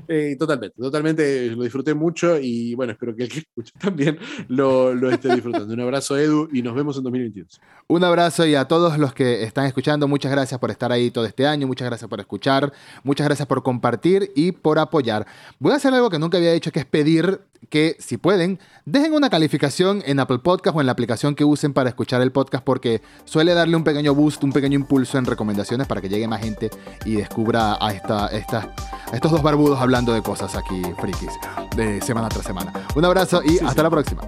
[0.07, 4.17] Eh, totalmente, totalmente lo disfruté mucho y bueno, espero que el que escuche también
[4.47, 5.73] lo, lo esté disfrutando.
[5.73, 7.59] Un abrazo, Edu, y nos vemos en 2022.
[7.87, 11.25] Un abrazo y a todos los que están escuchando, muchas gracias por estar ahí todo
[11.25, 12.73] este año, muchas gracias por escuchar,
[13.03, 15.25] muchas gracias por compartir y por apoyar.
[15.59, 19.13] Voy a hacer algo que nunca había hecho, que es pedir que, si pueden, dejen
[19.13, 22.63] una calificación en Apple Podcast o en la aplicación que usen para escuchar el podcast,
[22.63, 26.41] porque suele darle un pequeño boost, un pequeño impulso en recomendaciones para que llegue más
[26.41, 26.69] gente
[27.05, 28.73] y descubra a, esta, esta,
[29.11, 31.29] a estos dos barbudos hablando de cosas aquí, frikis,
[31.73, 32.73] de semana tras semana.
[32.95, 33.81] Un abrazo y Sí, hasta sí.
[33.83, 34.23] la próxima.